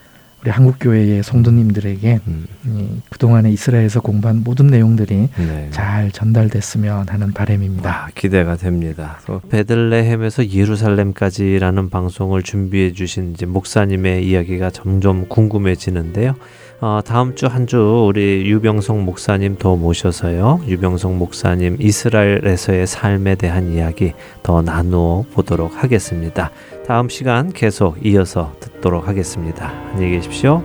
우리 0.41 0.51
한국 0.51 0.77
교회의 0.81 1.23
성도님들에게 1.23 2.21
음. 2.27 2.47
이 2.67 2.89
그동안에 3.11 3.51
이스라엘에서 3.51 4.01
공부한 4.01 4.43
모든 4.43 4.69
내용들이 4.69 5.29
네. 5.37 5.69
잘 5.73 6.11
전달됐으면 6.11 7.09
하는 7.09 7.33
바람입니다. 7.33 7.89
와, 7.89 8.09
기대가 8.15 8.57
됩니다. 8.57 9.19
또 9.27 9.41
베들레헴에서 9.41 10.49
예루살렘까지라는 10.49 11.91
방송을 11.91 12.43
준비해 12.43 12.93
주신 12.93 13.37
목사님의 13.47 14.27
이야기가 14.27 14.71
점점 14.71 15.29
궁금해지는데요. 15.29 16.35
어, 16.81 17.01
다음 17.05 17.35
주한주 17.35 18.05
우리 18.07 18.49
유병성 18.49 19.05
목사님 19.05 19.57
더 19.57 19.75
모셔서요. 19.75 20.61
유병성 20.69 21.19
목사님 21.19 21.77
이스라엘에서의 21.81 22.87
삶에 22.87 23.35
대한 23.35 23.73
이야기 23.73 24.13
더 24.45 24.63
나누어 24.63 25.25
보도록 25.33 25.83
하겠습니다. 25.83 26.53
다음 26.87 27.09
시간 27.09 27.53
계속 27.53 27.97
이어서 28.07 28.55
듣도록 28.61 29.09
하겠습니다. 29.09 29.73
안녕히 29.93 30.13
계십시오. 30.13 30.63